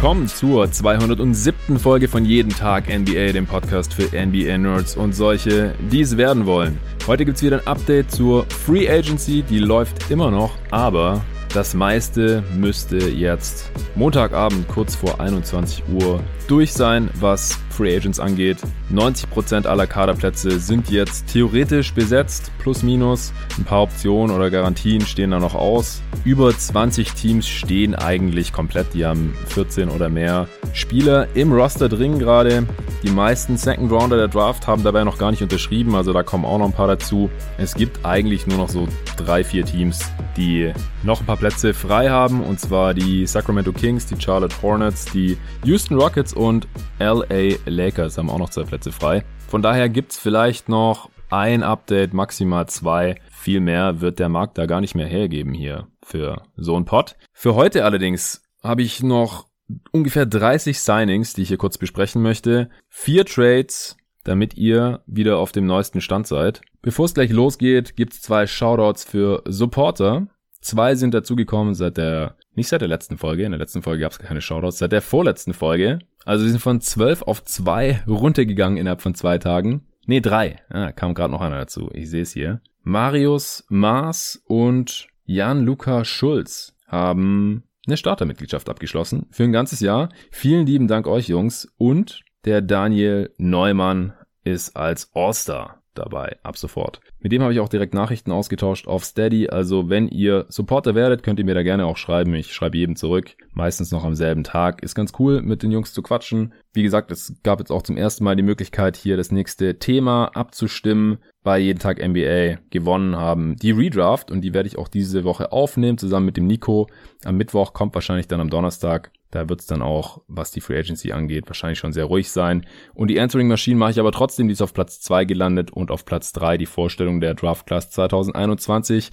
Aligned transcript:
willkommen 0.00 0.28
zur 0.28 0.72
207. 0.72 1.78
Folge 1.78 2.08
von 2.08 2.24
Jeden 2.24 2.48
Tag 2.48 2.88
NBA, 2.88 3.32
dem 3.32 3.46
Podcast 3.46 3.92
für 3.92 4.04
NBA-Nerds 4.04 4.96
und 4.96 5.12
solche, 5.12 5.74
die 5.92 6.00
es 6.00 6.16
werden 6.16 6.46
wollen. 6.46 6.78
Heute 7.06 7.26
gibt 7.26 7.36
es 7.36 7.42
wieder 7.42 7.58
ein 7.58 7.66
Update 7.66 8.10
zur 8.10 8.46
Free 8.46 8.88
Agency, 8.88 9.42
die 9.42 9.58
läuft 9.58 10.10
immer 10.10 10.30
noch, 10.30 10.56
aber 10.70 11.22
das 11.52 11.74
meiste 11.74 12.42
müsste 12.56 12.96
jetzt 12.96 13.70
Montagabend 13.94 14.66
kurz 14.68 14.94
vor 14.94 15.20
21 15.20 15.84
Uhr 15.92 16.20
durch 16.48 16.72
sein, 16.72 17.10
was 17.20 17.58
Free 17.80 17.96
Agents 17.96 18.20
angeht. 18.20 18.58
90% 18.92 19.66
aller 19.66 19.86
Kaderplätze 19.86 20.60
sind 20.60 20.90
jetzt 20.90 21.32
theoretisch 21.32 21.94
besetzt, 21.94 22.52
plus 22.58 22.82
minus. 22.82 23.32
Ein 23.56 23.64
paar 23.64 23.84
Optionen 23.84 24.36
oder 24.36 24.50
Garantien 24.50 25.00
stehen 25.00 25.30
da 25.30 25.38
noch 25.38 25.54
aus. 25.54 26.02
Über 26.24 26.54
20 26.54 27.12
Teams 27.12 27.48
stehen 27.48 27.94
eigentlich 27.94 28.52
komplett, 28.52 28.92
die 28.92 29.06
haben 29.06 29.34
14 29.46 29.88
oder 29.88 30.10
mehr 30.10 30.46
Spieler 30.74 31.28
im 31.34 31.52
Roster 31.52 31.88
drin 31.88 32.18
gerade. 32.18 32.66
Die 33.02 33.10
meisten 33.10 33.56
Second 33.56 33.90
Rounder 33.90 34.18
der 34.18 34.28
Draft 34.28 34.66
haben 34.66 34.82
dabei 34.82 35.04
noch 35.04 35.16
gar 35.16 35.30
nicht 35.30 35.42
unterschrieben, 35.42 35.94
also 35.94 36.12
da 36.12 36.22
kommen 36.22 36.44
auch 36.44 36.58
noch 36.58 36.66
ein 36.66 36.74
paar 36.74 36.86
dazu. 36.86 37.30
Es 37.56 37.74
gibt 37.74 38.04
eigentlich 38.04 38.46
nur 38.46 38.58
noch 38.58 38.68
so 38.68 38.86
drei, 39.16 39.42
vier 39.42 39.64
Teams, 39.64 40.00
die 40.36 40.70
noch 41.02 41.20
ein 41.20 41.26
paar 41.26 41.38
Plätze 41.38 41.72
frei 41.72 42.10
haben, 42.10 42.42
und 42.42 42.60
zwar 42.60 42.92
die 42.92 43.26
Sacramento 43.26 43.72
Kings, 43.72 44.04
die 44.04 44.20
Charlotte 44.20 44.54
Hornets, 44.60 45.06
die 45.06 45.38
Houston 45.64 45.96
Rockets 45.96 46.34
und 46.34 46.68
LA 46.98 47.56
Lakers 47.70 48.18
haben 48.18 48.30
auch 48.30 48.38
noch 48.38 48.50
zwei 48.50 48.64
Plätze 48.64 48.92
frei. 48.92 49.24
Von 49.48 49.62
daher 49.62 49.88
gibt's 49.88 50.18
vielleicht 50.18 50.68
noch 50.68 51.10
ein 51.30 51.62
Update, 51.62 52.12
maximal 52.12 52.68
zwei. 52.68 53.20
Viel 53.30 53.60
mehr 53.60 54.00
wird 54.00 54.18
der 54.18 54.28
Markt 54.28 54.58
da 54.58 54.66
gar 54.66 54.80
nicht 54.80 54.94
mehr 54.94 55.06
hergeben 55.06 55.54
hier 55.54 55.86
für 56.02 56.42
so 56.56 56.76
ein 56.76 56.84
Pot. 56.84 57.16
Für 57.32 57.54
heute 57.54 57.84
allerdings 57.84 58.42
habe 58.62 58.82
ich 58.82 59.02
noch 59.02 59.46
ungefähr 59.92 60.26
30 60.26 60.80
Signings, 60.80 61.32
die 61.34 61.42
ich 61.42 61.48
hier 61.48 61.58
kurz 61.58 61.78
besprechen 61.78 62.22
möchte. 62.22 62.70
Vier 62.88 63.24
Trades, 63.24 63.96
damit 64.24 64.54
ihr 64.54 65.02
wieder 65.06 65.38
auf 65.38 65.52
dem 65.52 65.66
neuesten 65.66 66.00
Stand 66.00 66.26
seid. 66.26 66.60
Bevor 66.82 67.04
es 67.04 67.14
gleich 67.14 67.30
losgeht, 67.30 67.96
gibt's 67.96 68.20
zwei 68.20 68.46
Shoutouts 68.46 69.04
für 69.04 69.42
Supporter. 69.46 70.26
Zwei 70.60 70.94
sind 70.94 71.14
dazugekommen 71.14 71.74
seit 71.74 71.96
der, 71.96 72.36
nicht 72.54 72.68
seit 72.68 72.80
der 72.82 72.88
letzten 72.88 73.16
Folge, 73.16 73.44
in 73.44 73.52
der 73.52 73.58
letzten 73.58 73.82
Folge 73.82 74.02
gab 74.02 74.12
es 74.12 74.18
keine 74.18 74.40
Shoutouts, 74.40 74.78
seit 74.78 74.92
der 74.92 75.02
vorletzten 75.02 75.54
Folge. 75.54 76.00
Also 76.24 76.44
sie 76.44 76.50
sind 76.50 76.60
von 76.60 76.80
12 76.80 77.22
auf 77.22 77.44
2 77.44 78.04
runtergegangen 78.06 78.78
innerhalb 78.78 79.02
von 79.02 79.14
zwei 79.14 79.38
Tagen. 79.38 79.86
Nee, 80.06 80.20
drei. 80.20 80.56
Ah, 80.68 80.92
kam 80.92 81.14
gerade 81.14 81.32
noch 81.32 81.40
einer 81.40 81.58
dazu. 81.58 81.90
Ich 81.92 82.10
sehe 82.10 82.22
es 82.22 82.32
hier. 82.32 82.60
Marius 82.82 83.64
Maas 83.68 84.42
und 84.46 85.08
Jan-Luca 85.24 86.04
Schulz 86.04 86.74
haben 86.86 87.64
eine 87.86 87.96
Startermitgliedschaft 87.96 88.68
abgeschlossen 88.68 89.26
für 89.30 89.44
ein 89.44 89.52
ganzes 89.52 89.80
Jahr. 89.80 90.08
Vielen 90.30 90.66
lieben 90.66 90.88
Dank 90.88 91.06
euch 91.06 91.28
Jungs 91.28 91.72
und 91.76 92.22
der 92.44 92.62
Daniel 92.62 93.32
Neumann 93.38 94.14
ist 94.44 94.76
als 94.76 95.10
All-Star 95.14 95.79
dabei, 95.94 96.38
ab 96.42 96.56
sofort. 96.56 97.00
Mit 97.20 97.32
dem 97.32 97.42
habe 97.42 97.52
ich 97.52 97.60
auch 97.60 97.68
direkt 97.68 97.94
Nachrichten 97.94 98.32
ausgetauscht 98.32 98.86
auf 98.86 99.04
Steady, 99.04 99.48
also 99.48 99.88
wenn 99.88 100.08
ihr 100.08 100.46
Supporter 100.48 100.94
werdet, 100.94 101.22
könnt 101.22 101.38
ihr 101.38 101.44
mir 101.44 101.54
da 101.54 101.62
gerne 101.62 101.86
auch 101.86 101.96
schreiben. 101.96 102.34
Ich 102.34 102.52
schreibe 102.52 102.78
jedem 102.78 102.96
zurück, 102.96 103.36
meistens 103.52 103.90
noch 103.90 104.04
am 104.04 104.14
selben 104.14 104.44
Tag. 104.44 104.82
Ist 104.82 104.94
ganz 104.94 105.12
cool, 105.18 105.42
mit 105.42 105.62
den 105.62 105.70
Jungs 105.70 105.92
zu 105.92 106.02
quatschen. 106.02 106.52
Wie 106.72 106.82
gesagt, 106.82 107.10
es 107.10 107.34
gab 107.42 107.58
jetzt 107.58 107.70
auch 107.70 107.82
zum 107.82 107.96
ersten 107.96 108.24
Mal 108.24 108.36
die 108.36 108.42
Möglichkeit, 108.42 108.96
hier 108.96 109.16
das 109.16 109.32
nächste 109.32 109.78
Thema 109.78 110.26
abzustimmen 110.34 111.18
bei 111.42 111.58
Jeden 111.58 111.78
Tag 111.78 111.98
NBA 112.06 112.58
gewonnen 112.70 113.16
haben. 113.16 113.56
Die 113.56 113.70
Redraft 113.70 114.30
und 114.30 114.42
die 114.42 114.54
werde 114.54 114.68
ich 114.68 114.78
auch 114.78 114.88
diese 114.88 115.24
Woche 115.24 115.52
aufnehmen, 115.52 115.98
zusammen 115.98 116.26
mit 116.26 116.36
dem 116.36 116.46
Nico. 116.46 116.88
Am 117.24 117.36
Mittwoch 117.36 117.72
kommt 117.72 117.94
wahrscheinlich 117.94 118.28
dann 118.28 118.40
am 118.40 118.50
Donnerstag 118.50 119.10
da 119.30 119.48
wird 119.48 119.60
es 119.60 119.66
dann 119.66 119.82
auch, 119.82 120.22
was 120.26 120.50
die 120.50 120.60
Free 120.60 120.78
Agency 120.78 121.12
angeht, 121.12 121.46
wahrscheinlich 121.46 121.78
schon 121.78 121.92
sehr 121.92 122.06
ruhig 122.06 122.30
sein. 122.30 122.66
Und 122.94 123.08
die 123.08 123.20
Answering 123.20 123.48
Machine 123.48 123.78
mache 123.78 123.92
ich 123.92 124.00
aber 124.00 124.12
trotzdem, 124.12 124.48
die 124.48 124.52
ist 124.52 124.62
auf 124.62 124.74
Platz 124.74 125.00
2 125.00 125.24
gelandet 125.24 125.70
und 125.70 125.90
auf 125.90 126.04
Platz 126.04 126.32
3 126.32 126.58
die 126.58 126.66
Vorstellung 126.66 127.20
der 127.20 127.34
Draft 127.34 127.66
Class 127.66 127.90
2021. 127.90 129.10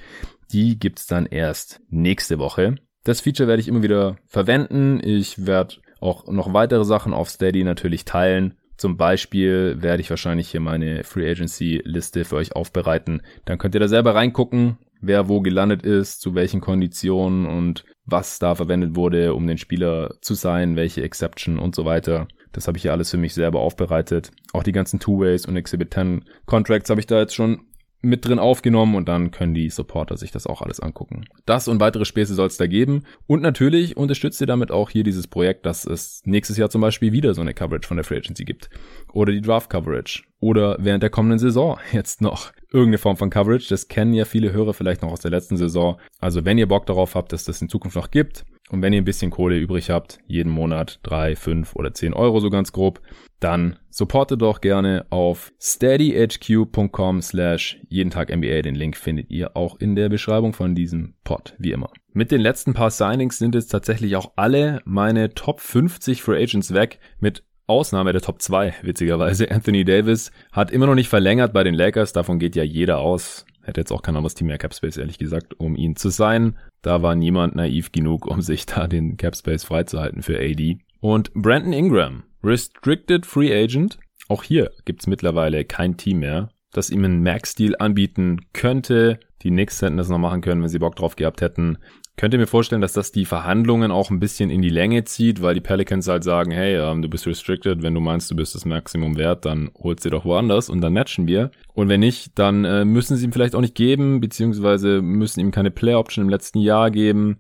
Die 0.52 0.80
gibt's 0.80 1.08
dann 1.08 1.26
erst 1.26 1.82
nächste 1.90 2.40
Woche. 2.40 2.76
Das 3.04 3.22
Feature 3.22 3.48
werde 3.48 3.62
ich 3.62 3.68
immer 3.68 3.84
wieder 3.84 4.18
verwenden. 4.26 5.00
Ich 5.04 5.46
werde 5.46 5.76
auch 6.00 6.28
noch 6.28 6.54
weitere 6.54 6.86
Sachen 6.86 7.14
auf 7.14 7.30
Steady 7.30 7.64
natürlich 7.64 8.06
teilen. 8.06 8.56
Zum 8.78 8.98
Beispiel 8.98 9.82
werde 9.82 10.02
ich 10.02 10.10
wahrscheinlich 10.10 10.50
hier 10.50 10.60
meine 10.60 11.04
Free 11.04 11.30
Agency 11.30 11.82
Liste 11.84 12.26
für 12.26 12.36
euch 12.36 12.56
aufbereiten. 12.56 13.22
Dann 13.46 13.58
könnt 13.58 13.76
ihr 13.76 13.80
da 13.80 13.88
selber 13.88 14.14
reingucken, 14.14 14.78
wer 15.02 15.28
wo 15.30 15.42
gelandet 15.42 15.84
ist, 15.84 16.22
zu 16.22 16.36
welchen 16.36 16.62
Konditionen 16.62 17.46
und 17.48 17.86
was 18.08 18.40
da 18.40 18.56
verwendet 18.56 18.96
wurde, 18.96 19.36
um 19.36 19.46
den 19.46 19.58
Spieler 19.58 20.16
zu 20.22 20.34
sein, 20.34 20.76
welche 20.76 21.04
Exception 21.04 21.60
und 21.60 21.76
so 21.76 21.86
weiter. 21.86 22.28
Das 22.54 22.68
habe 22.68 22.78
ich 22.78 22.86
ja 22.86 22.94
alles 22.94 23.12
für 23.12 23.18
mich 23.18 23.34
selber 23.34 23.60
aufbereitet. 23.60 24.32
Auch 24.54 24.64
die 24.64 24.72
ganzen 24.72 25.00
Two-Ways 25.00 25.46
und 25.46 25.58
Exhibit 25.58 25.94
10 25.94 26.24
Contracts 26.46 26.90
habe 26.90 27.02
ich 27.02 27.06
da 27.06 27.20
jetzt 27.20 27.36
schon 27.36 27.68
mit 28.02 28.26
drin 28.26 28.40
aufgenommen 28.40 28.96
und 28.96 29.08
dann 29.08 29.32
können 29.32 29.54
die 29.54 29.70
Supporter 29.70 30.18
sich 30.18 30.32
das 30.32 30.46
auch 30.46 30.62
alles 30.62 30.80
angucken. 30.80 31.26
Das 31.46 31.68
und 31.68 31.80
weitere 31.80 32.06
Späße 32.06 32.36
soll 32.36 32.48
es 32.48 32.58
da 32.58 32.68
geben. 32.68 33.04
Und 33.26 33.42
natürlich 33.42 33.98
unterstützt 33.98 34.40
ihr 34.40 34.48
damit 34.48 34.72
auch 34.72 34.90
hier 34.90 35.04
dieses 35.04 35.28
Projekt, 35.28 35.66
dass 35.66 35.86
es 35.86 36.22
nächstes 36.26 36.58
Jahr 36.58 36.70
zum 36.70 36.82
Beispiel 36.82 37.12
wieder 37.12 37.34
so 37.34 37.42
eine 37.42 37.54
Coverage 37.54 37.88
von 37.88 37.98
der 37.98 38.04
Free 38.04 38.18
Agency 38.18 38.46
gibt. 38.46 38.70
Oder 39.14 39.32
die 39.32 39.42
Draft 39.42 39.70
Coverage. 39.70 40.24
Oder 40.40 40.78
während 40.80 41.02
der 41.02 41.10
kommenden 41.10 41.40
Saison 41.40 41.80
jetzt 41.92 42.22
noch 42.22 42.52
irgendeine 42.72 43.00
Form 43.00 43.18
von 43.18 43.30
Coverage. 43.30 43.68
Das 43.70 43.88
kennen 43.88 44.14
ja 44.14 44.26
viele 44.26 44.52
Hörer 44.52 44.74
vielleicht 44.74 45.02
noch 45.02 45.12
aus 45.12 45.22
der 45.22 45.32
letzten 45.32 45.58
Saison. 45.58 46.00
Also 46.20 46.46
wenn 46.46 46.58
ihr 46.58 46.68
Bock 46.68 46.86
darauf 46.86 47.16
habt, 47.16 47.34
dass 47.34 47.46
das 47.46 47.62
in 47.62 47.70
Zukunft 47.70 47.96
noch 47.96 48.12
gibt 48.12 48.46
und 48.70 48.82
wenn 48.82 48.94
ihr 48.94 49.02
ein 49.02 49.06
bisschen 49.06 49.32
Kohle 49.32 49.58
übrig 49.58 49.90
habt, 49.90 50.20
jeden 50.28 50.52
Monat 50.52 51.00
drei, 51.04 51.36
fünf 51.36 51.76
oder 51.76 51.94
zehn 51.94 52.14
Euro 52.14 52.40
so 52.40 52.50
ganz 52.50 52.72
grob, 52.72 53.02
dann 53.40 53.78
supportet 53.90 54.42
doch 54.42 54.62
gerne 54.62 55.06
auf 55.10 55.52
steadyhq.com 55.60 57.22
slash 57.22 57.80
jeden 57.88 58.10
Tag 58.10 58.36
NBA. 58.36 58.64
Den 58.64 58.76
Link 58.76 58.98
findet 58.98 59.30
ihr 59.30 59.56
auch 59.56 59.80
in 59.80 59.96
der 59.96 60.10
Beschreibung 60.10 60.54
von 60.54 60.74
diesem 60.74 61.14
Pod, 61.24 61.56
wie 61.60 61.72
immer. 61.72 61.92
Mit 62.14 62.32
den 62.32 62.42
letzten 62.42 62.74
paar 62.74 62.90
Signings 62.90 63.38
sind 63.38 63.54
jetzt 63.54 63.68
tatsächlich 63.68 64.16
auch 64.16 64.32
alle 64.36 64.82
meine 64.86 65.34
Top 65.36 65.60
50 65.60 66.22
Free 66.22 66.42
Agents 66.42 66.74
weg, 66.74 67.00
mit 67.20 67.44
Ausnahme 67.68 68.14
der 68.14 68.22
Top 68.22 68.42
2, 68.42 68.76
witzigerweise. 68.82 69.52
Anthony 69.52 69.86
Davis 69.86 70.32
hat 70.52 70.72
immer 70.72 70.88
noch 70.88 70.96
nicht 70.96 71.10
verlängert 71.10 71.54
bei 71.54 71.64
den 71.64 71.76
Lakers, 71.76 72.14
davon 72.14 72.40
geht 72.40 72.56
ja 72.56 72.64
jeder 72.64 73.00
aus. 73.00 73.46
Hätte 73.62 73.82
jetzt 73.82 73.92
auch 73.92 74.02
kein 74.02 74.16
anderes 74.16 74.34
Team 74.34 74.48
mehr 74.48 74.58
Capspace, 74.58 74.96
ehrlich 74.96 75.18
gesagt, 75.18 75.60
um 75.60 75.76
ihn 75.76 75.98
zu 75.98 76.10
sein. 76.10 76.58
Da 76.82 77.02
war 77.02 77.16
niemand 77.16 77.56
naiv 77.56 77.92
genug, 77.92 78.26
um 78.26 78.42
sich 78.42 78.66
da 78.66 78.88
den 78.88 79.18
Capspace 79.18 79.66
freizuhalten 79.66 80.24
für 80.24 80.40
AD. 80.40 80.78
Und 81.02 81.34
Brandon 81.34 81.74
Ingram, 81.74 82.24
Restricted 82.44 83.26
Free 83.26 83.54
Agent. 83.54 83.98
Auch 84.30 84.44
hier 84.44 84.72
gibt's 84.86 85.08
mittlerweile 85.08 85.66
kein 85.66 85.98
Team 85.98 86.20
mehr, 86.20 86.50
das 86.72 86.90
ihm 86.90 87.04
einen 87.04 87.24
Max-Deal 87.24 87.76
anbieten 87.80 88.42
könnte. 88.54 89.20
Die 89.42 89.50
Knicks 89.50 89.82
hätten 89.82 89.98
das 89.98 90.10
noch 90.10 90.18
machen 90.18 90.42
können, 90.42 90.62
wenn 90.62 90.70
sie 90.70 90.80
Bock 90.80 90.96
drauf 90.96 91.16
gehabt 91.16 91.42
hätten. 91.42 91.78
Könnt 92.18 92.34
ihr 92.34 92.40
mir 92.40 92.48
vorstellen, 92.48 92.82
dass 92.82 92.94
das 92.94 93.12
die 93.12 93.26
Verhandlungen 93.26 93.92
auch 93.92 94.10
ein 94.10 94.20
bisschen 94.20 94.50
in 94.50 94.64
die 94.64 94.70
Länge 94.70 95.04
zieht, 95.04 95.44
weil 95.44 95.54
die 95.54 95.62
Pelicans 95.62 96.08
halt 96.08 96.24
sagen, 96.24 96.50
hey, 96.50 96.76
ähm, 96.76 97.04
du 97.04 97.10
bist 97.10 97.28
restricted, 97.28 97.84
wenn 97.84 97.94
du 97.94 98.00
meinst, 98.00 98.32
du 98.32 98.36
bist 98.36 98.56
das 98.56 98.66
Maximum 98.66 99.18
wert, 99.18 99.46
dann 99.46 99.70
holst 99.78 100.04
du 100.04 100.10
doch 100.10 100.26
woanders 100.26 100.68
und 100.70 100.82
dann 100.82 100.94
matchen 100.94 101.28
wir. 101.28 101.52
Und 101.74 101.90
wenn 101.90 102.00
nicht, 102.00 102.32
dann 102.40 102.66
äh, 102.66 102.86
müssen 102.86 103.18
sie 103.18 103.26
ihm 103.26 103.32
vielleicht 103.32 103.54
auch 103.54 103.62
nicht 103.62 103.76
geben, 103.76 104.20
beziehungsweise 104.20 105.04
müssen 105.04 105.42
ihm 105.42 105.52
keine 105.52 105.70
Play 105.70 105.94
Option 105.94 106.26
im 106.26 106.30
letzten 106.30 106.60
Jahr 106.60 106.90
geben 106.90 107.40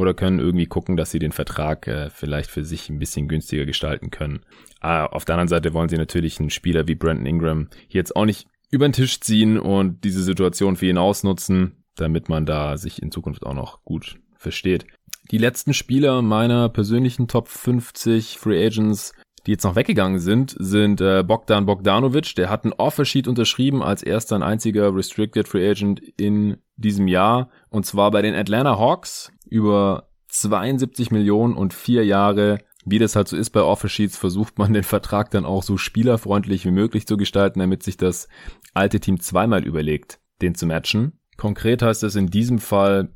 oder 0.00 0.14
können 0.14 0.38
irgendwie 0.38 0.66
gucken, 0.66 0.96
dass 0.96 1.10
sie 1.10 1.18
den 1.18 1.32
Vertrag 1.32 1.86
äh, 1.86 2.10
vielleicht 2.10 2.50
für 2.50 2.64
sich 2.64 2.88
ein 2.88 2.98
bisschen 2.98 3.28
günstiger 3.28 3.66
gestalten 3.66 4.10
können. 4.10 4.40
Ah, 4.80 5.06
auf 5.06 5.24
der 5.24 5.36
anderen 5.36 5.48
Seite 5.48 5.74
wollen 5.74 5.88
sie 5.88 5.96
natürlich 5.96 6.40
einen 6.40 6.50
Spieler 6.50 6.88
wie 6.88 6.94
Brandon 6.94 7.26
Ingram 7.26 7.68
jetzt 7.88 8.16
auch 8.16 8.24
nicht 8.24 8.48
über 8.70 8.88
den 8.88 8.92
Tisch 8.92 9.20
ziehen 9.20 9.58
und 9.58 10.04
diese 10.04 10.22
Situation 10.22 10.76
für 10.76 10.86
ihn 10.86 10.98
ausnutzen 10.98 11.76
damit 12.00 12.28
man 12.28 12.46
da 12.46 12.76
sich 12.76 13.02
in 13.02 13.10
Zukunft 13.10 13.44
auch 13.44 13.54
noch 13.54 13.84
gut 13.84 14.18
versteht. 14.36 14.86
Die 15.30 15.38
letzten 15.38 15.74
Spieler 15.74 16.22
meiner 16.22 16.68
persönlichen 16.68 17.28
Top 17.28 17.48
50 17.48 18.38
Free 18.38 18.64
Agents, 18.64 19.12
die 19.46 19.52
jetzt 19.52 19.64
noch 19.64 19.76
weggegangen 19.76 20.18
sind, 20.18 20.56
sind 20.58 21.00
äh, 21.00 21.22
Bogdan 21.22 21.66
Bogdanovic. 21.66 22.34
Der 22.34 22.50
hat 22.50 22.64
ein 22.64 22.72
Offersheet 22.72 23.28
unterschrieben 23.28 23.82
als 23.82 24.02
erster 24.02 24.36
und 24.36 24.42
einziger 24.42 24.94
Restricted 24.94 25.46
Free 25.46 25.68
Agent 25.68 26.00
in 26.16 26.56
diesem 26.76 27.06
Jahr. 27.06 27.50
Und 27.68 27.86
zwar 27.86 28.10
bei 28.10 28.22
den 28.22 28.34
Atlanta 28.34 28.78
Hawks 28.78 29.30
über 29.50 30.08
72 30.28 31.10
Millionen 31.10 31.54
und 31.54 31.74
vier 31.74 32.04
Jahre. 32.04 32.58
Wie 32.86 32.98
das 32.98 33.14
halt 33.14 33.28
so 33.28 33.36
ist 33.36 33.50
bei 33.50 33.62
Offersheets, 33.62 34.16
versucht 34.16 34.58
man 34.58 34.72
den 34.72 34.84
Vertrag 34.84 35.30
dann 35.30 35.44
auch 35.44 35.62
so 35.62 35.76
spielerfreundlich 35.76 36.64
wie 36.64 36.70
möglich 36.70 37.06
zu 37.06 37.16
gestalten, 37.16 37.60
damit 37.60 37.82
sich 37.82 37.98
das 37.98 38.28
alte 38.72 39.00
Team 39.00 39.20
zweimal 39.20 39.64
überlegt, 39.64 40.20
den 40.40 40.54
zu 40.54 40.66
matchen. 40.66 41.12
Konkret 41.36 41.82
heißt 41.82 42.02
es 42.04 42.16
in 42.16 42.28
diesem 42.28 42.58
Fall, 42.58 43.10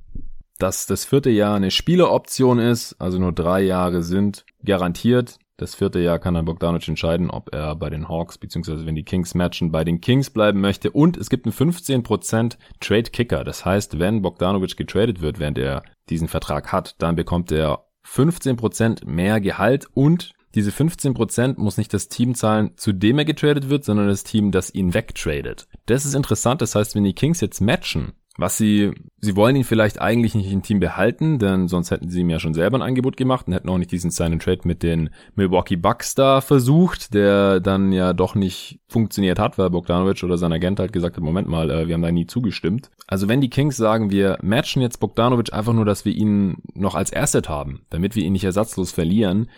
dass 0.58 0.86
das 0.86 1.04
vierte 1.04 1.30
Jahr 1.30 1.56
eine 1.56 1.70
Spieleroption 1.70 2.58
ist, 2.58 2.94
also 3.00 3.18
nur 3.18 3.32
drei 3.32 3.62
Jahre 3.62 4.02
sind 4.02 4.44
garantiert. 4.64 5.38
Das 5.56 5.76
vierte 5.76 6.00
Jahr 6.00 6.18
kann 6.18 6.34
dann 6.34 6.46
Bogdanovic 6.46 6.88
entscheiden, 6.88 7.30
ob 7.30 7.54
er 7.54 7.76
bei 7.76 7.88
den 7.88 8.08
Hawks, 8.08 8.38
beziehungsweise 8.38 8.86
wenn 8.86 8.96
die 8.96 9.04
Kings 9.04 9.34
matchen, 9.34 9.70
bei 9.70 9.84
den 9.84 10.00
Kings 10.00 10.30
bleiben 10.30 10.60
möchte. 10.60 10.90
Und 10.90 11.16
es 11.16 11.30
gibt 11.30 11.46
einen 11.46 11.54
15% 11.54 12.56
Trade 12.80 13.10
Kicker. 13.10 13.44
Das 13.44 13.64
heißt, 13.64 14.00
wenn 14.00 14.22
Bogdanovic 14.22 14.76
getradet 14.76 15.20
wird, 15.20 15.38
während 15.38 15.58
er 15.58 15.84
diesen 16.08 16.28
Vertrag 16.28 16.72
hat, 16.72 16.96
dann 16.98 17.16
bekommt 17.16 17.50
er 17.52 17.86
15% 18.06 19.06
mehr 19.06 19.40
Gehalt 19.40 19.86
und 19.94 20.34
diese 20.54 20.70
15% 20.70 21.58
muss 21.58 21.78
nicht 21.78 21.92
das 21.92 22.08
Team 22.08 22.34
zahlen, 22.34 22.72
zu 22.76 22.92
dem 22.92 23.18
er 23.18 23.24
getradet 23.24 23.68
wird, 23.68 23.84
sondern 23.84 24.06
das 24.06 24.22
Team, 24.22 24.52
das 24.52 24.72
ihn 24.72 24.94
wegtradet. 24.94 25.66
Das 25.86 26.04
ist 26.04 26.14
interessant, 26.14 26.62
das 26.62 26.74
heißt, 26.74 26.94
wenn 26.94 27.04
die 27.04 27.14
Kings 27.14 27.40
jetzt 27.40 27.60
matchen, 27.60 28.12
was 28.36 28.56
sie, 28.56 28.92
sie 29.20 29.36
wollen 29.36 29.54
ihn 29.54 29.64
vielleicht 29.64 30.00
eigentlich 30.00 30.34
nicht 30.34 30.50
im 30.50 30.62
Team 30.62 30.80
behalten, 30.80 31.38
denn 31.38 31.68
sonst 31.68 31.90
hätten 31.90 32.08
sie 32.08 32.20
ihm 32.20 32.30
ja 32.30 32.40
schon 32.40 32.54
selber 32.54 32.78
ein 32.78 32.82
Angebot 32.82 33.16
gemacht 33.16 33.46
und 33.46 33.52
hätten 33.52 33.68
auch 33.68 33.78
nicht 33.78 33.92
diesen 33.92 34.10
and 34.24 34.42
Trade 34.42 34.62
mit 34.64 34.82
den 34.82 35.10
Milwaukee 35.36 35.76
Bucks 35.76 36.14
da 36.14 36.40
versucht, 36.40 37.14
der 37.14 37.60
dann 37.60 37.92
ja 37.92 38.12
doch 38.12 38.34
nicht 38.34 38.80
funktioniert 38.88 39.38
hat, 39.38 39.56
weil 39.56 39.70
Bogdanovic 39.70 40.22
oder 40.24 40.36
sein 40.36 40.52
Agent 40.52 40.80
halt 40.80 40.92
gesagt 40.92 41.16
hat, 41.16 41.22
Moment 41.22 41.48
mal, 41.48 41.70
äh, 41.70 41.86
wir 41.86 41.94
haben 41.94 42.02
da 42.02 42.10
nie 42.10 42.26
zugestimmt. 42.26 42.90
Also 43.06 43.28
wenn 43.28 43.40
die 43.40 43.50
Kings 43.50 43.76
sagen, 43.76 44.10
wir 44.10 44.38
matchen 44.42 44.82
jetzt 44.82 44.98
Bogdanovic 44.98 45.52
einfach 45.52 45.72
nur, 45.72 45.84
dass 45.84 46.04
wir 46.04 46.12
ihn 46.12 46.56
noch 46.74 46.96
als 46.96 47.14
Asset 47.14 47.48
haben, 47.48 47.82
damit 47.90 48.16
wir 48.16 48.24
ihn 48.24 48.32
nicht 48.32 48.44
ersatzlos 48.44 48.90
verlieren, 48.90 49.48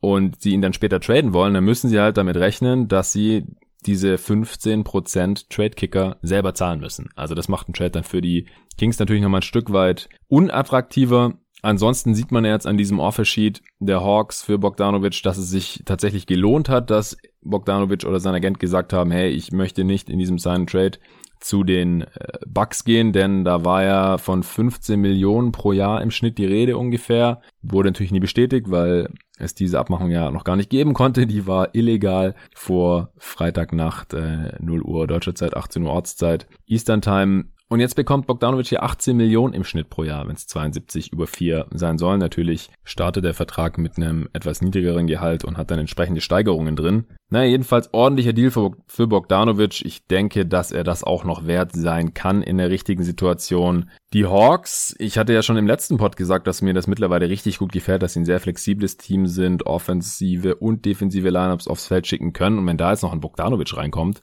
und 0.00 0.42
sie 0.42 0.50
ihn 0.50 0.60
dann 0.60 0.74
später 0.74 1.00
traden 1.00 1.32
wollen, 1.32 1.54
dann 1.54 1.64
müssen 1.64 1.88
sie 1.88 1.98
halt 1.98 2.18
damit 2.18 2.36
rechnen, 2.36 2.88
dass 2.88 3.10
sie 3.10 3.46
diese 3.86 4.14
15% 4.16 5.48
Trade-Kicker 5.48 6.16
selber 6.22 6.54
zahlen 6.54 6.80
müssen. 6.80 7.10
Also 7.14 7.34
das 7.34 7.48
macht 7.48 7.68
ein 7.68 7.72
Trade 7.72 7.90
dann 7.90 8.04
für 8.04 8.20
die 8.20 8.46
Kings 8.78 8.98
natürlich 8.98 9.22
nochmal 9.22 9.40
ein 9.40 9.42
Stück 9.42 9.72
weit 9.72 10.08
unattraktiver. 10.28 11.34
Ansonsten 11.62 12.14
sieht 12.14 12.30
man 12.30 12.44
jetzt 12.44 12.66
an 12.66 12.76
diesem 12.76 13.00
Offersheet 13.00 13.62
der 13.78 14.02
Hawks 14.02 14.42
für 14.42 14.58
Bogdanovic, 14.58 15.22
dass 15.22 15.38
es 15.38 15.48
sich 15.48 15.82
tatsächlich 15.86 16.26
gelohnt 16.26 16.68
hat, 16.68 16.90
dass 16.90 17.16
Bogdanovic 17.42 18.04
oder 18.04 18.20
sein 18.20 18.34
Agent 18.34 18.58
gesagt 18.58 18.92
haben, 18.92 19.10
hey, 19.10 19.30
ich 19.30 19.52
möchte 19.52 19.84
nicht 19.84 20.10
in 20.10 20.18
diesem 20.18 20.38
Sign 20.38 20.66
Trade 20.66 20.98
zu 21.40 21.62
den 21.62 22.02
äh, 22.02 22.38
Bucks 22.46 22.84
gehen, 22.84 23.12
denn 23.12 23.44
da 23.44 23.64
war 23.64 23.82
ja 23.82 24.18
von 24.18 24.42
15 24.42 25.00
Millionen 25.00 25.52
pro 25.52 25.72
Jahr 25.72 26.02
im 26.02 26.10
Schnitt 26.10 26.38
die 26.38 26.46
Rede 26.46 26.76
ungefähr. 26.76 27.40
Wurde 27.62 27.88
natürlich 27.88 28.12
nie 28.12 28.20
bestätigt, 28.20 28.70
weil 28.70 29.08
es 29.38 29.54
diese 29.54 29.78
Abmachung 29.78 30.10
ja 30.10 30.30
noch 30.30 30.44
gar 30.44 30.56
nicht 30.56 30.70
geben 30.70 30.94
konnte. 30.94 31.26
Die 31.26 31.46
war 31.46 31.74
illegal 31.74 32.34
vor 32.54 33.10
Freitagnacht 33.16 34.14
äh, 34.14 34.52
0 34.60 34.82
Uhr 34.82 35.06
deutscher 35.06 35.34
Zeit, 35.34 35.56
18 35.56 35.82
Uhr 35.82 35.90
Ortszeit, 35.90 36.46
Eastern 36.66 37.00
Time. 37.00 37.46
Und 37.74 37.80
jetzt 37.80 37.96
bekommt 37.96 38.28
Bogdanovic 38.28 38.68
hier 38.68 38.84
18 38.84 39.16
Millionen 39.16 39.52
im 39.52 39.64
Schnitt 39.64 39.90
pro 39.90 40.04
Jahr, 40.04 40.28
wenn 40.28 40.36
es 40.36 40.46
72 40.46 41.12
über 41.12 41.26
4 41.26 41.66
sein 41.74 41.98
soll. 41.98 42.18
Natürlich 42.18 42.70
startet 42.84 43.24
der 43.24 43.34
Vertrag 43.34 43.78
mit 43.78 43.96
einem 43.96 44.28
etwas 44.32 44.62
niedrigeren 44.62 45.08
Gehalt 45.08 45.44
und 45.44 45.56
hat 45.56 45.72
dann 45.72 45.80
entsprechende 45.80 46.20
Steigerungen 46.20 46.76
drin. 46.76 47.06
Naja, 47.30 47.50
jedenfalls 47.50 47.92
ordentlicher 47.92 48.32
Deal 48.32 48.52
für, 48.52 48.76
für 48.86 49.08
Bogdanovic. 49.08 49.84
Ich 49.84 50.06
denke, 50.06 50.46
dass 50.46 50.70
er 50.70 50.84
das 50.84 51.02
auch 51.02 51.24
noch 51.24 51.48
wert 51.48 51.72
sein 51.74 52.14
kann 52.14 52.42
in 52.42 52.58
der 52.58 52.70
richtigen 52.70 53.02
Situation. 53.02 53.90
Die 54.12 54.24
Hawks, 54.24 54.94
ich 55.00 55.18
hatte 55.18 55.32
ja 55.32 55.42
schon 55.42 55.56
im 55.56 55.66
letzten 55.66 55.96
Pod 55.96 56.16
gesagt, 56.16 56.46
dass 56.46 56.62
mir 56.62 56.74
das 56.74 56.86
mittlerweile 56.86 57.28
richtig 57.28 57.58
gut 57.58 57.72
gefällt, 57.72 58.04
dass 58.04 58.12
sie 58.12 58.20
ein 58.20 58.24
sehr 58.24 58.38
flexibles 58.38 58.98
Team 58.98 59.26
sind, 59.26 59.66
offensive 59.66 60.54
und 60.54 60.84
defensive 60.84 61.28
Lineups 61.28 61.66
aufs 61.66 61.88
Feld 61.88 62.06
schicken 62.06 62.32
können. 62.32 62.56
Und 62.56 62.68
wenn 62.68 62.78
da 62.78 62.92
jetzt 62.92 63.02
noch 63.02 63.12
ein 63.12 63.20
Bogdanovic 63.20 63.76
reinkommt, 63.76 64.22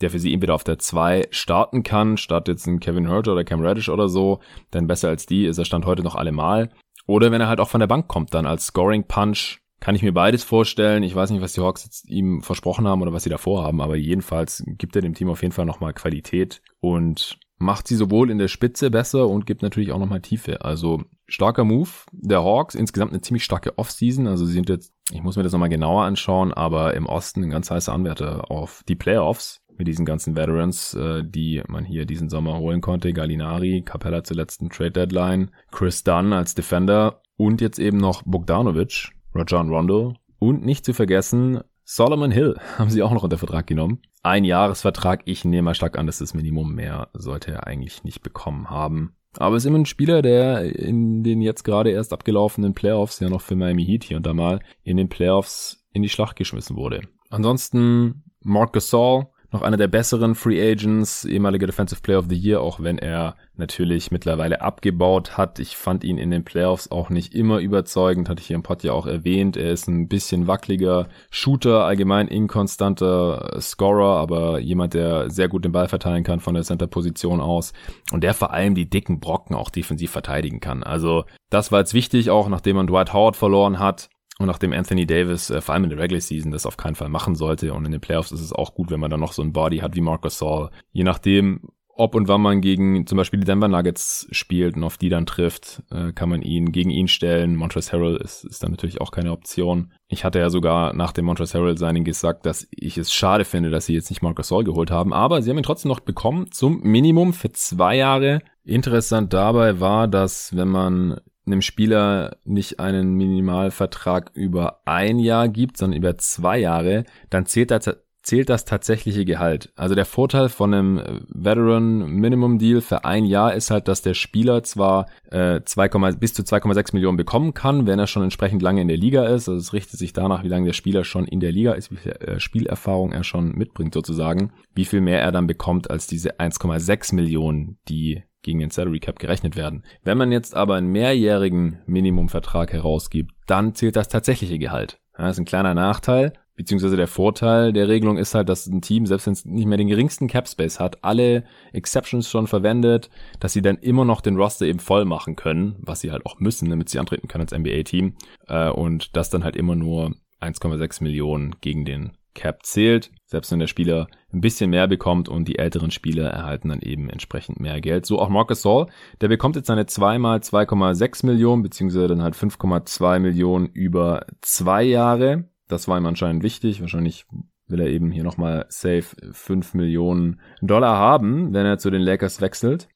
der 0.00 0.10
für 0.10 0.18
sie 0.18 0.32
entweder 0.32 0.54
auf 0.54 0.64
der 0.64 0.78
2 0.78 1.28
starten 1.30 1.82
kann, 1.82 2.16
statt 2.16 2.48
jetzt 2.48 2.66
ein 2.66 2.80
Kevin 2.80 3.08
Hurt 3.08 3.28
oder 3.28 3.44
Cam 3.44 3.60
Reddish 3.60 3.88
oder 3.88 4.08
so, 4.08 4.40
denn 4.72 4.86
besser 4.86 5.08
als 5.08 5.26
die 5.26 5.46
ist 5.46 5.58
er 5.58 5.64
Stand 5.64 5.86
heute 5.86 6.02
noch 6.02 6.14
allemal. 6.14 6.70
Oder 7.06 7.32
wenn 7.32 7.40
er 7.40 7.48
halt 7.48 7.60
auch 7.60 7.68
von 7.68 7.80
der 7.80 7.86
Bank 7.86 8.08
kommt, 8.08 8.34
dann 8.34 8.46
als 8.46 8.66
Scoring 8.66 9.04
Punch, 9.04 9.58
kann 9.80 9.94
ich 9.94 10.02
mir 10.02 10.12
beides 10.12 10.44
vorstellen. 10.44 11.02
Ich 11.02 11.14
weiß 11.14 11.30
nicht, 11.30 11.40
was 11.40 11.54
die 11.54 11.62
Hawks 11.62 11.84
jetzt 11.84 12.08
ihm 12.08 12.42
versprochen 12.42 12.86
haben 12.86 13.00
oder 13.02 13.12
was 13.12 13.24
sie 13.24 13.30
davor 13.30 13.64
haben, 13.64 13.80
aber 13.80 13.96
jedenfalls 13.96 14.62
gibt 14.66 14.94
er 14.94 15.02
dem 15.02 15.14
Team 15.14 15.30
auf 15.30 15.42
jeden 15.42 15.52
Fall 15.52 15.64
nochmal 15.64 15.94
Qualität 15.94 16.60
und 16.80 17.38
macht 17.56 17.88
sie 17.88 17.96
sowohl 17.96 18.30
in 18.30 18.38
der 18.38 18.48
Spitze 18.48 18.90
besser 18.90 19.28
und 19.28 19.46
gibt 19.46 19.62
natürlich 19.62 19.92
auch 19.92 19.98
nochmal 19.98 20.20
Tiefe. 20.20 20.64
Also 20.64 21.02
starker 21.26 21.64
Move 21.64 21.90
der 22.12 22.42
Hawks, 22.42 22.74
insgesamt 22.74 23.12
eine 23.12 23.20
ziemlich 23.20 23.44
starke 23.44 23.76
Offseason. 23.78 24.26
Also 24.26 24.44
sie 24.46 24.52
sind 24.52 24.68
jetzt, 24.68 24.92
ich 25.12 25.22
muss 25.22 25.36
mir 25.36 25.42
das 25.42 25.52
nochmal 25.52 25.68
genauer 25.68 26.04
anschauen, 26.04 26.52
aber 26.52 26.94
im 26.94 27.06
Osten 27.06 27.42
ein 27.44 27.50
ganz 27.50 27.70
heißer 27.70 27.92
Anwärter 27.92 28.50
auf 28.50 28.82
die 28.88 28.96
Playoffs 28.96 29.60
mit 29.80 29.88
diesen 29.88 30.04
ganzen 30.04 30.36
Veterans, 30.36 30.94
äh, 30.94 31.24
die 31.24 31.62
man 31.66 31.86
hier 31.86 32.04
diesen 32.04 32.28
Sommer 32.28 32.58
holen 32.58 32.82
konnte. 32.82 33.14
Gallinari, 33.14 33.82
Capella 33.82 34.22
zur 34.22 34.36
letzten 34.36 34.68
Trade 34.68 34.92
Deadline, 34.92 35.50
Chris 35.72 36.04
Dunn 36.04 36.34
als 36.34 36.54
Defender 36.54 37.22
und 37.36 37.62
jetzt 37.62 37.78
eben 37.78 37.96
noch 37.96 38.22
Bogdanovic, 38.24 39.08
Rajon 39.34 39.70
Rondo 39.70 40.14
und 40.38 40.64
nicht 40.64 40.84
zu 40.84 40.92
vergessen 40.92 41.60
Solomon 41.84 42.30
Hill 42.30 42.56
haben 42.78 42.90
sie 42.90 43.02
auch 43.02 43.10
noch 43.10 43.24
unter 43.24 43.38
Vertrag 43.38 43.66
genommen. 43.66 44.02
Ein 44.22 44.44
Jahresvertrag, 44.44 45.22
ich 45.24 45.46
nehme 45.46 45.62
mal 45.62 45.74
stark 45.74 45.98
an, 45.98 46.06
dass 46.06 46.18
das 46.18 46.34
Minimum 46.34 46.74
mehr 46.74 47.08
sollte 47.14 47.52
er 47.52 47.66
eigentlich 47.66 48.04
nicht 48.04 48.22
bekommen 48.22 48.68
haben. 48.68 49.16
Aber 49.38 49.56
es 49.56 49.64
ist 49.64 49.68
immer 49.68 49.78
ein 49.78 49.86
Spieler, 49.86 50.20
der 50.20 50.76
in 50.76 51.24
den 51.24 51.40
jetzt 51.40 51.64
gerade 51.64 51.90
erst 51.90 52.12
abgelaufenen 52.12 52.74
Playoffs, 52.74 53.20
ja 53.20 53.30
noch 53.30 53.40
für 53.40 53.56
Miami 53.56 53.86
Heat 53.86 54.04
hier 54.04 54.18
und 54.18 54.26
da 54.26 54.34
mal, 54.34 54.60
in 54.82 54.98
den 54.98 55.08
Playoffs 55.08 55.86
in 55.92 56.02
die 56.02 56.10
Schlacht 56.10 56.36
geschmissen 56.36 56.76
wurde. 56.76 57.00
Ansonsten 57.30 58.24
Mark 58.40 58.74
Gasol, 58.74 59.28
noch 59.52 59.62
einer 59.62 59.76
der 59.76 59.88
besseren 59.88 60.34
Free 60.34 60.60
Agents, 60.60 61.24
ehemaliger 61.24 61.66
Defensive 61.66 62.00
Player 62.00 62.18
of 62.18 62.26
the 62.28 62.36
Year, 62.36 62.60
auch 62.60 62.80
wenn 62.80 62.98
er 62.98 63.36
natürlich 63.56 64.10
mittlerweile 64.10 64.60
abgebaut 64.62 65.36
hat. 65.36 65.58
Ich 65.58 65.76
fand 65.76 66.04
ihn 66.04 66.18
in 66.18 66.30
den 66.30 66.44
Playoffs 66.44 66.90
auch 66.90 67.10
nicht 67.10 67.34
immer 67.34 67.58
überzeugend, 67.58 68.28
hatte 68.28 68.40
ich 68.40 68.46
hier 68.46 68.56
im 68.56 68.62
Pod 68.62 68.82
ja 68.82 68.92
auch 68.92 69.06
erwähnt. 69.06 69.56
Er 69.56 69.72
ist 69.72 69.88
ein 69.88 70.08
bisschen 70.08 70.46
wackeliger 70.46 71.08
Shooter, 71.30 71.84
allgemein 71.84 72.28
inkonstanter 72.28 73.56
Scorer, 73.60 74.16
aber 74.16 74.60
jemand, 74.60 74.94
der 74.94 75.30
sehr 75.30 75.48
gut 75.48 75.64
den 75.64 75.72
Ball 75.72 75.88
verteilen 75.88 76.24
kann 76.24 76.40
von 76.40 76.54
der 76.54 76.64
Center-Position 76.64 77.40
aus 77.40 77.72
und 78.12 78.22
der 78.22 78.34
vor 78.34 78.52
allem 78.52 78.74
die 78.74 78.88
dicken 78.88 79.20
Brocken 79.20 79.56
auch 79.56 79.70
defensiv 79.70 80.10
verteidigen 80.10 80.60
kann. 80.60 80.82
Also 80.82 81.24
das 81.50 81.72
war 81.72 81.80
jetzt 81.80 81.94
wichtig, 81.94 82.30
auch 82.30 82.48
nachdem 82.48 82.76
man 82.76 82.86
Dwight 82.86 83.12
Howard 83.12 83.36
verloren 83.36 83.78
hat. 83.78 84.08
Und 84.40 84.46
nachdem 84.46 84.72
Anthony 84.72 85.04
Davis 85.04 85.50
äh, 85.50 85.60
vor 85.60 85.74
allem 85.74 85.84
in 85.84 85.90
der 85.90 85.98
Regular 85.98 86.22
Season 86.22 86.50
das 86.50 86.64
auf 86.64 86.78
keinen 86.78 86.94
Fall 86.94 87.10
machen 87.10 87.34
sollte 87.34 87.74
und 87.74 87.84
in 87.84 87.92
den 87.92 88.00
Playoffs 88.00 88.32
ist 88.32 88.40
es 88.40 88.54
auch 88.54 88.74
gut, 88.74 88.90
wenn 88.90 88.98
man 88.98 89.10
dann 89.10 89.20
noch 89.20 89.34
so 89.34 89.42
ein 89.42 89.52
Body 89.52 89.78
hat 89.78 89.94
wie 89.94 90.00
Marcus 90.00 90.38
Saul. 90.38 90.70
Je 90.92 91.04
nachdem, 91.04 91.68
ob 91.88 92.14
und 92.14 92.26
wann 92.26 92.40
man 92.40 92.62
gegen 92.62 93.06
zum 93.06 93.18
Beispiel 93.18 93.40
die 93.40 93.44
Denver 93.44 93.68
Nuggets 93.68 94.26
spielt 94.30 94.76
und 94.76 94.84
auf 94.84 94.96
die 94.96 95.10
dann 95.10 95.26
trifft, 95.26 95.82
äh, 95.90 96.12
kann 96.12 96.30
man 96.30 96.40
ihn 96.40 96.72
gegen 96.72 96.88
ihn 96.88 97.06
stellen. 97.06 97.54
Montrezl 97.54 97.92
Harrell 97.92 98.16
ist, 98.16 98.44
ist 98.44 98.62
dann 98.62 98.70
natürlich 98.70 99.02
auch 99.02 99.10
keine 99.10 99.32
Option. 99.32 99.92
Ich 100.08 100.24
hatte 100.24 100.38
ja 100.38 100.48
sogar 100.48 100.94
nach 100.94 101.12
dem 101.12 101.26
Montrezl 101.26 101.58
Harrell 101.58 101.76
Signing 101.76 102.04
gesagt, 102.04 102.46
dass 102.46 102.66
ich 102.70 102.96
es 102.96 103.12
schade 103.12 103.44
finde, 103.44 103.68
dass 103.68 103.84
sie 103.84 103.92
jetzt 103.92 104.08
nicht 104.08 104.22
Marcus 104.22 104.48
Saul 104.48 104.64
geholt 104.64 104.90
haben, 104.90 105.12
aber 105.12 105.42
sie 105.42 105.50
haben 105.50 105.58
ihn 105.58 105.64
trotzdem 105.64 105.90
noch 105.90 106.00
bekommen 106.00 106.50
zum 106.50 106.80
Minimum 106.80 107.34
für 107.34 107.52
zwei 107.52 107.98
Jahre. 107.98 108.40
Interessant 108.64 109.34
dabei 109.34 109.80
war, 109.80 110.08
dass 110.08 110.56
wenn 110.56 110.68
man 110.68 111.20
einem 111.52 111.62
Spieler 111.62 112.36
nicht 112.44 112.80
einen 112.80 113.14
Minimalvertrag 113.14 114.30
über 114.34 114.80
ein 114.84 115.18
Jahr 115.18 115.48
gibt, 115.48 115.76
sondern 115.76 115.98
über 115.98 116.18
zwei 116.18 116.58
Jahre, 116.58 117.04
dann 117.28 117.46
zählt 117.46 117.70
das, 117.70 117.90
zählt 118.22 118.50
das 118.50 118.64
tatsächliche 118.64 119.24
Gehalt. 119.24 119.72
Also 119.76 119.94
der 119.94 120.04
Vorteil 120.04 120.48
von 120.48 120.74
einem 120.74 121.26
Veteran 121.28 122.06
Minimum 122.06 122.58
Deal 122.58 122.80
für 122.80 123.04
ein 123.04 123.24
Jahr 123.24 123.54
ist 123.54 123.70
halt, 123.70 123.88
dass 123.88 124.02
der 124.02 124.14
Spieler 124.14 124.62
zwar 124.62 125.06
äh, 125.30 125.60
2, 125.64 125.88
bis 126.18 126.34
zu 126.34 126.42
2,6 126.42 126.94
Millionen 126.94 127.16
bekommen 127.16 127.54
kann, 127.54 127.86
wenn 127.86 127.98
er 127.98 128.06
schon 128.06 128.22
entsprechend 128.22 128.62
lange 128.62 128.82
in 128.82 128.88
der 128.88 128.96
Liga 128.96 129.24
ist. 129.24 129.48
Also 129.48 129.54
es 129.54 129.72
richtet 129.72 129.98
sich 129.98 130.12
danach, 130.12 130.44
wie 130.44 130.48
lange 130.48 130.66
der 130.66 130.74
Spieler 130.74 131.04
schon 131.04 131.26
in 131.26 131.40
der 131.40 131.52
Liga 131.52 131.72
ist, 131.72 131.90
wie 131.90 131.96
viel 131.96 132.12
äh, 132.12 132.40
Spielerfahrung 132.40 133.12
er 133.12 133.24
schon 133.24 133.52
mitbringt 133.52 133.94
sozusagen, 133.94 134.52
wie 134.74 134.84
viel 134.84 135.00
mehr 135.00 135.20
er 135.22 135.32
dann 135.32 135.46
bekommt 135.46 135.90
als 135.90 136.06
diese 136.06 136.38
1,6 136.38 137.14
Millionen, 137.14 137.78
die 137.88 138.22
gegen 138.42 138.58
den 138.58 138.70
Salary 138.70 139.00
Cap 139.00 139.18
gerechnet 139.18 139.56
werden. 139.56 139.84
Wenn 140.02 140.18
man 140.18 140.32
jetzt 140.32 140.54
aber 140.54 140.76
einen 140.76 140.92
mehrjährigen 140.92 141.80
Minimumvertrag 141.86 142.72
herausgibt, 142.72 143.32
dann 143.46 143.74
zählt 143.74 143.96
das 143.96 144.08
tatsächliche 144.08 144.58
Gehalt. 144.58 144.98
Das 145.16 145.32
ist 145.32 145.40
ein 145.40 145.44
kleiner 145.44 145.74
Nachteil, 145.74 146.32
beziehungsweise 146.60 146.96
der 146.96 147.08
Vorteil 147.08 147.72
der 147.72 147.88
Regelung 147.88 148.18
ist 148.18 148.34
halt, 148.34 148.48
dass 148.48 148.66
ein 148.66 148.82
Team, 148.82 149.06
selbst 149.06 149.26
wenn 149.26 149.32
es 149.32 149.44
nicht 149.44 149.66
mehr 149.66 149.78
den 149.78 149.88
geringsten 149.88 150.28
Cap 150.28 150.48
Space 150.48 150.78
hat, 150.78 151.02
alle 151.02 151.44
Exceptions 151.72 152.28
schon 152.28 152.46
verwendet, 152.46 153.10
dass 153.38 153.52
sie 153.52 153.62
dann 153.62 153.76
immer 153.76 154.04
noch 154.04 154.20
den 154.20 154.36
Roster 154.36 154.66
eben 154.66 154.78
voll 154.78 155.04
machen 155.04 155.36
können, 155.36 155.76
was 155.78 156.00
sie 156.00 156.10
halt 156.10 156.24
auch 156.26 156.38
müssen, 156.38 156.68
damit 156.70 156.88
sie 156.88 156.98
antreten 156.98 157.28
können 157.28 157.42
als 157.42 157.58
NBA-Team. 157.58 158.14
Äh, 158.46 158.70
und 158.70 159.16
das 159.16 159.30
dann 159.30 159.44
halt 159.44 159.56
immer 159.56 159.74
nur 159.74 160.14
1,6 160.40 161.02
Millionen 161.02 161.56
gegen 161.60 161.84
den 161.84 162.12
Cap 162.34 162.64
zählt, 162.64 163.10
selbst 163.26 163.52
wenn 163.52 163.58
der 163.58 163.66
Spieler 163.66 164.08
ein 164.32 164.40
bisschen 164.40 164.70
mehr 164.70 164.88
bekommt 164.88 165.28
und 165.28 165.46
die 165.46 165.58
älteren 165.58 165.90
Spieler 165.90 166.28
erhalten 166.28 166.68
dann 166.68 166.80
eben 166.80 167.08
entsprechend 167.08 167.60
mehr 167.60 167.80
Geld. 167.80 168.06
So 168.06 168.18
auch 168.18 168.28
Marcus 168.28 168.62
Saul, 168.62 168.86
der 169.20 169.28
bekommt 169.28 169.56
jetzt 169.56 169.66
seine 169.66 169.86
2 169.86 170.18
mal 170.18 170.38
2,6 170.38 171.26
Millionen, 171.26 171.62
beziehungsweise 171.62 172.08
dann 172.08 172.22
halt 172.22 172.34
5,2 172.34 173.18
Millionen 173.18 173.66
über 173.66 174.26
zwei 174.42 174.82
Jahre. 174.82 175.48
Das 175.68 175.88
war 175.88 175.98
ihm 175.98 176.06
anscheinend 176.06 176.42
wichtig. 176.42 176.80
Wahrscheinlich 176.80 177.26
will 177.66 177.80
er 177.80 177.88
eben 177.88 178.10
hier 178.10 178.24
nochmal 178.24 178.66
safe 178.68 179.16
5 179.32 179.74
Millionen 179.74 180.40
Dollar 180.60 180.96
haben, 180.96 181.54
wenn 181.54 181.66
er 181.66 181.78
zu 181.78 181.90
den 181.90 182.02
Lakers 182.02 182.40
wechselt. 182.40 182.88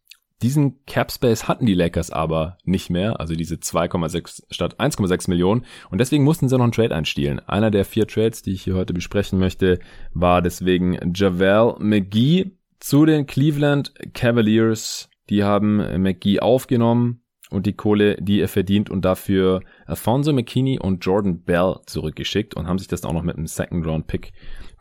Diesen 0.45 0.85
Cap 0.85 1.11
Space 1.11 1.49
hatten 1.49 1.65
die 1.65 1.73
Lakers 1.73 2.11
aber 2.11 2.59
nicht 2.65 2.91
mehr, 2.91 3.19
also 3.19 3.35
diese 3.35 3.55
2,6 3.55 4.43
statt 4.51 4.79
1,6 4.79 5.31
Millionen 5.31 5.65
und 5.89 6.03
deswegen 6.03 6.23
mussten 6.23 6.51
sie 6.51 6.59
noch 6.59 6.65
einen 6.65 6.73
Trade 6.73 6.95
einstielen. 6.95 7.41
Einer 7.49 7.71
der 7.71 7.87
vier 7.87 8.07
Trades, 8.07 8.43
die 8.43 8.53
ich 8.53 8.63
hier 8.63 8.75
heute 8.75 8.93
besprechen 8.93 9.39
möchte, 9.39 9.79
war 10.13 10.43
deswegen 10.43 10.99
Javel 11.15 11.77
McGee 11.79 12.51
zu 12.79 13.07
den 13.07 13.25
Cleveland 13.25 13.95
Cavaliers. 14.13 15.09
Die 15.31 15.45
haben 15.45 15.77
McGee 16.03 16.41
aufgenommen, 16.41 17.23
und 17.51 17.65
die 17.65 17.73
Kohle, 17.73 18.17
die 18.21 18.41
er 18.41 18.49
verdient 18.49 18.91
und 18.91 19.03
dafür 19.03 19.61
Alfonso 19.87 20.33
McKinney 20.35 20.79
und 20.79 21.05
Jordan 21.07 21.43
Bell 21.43 21.77
zurückgeschickt 21.87 22.55
und 22.55 22.67
haben 22.67 22.79
sich 22.79 22.89
das 22.89 23.05
auch 23.05 23.13
noch 23.15 23.23
mit 23.23 23.37
einem 23.37 23.47
Second 23.47 23.87
Round 23.87 24.07
Pick 24.09 24.33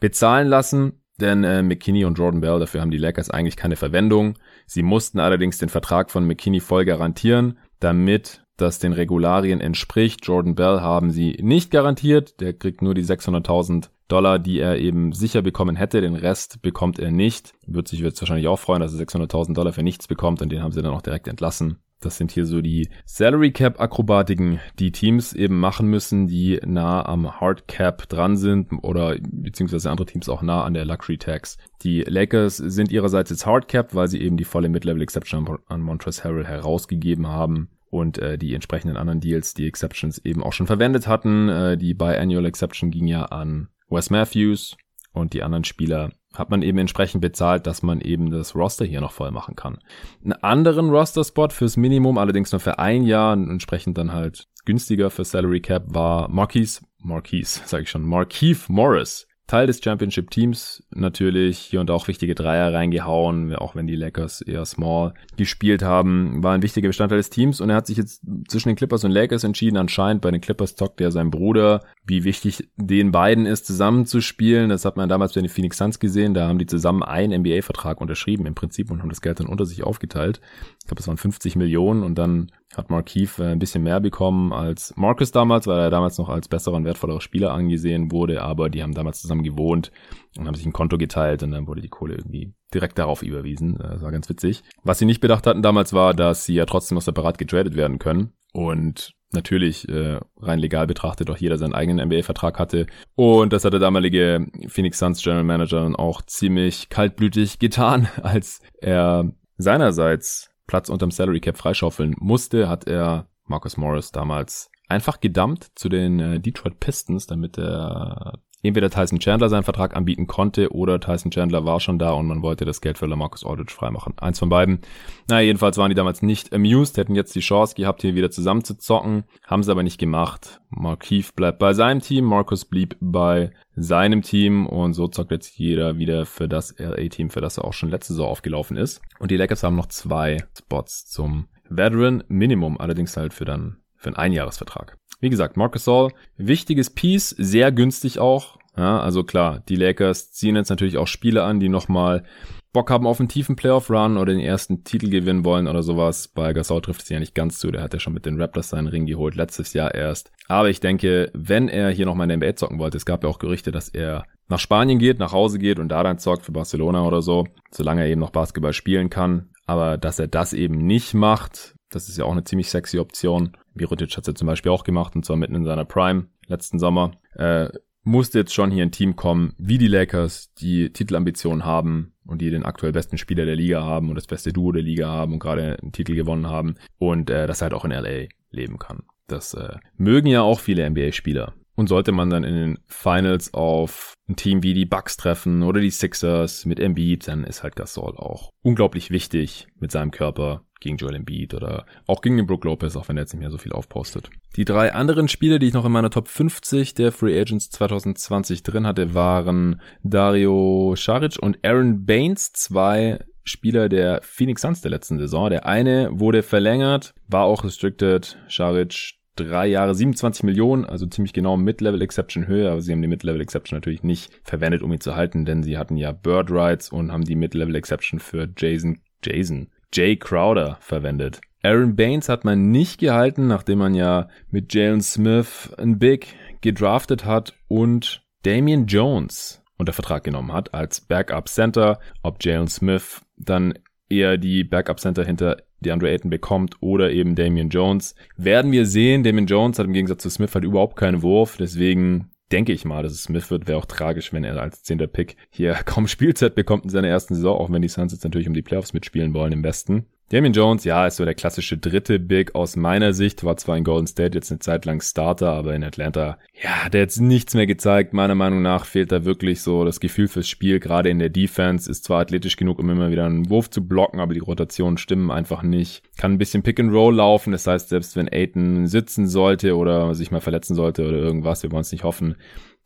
bezahlen 0.02 0.50
lassen. 0.50 1.03
Denn 1.20 1.44
äh, 1.44 1.62
McKinney 1.62 2.06
und 2.06 2.18
Jordan 2.18 2.42
Bell, 2.42 2.60
dafür 2.60 2.82
haben 2.82 2.92
die 2.92 2.98
Lakers 2.98 3.30
eigentlich 3.30 3.56
keine 3.56 3.76
Verwendung. 3.76 4.36
Sie 4.66 4.84
mussten 4.84 5.20
allerdings 5.20 5.58
den 5.58 5.70
Vertrag 5.70 6.10
von 6.10 6.26
McKinney 6.26 6.60
voll 6.60 6.86
garantieren, 6.86 7.60
damit 7.80 8.44
das 8.58 8.80
den 8.80 8.94
Regularien 8.94 9.62
entspricht. 9.62 10.26
Jordan 10.26 10.56
Bell 10.56 10.82
haben 10.82 11.12
sie 11.12 11.38
nicht 11.42 11.72
garantiert. 11.72 12.40
Der 12.40 12.54
kriegt 12.54 12.82
nur 12.82 12.94
die 12.94 13.04
600.000 13.04 13.90
Dollar, 14.08 14.38
die 14.38 14.60
er 14.60 14.78
eben 14.78 15.12
sicher 15.12 15.42
bekommen 15.42 15.76
hätte. 15.76 16.02
Den 16.02 16.16
Rest 16.16 16.62
bekommt 16.62 17.00
er 17.00 17.12
nicht. 17.12 17.54
Wird 17.66 17.88
sich 17.88 18.00
jetzt 18.00 18.22
wahrscheinlich 18.22 18.48
auch 18.48 18.60
freuen, 18.60 18.82
dass 18.82 18.94
er 18.94 19.06
600.000 19.06 19.54
Dollar 19.54 19.74
für 19.74 19.84
nichts 19.84 20.08
bekommt 20.08 20.42
und 20.42 20.52
den 20.52 20.62
haben 20.62 20.72
sie 20.72 20.82
dann 20.82 20.94
auch 20.94 21.02
direkt 21.02 21.28
entlassen. 21.28 21.78
Das 22.06 22.18
sind 22.18 22.32
hier 22.32 22.46
so 22.46 22.62
die 22.62 22.90
Salary 23.06 23.52
Cap 23.52 23.80
Akrobatiken, 23.80 24.60
die 24.80 24.92
Teams 24.92 25.34
eben 25.34 25.60
machen 25.60 25.88
müssen, 25.88 26.28
die 26.28 26.60
nah 26.66 27.06
am 27.06 27.40
Hard 27.40 27.68
Cap 27.68 28.10
dran 28.10 28.36
sind 28.36 28.72
oder 28.84 29.18
beziehungsweise 29.22 29.90
andere 29.90 30.06
Teams 30.06 30.30
auch 30.30 30.42
nah 30.42 30.64
an 30.64 30.74
der 30.74 30.86
Luxury 30.86 31.18
Tax. 31.18 31.58
Die 31.82 32.02
Lakers 32.02 32.58
sind 32.58 32.92
ihrerseits 32.92 33.30
jetzt 33.30 33.46
Hard 33.46 33.68
Cap, 33.68 33.96
weil 33.96 34.08
sie 34.08 34.22
eben 34.22 34.38
die 34.38 34.44
volle 34.44 34.70
Mid-Level 34.70 35.02
Exception 35.02 35.48
an 35.68 35.82
Montrezl 35.82 36.24
Harrell 36.24 36.46
herausgegeben 36.46 37.28
haben 37.28 37.70
und 37.90 38.18
äh, 38.18 38.38
die 38.38 38.56
entsprechenden 38.56 38.98
anderen 38.98 39.20
Deals, 39.20 39.54
die 39.54 39.68
Exceptions 39.68 40.18
eben 40.18 40.44
auch 40.44 40.54
schon 40.54 40.68
verwendet 40.68 41.08
hatten. 41.08 41.48
Äh, 41.48 41.78
die 41.78 41.94
Biannual 41.94 42.46
Exception 42.46 42.92
ging 42.92 43.08
ja 43.08 43.26
an 43.26 43.70
Wes 43.90 44.10
Matthews 44.10 44.76
und 45.12 45.34
die 45.34 45.44
anderen 45.44 45.64
Spieler 45.64 46.12
hat 46.34 46.50
man 46.50 46.62
eben 46.62 46.78
entsprechend 46.78 47.22
bezahlt, 47.22 47.68
dass 47.68 47.84
man 47.84 48.02
eben 48.02 48.32
das 48.32 48.56
Roster 48.56 48.86
hier 48.86 49.02
noch 49.02 49.12
voll 49.12 49.32
machen 49.32 49.56
kann. 49.56 49.80
Einen 50.24 50.34
anderen 50.34 50.90
Roster-Spot 50.90 51.50
fürs 51.50 51.78
Minimum, 51.78 52.18
allerdings 52.18 52.52
nur 52.52 52.60
für 52.60 52.80
ein 52.80 53.04
Jahr, 53.04 53.34
entsprechend 53.34 53.98
dann 53.98 54.14
halt 54.14 54.48
günstiger 54.66 55.10
für 55.10 55.26
Salary 55.26 55.62
Cap, 55.62 55.86
war 55.88 56.30
Marquise, 56.30 56.82
Marquise, 57.00 57.62
sage 57.66 57.84
ich 57.84 57.90
schon, 57.90 58.04
Markeith 58.04 58.70
Morris. 58.70 59.28
Teil 59.46 59.68
des 59.68 59.84
Championship-Teams 59.84 60.84
natürlich 60.92 61.60
hier 61.60 61.82
und 61.82 61.92
auch 61.92 62.08
wichtige 62.08 62.34
Dreier 62.34 62.74
reingehauen, 62.74 63.54
auch 63.56 63.76
wenn 63.76 63.88
die 63.88 63.96
Lakers 63.96 64.42
eher 64.42 64.66
small 64.66 65.14
gespielt 65.36 65.84
haben, 65.84 66.42
war 66.42 66.54
ein 66.54 66.62
wichtiger 66.62 66.88
Bestandteil 66.88 67.18
des 67.18 67.30
Teams 67.30 67.60
und 67.60 67.70
er 67.70 67.76
hat 67.76 67.88
sich 67.88 67.98
jetzt 67.98 68.22
zwischen 68.48 68.70
den 68.70 68.78
Clippers 68.78 69.04
und 69.04 69.12
Lakers 69.12 69.44
entschieden. 69.44 69.76
Anscheinend 69.76 70.22
bei 70.22 70.32
den 70.32 70.40
Clippers 70.40 70.76
zockt 70.76 71.02
er 71.02 71.12
sein 71.12 71.30
Bruder, 71.30 71.82
wie 72.06 72.24
wichtig 72.24 72.70
den 72.78 73.12
beiden 73.12 73.46
ist, 73.46 73.66
zusammenzuspielen. 73.66 74.70
Das 74.70 74.86
hat 74.86 74.96
man 74.96 75.10
damals 75.10 75.34
bei 75.34 75.42
den 75.42 75.50
Phoenix 75.50 75.78
Suns 75.78 76.00
gesehen, 76.00 76.34
da 76.34 76.48
haben 76.48 76.60
die 76.60 76.66
zusammen 76.66 77.04
einen 77.04 77.42
NBA-Vertrag 77.42 78.00
unterschrieben 78.00 78.46
im 78.46 78.56
Prinzip 78.56 78.92
und 78.92 79.02
haben 79.02 79.10
das 79.10 79.22
Geld 79.22 79.42
dann 79.42 79.48
unter 79.48 79.66
sich 79.66 79.84
aufgeteilt. 79.84 80.40
Ich 80.84 80.88
glaube, 80.88 81.00
es 81.00 81.08
waren 81.08 81.18
50 81.18 81.56
Millionen 81.56 82.04
und 82.04 82.16
dann 82.16 82.52
hat 82.76 82.90
Markeith 82.90 83.40
äh, 83.40 83.46
ein 83.46 83.60
bisschen 83.60 83.84
mehr 83.84 84.02
bekommen 84.02 84.52
als 84.52 84.94
Marcus 84.98 85.32
damals, 85.32 85.66
weil 85.66 85.80
er 85.80 85.90
damals 85.90 86.18
noch 86.18 86.28
als 86.28 86.50
besserer 86.50 86.76
und 86.76 86.84
wertvollerer 86.84 87.22
Spieler 87.22 87.54
angesehen 87.54 88.12
wurde, 88.12 88.42
aber 88.42 88.70
die 88.70 88.84
haben 88.84 88.94
damals 88.94 89.22
zusammen 89.22 89.44
gewohnt 89.44 89.94
und 90.38 90.46
haben 90.46 90.56
sich 90.56 90.66
ein 90.66 90.74
Konto 90.74 90.98
geteilt 90.98 91.42
und 91.42 91.52
dann 91.52 91.68
wurde 91.68 91.82
die 91.82 91.88
Kohle 91.88 92.16
irgendwie 92.16 92.54
direkt 92.74 93.00
darauf 93.00 93.24
überwiesen. 93.24 93.78
Das 93.78 94.02
war 94.02 94.12
ganz 94.12 94.28
witzig. 94.28 94.62
Was 94.84 95.00
sie 95.00 95.06
nicht 95.06 95.22
bedacht 95.22 95.48
hatten 95.48 95.62
damals 95.62 95.94
war, 95.94 96.14
dass 96.14 96.44
sie 96.46 96.56
ja 96.56 96.66
trotzdem 96.66 96.96
noch 96.96 97.02
separat 97.02 97.38
getradet 97.38 97.78
werden 97.78 97.98
können 97.98 98.34
und 98.52 99.16
natürlich 99.32 99.88
äh, 99.88 100.20
rein 100.42 100.60
legal 100.60 100.86
betrachtet 100.86 101.30
auch 101.30 101.38
jeder 101.38 101.58
seinen 101.58 101.74
eigenen 101.74 102.06
NBA-Vertrag 102.08 102.60
hatte. 102.60 102.88
Und 103.16 103.54
das 103.54 103.64
hat 103.64 103.72
der 103.72 103.80
damalige 103.80 104.48
Phoenix 104.68 105.00
Suns 105.00 105.24
General 105.24 105.46
Manager 105.46 105.80
dann 105.80 105.96
auch 105.96 106.22
ziemlich 106.22 106.90
kaltblütig 106.90 107.58
getan, 107.60 108.10
als 108.22 108.62
er 108.82 109.32
seinerseits 109.58 110.53
Platz 110.68 110.90
unterm 110.90 111.12
Salary 111.12 111.40
Cap 111.40 111.58
freischaufeln 111.58 112.16
musste, 112.20 112.70
hat 112.70 112.88
er 112.88 113.28
Marcus 113.46 113.78
Morris 113.78 114.12
damals 114.12 114.70
einfach 114.88 115.20
gedumpt 115.20 115.72
zu 115.76 115.90
den 115.90 116.20
äh, 116.20 116.40
Detroit 116.40 116.80
Pistons, 116.80 117.28
damit 117.28 117.58
er 117.58 118.40
entweder 118.70 118.90
Tyson 118.90 119.20
Chandler 119.20 119.50
seinen 119.50 119.64
Vertrag 119.64 119.96
anbieten 119.96 120.28
konnte 120.28 120.72
oder 120.72 121.00
Tyson 121.00 121.32
Chandler 121.32 121.66
war 121.66 121.80
schon 121.80 122.00
da 122.00 122.12
und 122.12 122.28
man 122.28 122.42
wollte 122.42 122.66
das 122.66 122.82
Geld 122.82 122.98
für 122.98 123.06
LaMarcus 123.06 123.46
Aldridge 123.46 123.74
freimachen. 123.74 124.14
Eins 124.18 124.40
von 124.40 124.50
beiden. 124.50 124.80
Naja, 125.28 125.42
jedenfalls 125.42 125.78
waren 125.78 125.90
die 125.90 125.96
damals 125.96 126.22
nicht 126.22 126.54
amused, 126.54 126.98
hätten 126.98 127.16
jetzt 127.16 127.36
die 127.36 127.42
Chance 127.42 127.76
gehabt, 127.76 128.02
hier 128.02 128.16
wieder 128.16 128.32
zusammen 128.32 128.64
zu 128.64 128.78
zocken, 128.78 129.24
haben 129.46 129.64
sie 129.64 129.72
aber 129.72 129.84
nicht 129.84 130.00
gemacht. 130.00 130.62
Markeith 130.70 131.36
bleibt 131.36 131.60
bei 131.60 131.74
seinem 131.74 132.02
Team, 132.02 132.26
Marcus 132.26 132.66
blieb 132.66 132.96
bei 133.00 133.52
seinem 133.76 134.22
Team 134.22 134.66
und 134.68 134.94
so 134.94 135.08
zockt 135.08 135.32
jetzt 135.32 135.58
jeder 135.58 135.98
wieder 135.98 136.26
für 136.26 136.48
das 136.48 136.76
LA-Team, 136.78 137.30
für 137.30 137.42
das 137.42 137.58
er 137.58 137.66
auch 137.66 137.74
schon 137.74 137.90
letzte 137.90 138.14
Saison 138.14 138.30
aufgelaufen 138.30 138.78
ist. 138.78 139.02
Und 139.20 139.32
die 139.32 139.38
Lakers 139.38 139.64
haben 139.64 139.76
noch 139.76 139.88
zwei 139.88 140.44
Spots 140.58 141.06
zum 141.06 141.48
Veteran 141.70 142.24
Minimum, 142.28 142.80
allerdings 142.80 143.18
halt 143.18 143.34
für 143.34 143.46
dann 143.46 143.78
für 144.04 144.10
einen 144.10 144.18
Einjahresvertrag. 144.18 144.98
Wie 145.24 145.30
gesagt, 145.30 145.56
Marcus 145.56 145.86
Saul, 145.86 146.12
wichtiges 146.36 146.90
Piece, 146.90 147.30
sehr 147.30 147.72
günstig 147.72 148.20
auch. 148.20 148.58
Ja, 148.76 149.00
also 149.00 149.24
klar, 149.24 149.64
die 149.70 149.78
Lakers 149.78 150.34
ziehen 150.34 150.58
jetzt 150.58 150.70
natürlich 150.70 150.98
auch 150.98 151.08
Spiele 151.08 151.44
an, 151.44 151.62
die 151.62 151.70
nochmal 151.70 152.26
Bock 152.74 152.92
haben 152.92 153.08
auf 153.08 153.22
einen 153.22 153.30
tiefen 153.30 153.56
Playoff-Run 153.56 154.18
oder 154.18 154.34
den 154.34 154.42
ersten 154.42 154.84
Titel 154.84 155.10
gewinnen 155.10 155.46
wollen 155.46 155.70
oder 155.70 155.82
sowas. 155.82 156.28
Bei 156.28 156.52
Gasol 156.52 156.82
trifft 156.82 157.04
es 157.04 157.10
ja 157.10 157.20
nicht 157.20 157.36
ganz 157.36 157.58
zu. 157.58 157.72
Der 157.72 157.82
hat 157.82 157.94
ja 157.94 158.02
schon 158.02 158.12
mit 158.12 158.26
den 158.26 158.42
Raptors 158.42 158.68
seinen 158.68 158.88
Ring 158.88 159.06
geholt, 159.06 159.36
letztes 159.36 159.72
Jahr 159.72 159.96
erst. 159.96 160.30
Aber 160.50 160.70
ich 160.70 160.82
denke, 160.82 161.32
wenn 161.34 161.70
er 161.70 161.90
hier 161.92 162.06
nochmal 162.06 162.30
in 162.30 162.38
der 162.42 162.50
NBA 162.50 162.58
zocken 162.58 162.80
wollte, 162.80 162.98
es 162.98 163.06
gab 163.06 163.24
ja 163.24 163.30
auch 163.30 163.40
Gerüchte, 163.40 163.72
dass 163.72 163.88
er 163.88 164.26
nach 164.50 164.60
Spanien 164.60 165.00
geht, 165.00 165.20
nach 165.20 165.32
Hause 165.32 165.58
geht 165.58 165.80
und 165.80 165.88
da 165.88 166.04
dann 166.04 166.20
zockt 166.20 166.44
für 166.44 166.52
Barcelona 166.52 167.08
oder 167.08 167.22
so, 167.22 167.48
solange 167.72 168.02
er 168.02 168.10
eben 168.10 168.20
noch 168.20 168.32
Basketball 168.32 168.74
spielen 168.74 169.10
kann. 169.10 169.52
Aber 169.68 169.98
dass 169.98 170.20
er 170.20 170.28
das 170.28 170.52
eben 170.52 170.86
nicht 170.86 171.14
macht, 171.14 171.76
das 171.94 172.10
ist 172.10 172.18
ja 172.18 172.26
auch 172.26 172.34
eine 172.34 172.44
ziemlich 172.44 172.70
sexy 172.70 173.00
Option. 173.00 173.56
Mirotic 173.74 174.12
hat 174.16 174.24
es 174.24 174.28
ja 174.28 174.36
zum 174.36 174.48
Beispiel 174.48 174.72
auch 174.72 174.84
gemacht 174.84 175.16
und 175.16 175.26
zwar 175.26 175.38
mitten 175.38 175.56
in 175.56 175.66
seiner 175.66 175.86
Prime 175.86 176.28
letzten 176.48 176.80
Sommer. 176.80 177.12
Äh, 177.36 177.70
musste 178.04 178.40
jetzt 178.40 178.54
schon 178.54 178.72
hier 178.72 178.84
ein 178.84 178.92
Team 178.92 179.16
kommen, 179.16 179.54
wie 179.58 179.78
die 179.78 179.88
Lakers, 179.88 180.54
die 180.56 180.92
Titelambitionen 180.92 181.66
haben 181.66 182.14
und 182.26 182.42
die 182.42 182.50
den 182.50 182.66
aktuell 182.66 182.92
besten 182.92 183.18
Spieler 183.18 183.46
der 183.46 183.56
Liga 183.56 183.84
haben 183.84 184.10
und 184.10 184.16
das 184.16 184.28
beste 184.28 184.52
Duo 184.52 184.72
der 184.72 184.84
Liga 184.84 185.08
haben 185.08 185.34
und 185.34 185.40
gerade 185.40 185.78
einen 185.82 185.92
Titel 185.92 186.16
gewonnen 186.16 186.48
haben 186.48 186.76
und 186.98 187.30
äh, 187.30 187.48
das 187.48 187.62
halt 187.62 187.74
auch 187.74 187.86
in 187.86 187.92
LA 187.92 188.28
leben 188.52 188.78
kann. 188.78 189.04
Das 189.28 189.54
äh, 189.54 189.78
mögen 189.96 190.28
ja 190.28 190.42
auch 190.42 190.60
viele 190.60 190.90
NBA-Spieler. 190.90 191.54
Und 191.76 191.88
sollte 191.88 192.12
man 192.12 192.30
dann 192.30 192.44
in 192.44 192.56
den 192.56 192.80
Finals 192.88 193.54
auf 193.54 194.14
ein 194.30 194.36
Team 194.36 194.64
wie 194.64 194.74
die 194.74 194.86
Bucks 194.86 195.18
treffen 195.18 195.64
oder 195.64 195.82
die 195.82 195.90
Sixers 195.90 196.66
mit 196.66 196.80
Embiid, 196.80 197.28
dann 197.28 197.44
ist 197.44 197.64
halt 197.64 197.76
Gasol 197.76 198.16
auch 198.16 198.50
unglaublich 198.62 199.10
wichtig 199.10 199.68
mit 199.80 199.92
seinem 199.92 200.12
Körper 200.12 200.62
gegen 200.80 200.98
Joel 200.98 201.16
Embiid 201.16 201.54
oder 201.54 201.86
auch 202.06 202.22
gegen 202.22 202.38
den 202.38 202.46
Brook 202.46 202.66
Lopez, 202.66 202.96
auch 202.96 203.08
wenn 203.08 203.18
er 203.18 203.22
jetzt 203.22 203.34
nicht 203.34 203.42
mehr 203.42 203.50
so 203.50 203.58
viel 203.58 203.72
aufpostet. 203.72 204.30
Die 204.56 204.66
drei 204.66 204.94
anderen 204.94 205.28
Spieler, 205.28 205.58
die 205.58 205.68
ich 205.68 205.74
noch 205.74 205.86
in 205.86 205.92
meiner 205.92 206.12
Top 206.12 206.28
50 206.28 206.94
der 206.94 207.12
Free 207.12 207.40
Agents 207.40 207.70
2020 207.72 208.64
drin 208.64 208.86
hatte, 208.86 209.14
waren 209.14 209.82
Dario 210.04 210.94
Saric 210.96 211.38
und 211.42 211.58
Aaron 211.64 212.06
Baines, 212.06 212.52
zwei 212.54 213.20
Spieler 213.46 213.90
der 213.90 214.22
Phoenix 214.22 214.62
Suns 214.62 214.82
der 214.82 214.92
letzten 214.92 215.18
Saison. 215.18 215.50
Der 215.50 215.66
eine 215.66 216.10
wurde 216.12 216.44
verlängert, 216.44 217.14
war 217.28 217.46
auch 217.46 217.64
restricted. 217.64 218.38
Saric 218.48 219.16
drei 219.36 219.68
Jahre 219.68 219.96
27 219.96 220.44
Millionen, 220.44 220.86
also 220.86 221.06
ziemlich 221.06 221.34
genau 221.34 221.58
Mid-Level 221.58 222.02
Exception 222.02 222.48
Höhe, 222.48 222.72
aber 222.72 222.82
sie 222.82 222.92
haben 222.92 223.02
die 223.02 223.08
Mid-Level 223.08 223.42
Exception 223.42 223.78
natürlich 223.78 224.04
nicht 224.04 224.32
verwendet, 224.44 224.82
um 224.82 224.92
ihn 224.94 225.02
zu 225.02 225.16
halten, 225.16 225.46
denn 225.46 225.64
sie 225.64 225.78
hatten 225.78 225.98
ja 225.98 226.12
Bird 226.12 226.52
Rights 226.52 226.90
und 226.90 227.12
haben 227.12 227.24
die 227.24 227.36
Mid-Level 227.36 227.76
Exception 227.76 228.20
für 228.20 228.48
Jason, 228.58 229.00
Jason, 229.24 229.70
Jay 229.94 230.16
Crowder 230.16 230.78
verwendet. 230.82 231.42
Aaron 231.64 231.96
Baines 231.96 232.28
hat 232.28 232.44
man 232.44 232.72
nicht 232.72 233.00
gehalten, 233.00 233.48
nachdem 233.48 233.80
man 233.80 233.96
ja 233.96 234.28
mit 234.50 234.74
Jalen 234.74 235.02
Smith 235.02 235.74
ein 235.78 235.98
Big 235.98 236.28
gedraftet 236.62 237.24
hat 237.24 237.54
und 237.70 238.22
Damian 238.44 238.86
Jones 238.86 239.64
unter 239.78 239.94
Vertrag 239.94 240.26
genommen 240.26 240.52
hat 240.52 240.74
als 240.74 241.00
Backup 241.00 241.48
Center. 241.48 242.00
Ob 242.22 242.44
Jalen 242.44 242.68
Smith 242.68 243.22
dann 243.38 243.76
eher 244.10 244.38
die 244.38 244.66
Backup 244.66 245.00
Center 245.00 245.24
hinter 245.24 245.58
DeAndre 245.84 246.10
Ayton 246.10 246.30
bekommt 246.30 246.78
oder 246.80 247.12
eben 247.12 247.36
Damian 247.36 247.70
Jones. 247.70 248.16
Werden 248.38 248.72
wir 248.72 248.86
sehen. 248.86 249.24
Damian 249.24 249.46
Jones 249.46 249.78
hat 249.78 249.86
im 249.86 249.94
Gegensatz 249.94 250.24
zu 250.24 250.30
Smith 250.30 250.56
halt 250.56 250.66
überhaupt 250.66 250.96
keinen 250.96 251.22
Wurf. 251.22 251.58
Deswegen 251.58 252.32
denke 252.52 252.72
ich 252.72 252.86
mal, 252.86 253.04
dass 253.04 253.14
es 253.14 253.24
Smith 253.24 253.52
wird. 253.52 253.68
Wäre 253.68 253.78
auch 253.78 253.86
tragisch, 253.86 254.34
wenn 254.34 254.44
er 254.44 254.62
als 254.62 254.84
zehnter 254.84 255.08
Pick 255.08 255.38
hier 255.50 255.74
kaum 255.86 256.08
Spielzeit 256.08 256.56
bekommt 256.56 256.86
in 256.86 256.90
seiner 256.90 257.08
ersten 257.08 257.36
Saison, 257.36 257.58
auch 257.58 257.72
wenn 257.72 257.82
die 257.82 257.88
Suns 257.88 258.14
jetzt 258.14 258.24
natürlich 258.24 258.48
um 258.48 258.54
die 258.54 258.62
Playoffs 258.62 258.94
mitspielen 258.94 259.34
wollen 259.34 259.54
im 259.54 259.64
Westen. 259.64 260.06
Damien 260.34 260.54
Jones, 260.54 260.84
ja, 260.84 261.06
ist 261.06 261.18
so 261.18 261.26
der 261.26 261.36
klassische 261.36 261.78
dritte 261.78 262.18
Big 262.18 262.56
aus 262.56 262.76
meiner 262.76 263.14
Sicht, 263.14 263.44
war 263.44 263.56
zwar 263.56 263.78
in 263.78 263.84
Golden 263.84 264.08
State 264.08 264.36
jetzt 264.36 264.50
eine 264.50 264.58
Zeit 264.58 264.84
lang 264.84 265.00
Starter, 265.00 265.52
aber 265.52 265.76
in 265.76 265.84
Atlanta, 265.84 266.40
ja, 266.60 266.72
der 266.72 266.86
hat 266.86 266.94
jetzt 266.96 267.22
nichts 267.22 267.54
mehr 267.54 267.68
gezeigt. 267.68 268.16
Meiner 268.16 268.34
Meinung 268.34 268.64
nach 268.64 268.86
fehlt 268.86 269.12
da 269.12 269.26
wirklich 269.26 269.62
so 269.62 269.86
das 269.86 270.00
Gefühl 270.00 270.28
fürs 270.28 270.50
Spiel, 270.50 270.80
gerade 270.80 271.10
in 271.10 271.20
der 271.20 271.30
Defense, 271.30 271.88
ist 271.88 272.06
zwar 272.06 272.22
athletisch 272.22 272.56
genug, 272.56 272.80
um 272.80 272.90
immer 272.90 273.12
wieder 273.12 273.28
einen 273.28 273.48
Wurf 273.52 273.70
zu 273.70 273.88
blocken, 273.88 274.20
aber 274.20 274.34
die 274.34 274.40
Rotationen 274.40 274.98
stimmen 274.98 275.30
einfach 275.30 275.62
nicht. 275.62 276.02
Kann 276.18 276.32
ein 276.32 276.38
bisschen 276.40 276.64
Pick 276.64 276.80
and 276.80 276.92
Roll 276.92 277.14
laufen, 277.14 277.52
das 277.52 277.68
heißt, 277.68 277.90
selbst 277.90 278.16
wenn 278.16 278.28
Aiton 278.28 278.88
sitzen 278.88 279.28
sollte 279.28 279.78
oder 279.78 280.16
sich 280.16 280.32
mal 280.32 280.42
verletzen 280.42 280.74
sollte 280.74 281.08
oder 281.08 281.18
irgendwas, 281.18 281.62
wir 281.62 281.72
wollen 281.72 281.82
es 281.82 281.92
nicht 281.92 282.06
hoffen, 282.06 282.38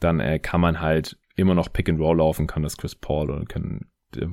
dann 0.02 0.20
äh, 0.20 0.40
kann 0.40 0.60
man 0.60 0.82
halt 0.82 1.18
immer 1.38 1.56
noch 1.56 1.72
Pick 1.72 1.88
and 1.88 2.02
Roll 2.02 2.18
laufen, 2.18 2.46
kann 2.46 2.64
das 2.64 2.76
Chris 2.76 2.96
Paul 2.96 3.32
oder 3.32 3.46
können 3.46 3.86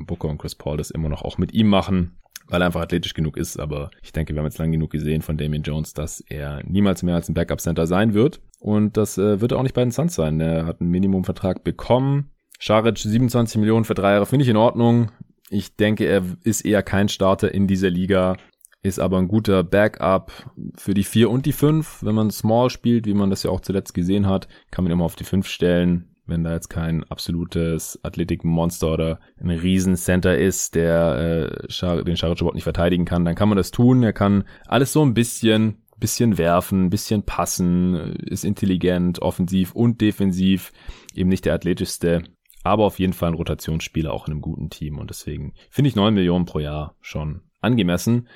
Booker 0.05 0.27
und 0.27 0.39
Chris 0.39 0.57
Paul 0.57 0.79
das 0.79 0.91
immer 0.91 1.09
noch 1.09 1.23
auch 1.23 1.39
mit 1.39 1.55
ihm 1.55 1.69
machen. 1.69 2.17
Weil 2.49 2.63
er 2.63 2.67
einfach 2.67 2.83
athletisch 2.83 3.15
genug 3.15 3.37
ist. 3.37 3.59
Aber 3.59 3.91
ich 4.03 4.13
denke, 4.13 4.35
wir 4.35 4.41
haben 4.41 4.47
jetzt 4.47 4.59
lang 4.59 4.73
genug 4.73 4.91
gesehen 4.91 5.23
von 5.23 5.37
Damian 5.37 5.63
Jones, 5.63 5.95
dass 5.95 6.21
er 6.21 6.63
niemals 6.65 7.03
mehr 7.03 7.15
als 7.15 7.29
ein 7.29 7.35
Backup-Center 7.35 7.87
sein 7.87 8.15
wird. 8.15 8.41
Und 8.61 8.97
das 8.97 9.19
äh, 9.19 9.41
wird 9.41 9.53
er 9.53 9.59
auch 9.59 9.63
nicht 9.63 9.75
bei 9.75 9.83
den 9.83 9.91
Suns 9.91 10.15
sein. 10.15 10.41
Er 10.41 10.67
hat 10.67 10.81
einen 10.81 10.91
Minimumvertrag 10.91 11.65
bekommen. 11.65 12.31
Scharic 12.59 12.99
27 12.99 13.59
Millionen 13.59 13.85
für 13.85 13.95
drei 13.95 14.13
Jahre 14.13 14.27
finde 14.27 14.45
ich 14.45 14.49
in 14.49 14.57
Ordnung. 14.57 15.11
Ich 15.51 15.77
denke, 15.77 16.07
er 16.07 16.23
ist 16.43 16.63
eher 16.63 16.83
kein 16.83 17.09
Starter 17.09 17.53
in 17.53 17.67
dieser 17.67 17.91
Liga, 17.91 18.37
ist 18.83 18.99
aber 18.99 19.19
ein 19.19 19.29
guter 19.29 19.63
Backup 19.63 20.33
für 20.77 20.95
die 20.95 21.05
4 21.05 21.31
und 21.31 21.47
die 21.47 21.53
5. 21.53 22.03
Wenn 22.03 22.15
man 22.15 22.31
Small 22.31 22.71
spielt, 22.71 23.07
wie 23.07 23.15
man 23.15 23.31
das 23.31 23.43
ja 23.43 23.51
auch 23.51 23.61
zuletzt 23.61 23.95
gesehen 23.95 24.27
hat, 24.27 24.49
kann 24.71 24.85
man 24.85 24.93
immer 24.93 25.05
auf 25.05 25.17
die 25.17 25.25
5 25.25 25.47
stellen 25.47 26.14
wenn 26.27 26.45
da 26.45 26.53
jetzt 26.53 26.69
kein 26.69 27.05
absolutes 27.05 27.99
Athletikmonster 28.03 28.93
oder 28.93 29.21
ein 29.41 29.51
Riesencenter 29.51 30.39
ist, 30.39 30.75
der 30.75 31.51
äh, 31.69 32.05
den 32.05 32.17
Scharic 32.17 32.41
überhaupt 32.41 32.55
nicht 32.55 32.65
verteidigen 32.65 33.05
kann, 33.05 33.25
dann 33.25 33.35
kann 33.35 33.49
man 33.49 33.59
das 33.59 33.71
tun. 33.71 34.03
Er 34.03 34.13
kann 34.13 34.45
alles 34.67 34.93
so 34.93 35.05
ein 35.05 35.15
bisschen, 35.15 35.83
bisschen 35.99 36.39
werfen, 36.39 36.91
bisschen 36.91 37.25
passen, 37.25 38.17
ist 38.17 38.45
intelligent, 38.45 39.21
offensiv 39.21 39.75
und 39.75 40.01
defensiv, 40.01 40.73
eben 41.15 41.29
nicht 41.29 41.45
der 41.45 41.55
athletischste, 41.55 42.23
aber 42.63 42.85
auf 42.85 42.99
jeden 42.99 43.13
Fall 43.13 43.31
ein 43.31 43.37
Rotationsspieler 43.37 44.13
auch 44.13 44.27
in 44.27 44.33
einem 44.33 44.41
guten 44.41 44.71
Team 44.71 44.99
und 44.99 45.11
deswegen 45.11 45.53
finde 45.71 45.89
ich 45.89 45.97
neun 45.97 46.15
Millionen 46.15 46.47
pro 46.47 46.59
Jahr 46.59 46.97
schon 47.01 47.43
angemessen. 47.61 48.29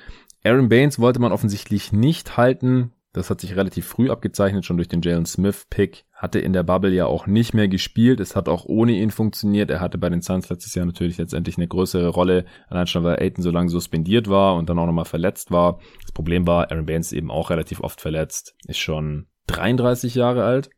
Aaron 0.45 0.69
Baines 0.69 0.99
wollte 0.99 1.21
man 1.21 1.33
offensichtlich 1.33 1.93
nicht 1.93 2.37
halten. 2.37 2.93
Das 3.19 3.31
hat 3.31 3.41
sich 3.41 3.57
relativ 3.57 3.85
früh 3.85 4.11
abgezeichnet, 4.11 4.65
schon 4.65 4.77
durch 4.77 4.87
den 4.87 5.03
Jalen 5.03 5.27
Smith-Pick. 5.27 6.05
Hatte 6.13 6.39
in 6.39 6.53
der 6.53 6.63
Bubble 6.63 6.95
ja 6.95 7.07
auch 7.07 7.27
nicht 7.27 7.53
mehr 7.53 7.67
gespielt. 7.67 8.21
Es 8.21 8.37
hat 8.37 8.49
auch 8.49 8.65
ohne 8.65 8.93
ihn 8.93 9.11
funktioniert. 9.11 9.71
Er 9.71 9.81
hatte 9.81 9.99
bei 9.99 10.09
den 10.09 10.23
Suns 10.23 10.49
letztes 10.49 10.77
Jahr 10.77 10.87
natürlich 10.87 11.19
letztendlich 11.19 11.57
eine 11.57 11.67
größere 11.67 12.09
Rolle, 12.09 12.45
allein 12.69 12.87
schon 12.87 13.03
weil 13.03 13.21
Aiton 13.21 13.43
so 13.43 13.51
lange 13.51 13.71
suspendiert 13.71 14.29
war 14.29 14.55
und 14.55 14.69
dann 14.69 14.79
auch 14.79 14.87
nochmal 14.87 15.05
verletzt 15.05 15.51
war. 15.51 15.81
Das 16.01 16.13
Problem 16.13 16.47
war, 16.47 16.71
Aaron 16.71 16.87
Baines 16.87 17.13
eben 17.13 17.31
auch 17.33 17.51
relativ 17.51 17.81
oft 17.81 18.01
verletzt. 18.01 18.55
Ist 18.69 18.79
schon 18.79 19.27
33 19.49 20.15
Jahre 20.15 20.45
alt 20.45 20.71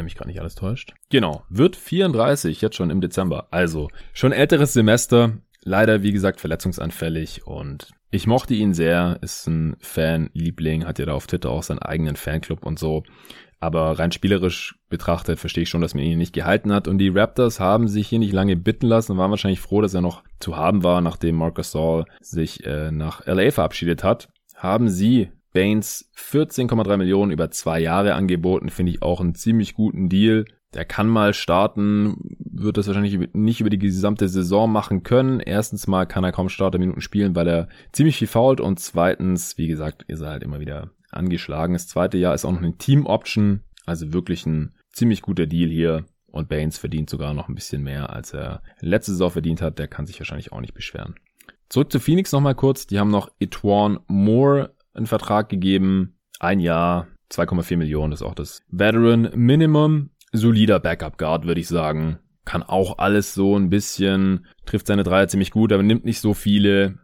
mich 0.00 0.14
gerade 0.14 0.30
nicht 0.30 0.40
alles 0.40 0.54
täuscht. 0.54 0.94
Genau, 1.10 1.42
wird 1.50 1.76
34 1.76 2.62
jetzt 2.62 2.76
schon 2.76 2.88
im 2.88 3.02
Dezember. 3.02 3.48
Also 3.50 3.88
schon 4.14 4.32
älteres 4.32 4.72
Semester, 4.72 5.36
leider 5.64 6.02
wie 6.02 6.12
gesagt 6.12 6.40
verletzungsanfällig 6.40 7.46
und 7.46 7.90
ich 8.10 8.26
mochte 8.26 8.54
ihn 8.54 8.74
sehr, 8.74 9.18
ist 9.22 9.46
ein 9.46 9.76
Fanliebling, 9.80 10.84
hat 10.84 10.98
ja 10.98 11.06
da 11.06 11.14
auf 11.14 11.26
Twitter 11.26 11.50
auch 11.50 11.62
seinen 11.62 11.78
eigenen 11.78 12.16
Fanclub 12.16 12.66
und 12.66 12.78
so. 12.78 13.04
Aber 13.58 13.98
rein 13.98 14.12
spielerisch 14.12 14.74
betrachtet 14.90 15.38
verstehe 15.38 15.62
ich 15.62 15.68
schon, 15.68 15.80
dass 15.80 15.94
man 15.94 16.04
ihn 16.04 16.18
nicht 16.18 16.34
gehalten 16.34 16.74
hat. 16.74 16.88
Und 16.88 16.98
die 16.98 17.08
Raptors 17.08 17.60
haben 17.60 17.88
sich 17.88 18.08
hier 18.08 18.18
nicht 18.18 18.32
lange 18.32 18.56
bitten 18.56 18.86
lassen 18.86 19.12
und 19.12 19.18
waren 19.18 19.30
wahrscheinlich 19.30 19.60
froh, 19.60 19.80
dass 19.80 19.94
er 19.94 20.00
noch 20.00 20.24
zu 20.40 20.56
haben 20.56 20.82
war, 20.82 21.00
nachdem 21.00 21.36
Marcus 21.36 21.70
Saul 21.70 22.04
sich 22.20 22.66
äh, 22.66 22.90
nach 22.90 23.24
LA 23.24 23.52
verabschiedet 23.52 24.02
hat. 24.02 24.28
Haben 24.56 24.88
sie 24.88 25.30
Baines 25.54 26.10
14,3 26.16 26.96
Millionen 26.96 27.30
über 27.30 27.50
zwei 27.50 27.80
Jahre 27.80 28.14
angeboten, 28.14 28.68
finde 28.68 28.92
ich 28.92 29.02
auch 29.02 29.20
einen 29.20 29.36
ziemlich 29.36 29.74
guten 29.74 30.08
Deal 30.08 30.44
der 30.74 30.84
kann 30.84 31.08
mal 31.08 31.34
starten, 31.34 32.16
wird 32.38 32.76
das 32.76 32.86
wahrscheinlich 32.86 33.18
nicht 33.34 33.60
über 33.60 33.70
die 33.70 33.78
gesamte 33.78 34.28
Saison 34.28 34.70
machen 34.70 35.02
können. 35.02 35.40
Erstens 35.40 35.86
mal 35.86 36.06
kann 36.06 36.24
er 36.24 36.32
kaum 36.32 36.48
Starterminuten 36.48 37.02
spielen, 37.02 37.34
weil 37.34 37.48
er 37.48 37.68
ziemlich 37.92 38.16
viel 38.16 38.28
fault 38.28 38.60
und 38.60 38.80
zweitens, 38.80 39.58
wie 39.58 39.68
gesagt, 39.68 40.04
ist 40.08 40.20
er 40.20 40.30
halt 40.30 40.42
immer 40.42 40.60
wieder 40.60 40.90
angeschlagen. 41.10 41.74
Das 41.74 41.88
zweite 41.88 42.18
Jahr 42.18 42.34
ist 42.34 42.44
auch 42.44 42.52
noch 42.52 42.62
eine 42.62 42.76
Team-Option, 42.76 43.60
also 43.84 44.12
wirklich 44.12 44.46
ein 44.46 44.74
ziemlich 44.92 45.22
guter 45.22 45.46
Deal 45.46 45.70
hier. 45.70 46.04
Und 46.26 46.48
Baines 46.48 46.78
verdient 46.78 47.10
sogar 47.10 47.34
noch 47.34 47.48
ein 47.48 47.54
bisschen 47.54 47.82
mehr, 47.82 48.08
als 48.10 48.32
er 48.32 48.62
letzte 48.80 49.12
Saison 49.12 49.30
verdient 49.30 49.60
hat. 49.60 49.78
Der 49.78 49.86
kann 49.86 50.06
sich 50.06 50.18
wahrscheinlich 50.18 50.50
auch 50.50 50.62
nicht 50.62 50.72
beschweren. 50.72 51.14
Zurück 51.68 51.92
zu 51.92 52.00
Phoenix 52.00 52.32
nochmal 52.32 52.54
kurz. 52.54 52.86
Die 52.86 52.98
haben 52.98 53.10
noch 53.10 53.30
Etwan 53.38 54.00
Moore 54.06 54.74
einen 54.94 55.06
Vertrag 55.06 55.50
gegeben. 55.50 56.16
Ein 56.40 56.58
Jahr, 56.58 57.06
2,4 57.30 57.76
Millionen 57.76 58.12
ist 58.12 58.22
auch 58.22 58.34
das 58.34 58.62
Veteran 58.68 59.30
Minimum 59.34 60.10
solider 60.32 60.80
Backup 60.80 61.18
Guard, 61.18 61.46
würde 61.46 61.60
ich 61.60 61.68
sagen. 61.68 62.18
Kann 62.44 62.62
auch 62.62 62.98
alles 62.98 63.34
so 63.34 63.56
ein 63.56 63.70
bisschen, 63.70 64.46
trifft 64.66 64.88
seine 64.88 65.04
Dreier 65.04 65.28
ziemlich 65.28 65.52
gut, 65.52 65.72
aber 65.72 65.82
nimmt 65.82 66.04
nicht 66.04 66.20
so 66.20 66.34
viele. 66.34 66.98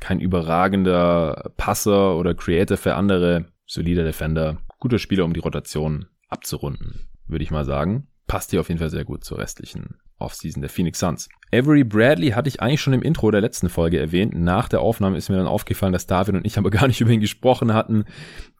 Kein 0.00 0.20
überragender 0.20 1.52
Passer 1.56 2.16
oder 2.16 2.34
Creator 2.34 2.76
für 2.76 2.94
andere. 2.94 3.46
Solider 3.66 4.04
Defender. 4.04 4.58
Guter 4.80 4.98
Spieler, 4.98 5.24
um 5.24 5.32
die 5.32 5.40
Rotation 5.40 6.06
abzurunden, 6.28 7.08
würde 7.28 7.44
ich 7.44 7.50
mal 7.50 7.64
sagen. 7.64 8.08
Passt 8.32 8.50
hier 8.50 8.60
auf 8.60 8.68
jeden 8.70 8.78
Fall 8.78 8.88
sehr 8.88 9.04
gut 9.04 9.24
zur 9.24 9.36
restlichen 9.36 9.96
Offseason 10.18 10.62
der 10.62 10.70
Phoenix 10.70 11.00
Suns. 11.00 11.28
Avery 11.52 11.84
Bradley 11.84 12.30
hatte 12.30 12.48
ich 12.48 12.62
eigentlich 12.62 12.80
schon 12.80 12.94
im 12.94 13.02
Intro 13.02 13.30
der 13.30 13.42
letzten 13.42 13.68
Folge 13.68 13.98
erwähnt. 13.98 14.32
Nach 14.34 14.70
der 14.70 14.80
Aufnahme 14.80 15.18
ist 15.18 15.28
mir 15.28 15.36
dann 15.36 15.46
aufgefallen, 15.46 15.92
dass 15.92 16.06
David 16.06 16.36
und 16.36 16.46
ich 16.46 16.56
aber 16.56 16.70
gar 16.70 16.86
nicht 16.86 17.02
über 17.02 17.10
ihn 17.10 17.20
gesprochen 17.20 17.74
hatten. 17.74 18.06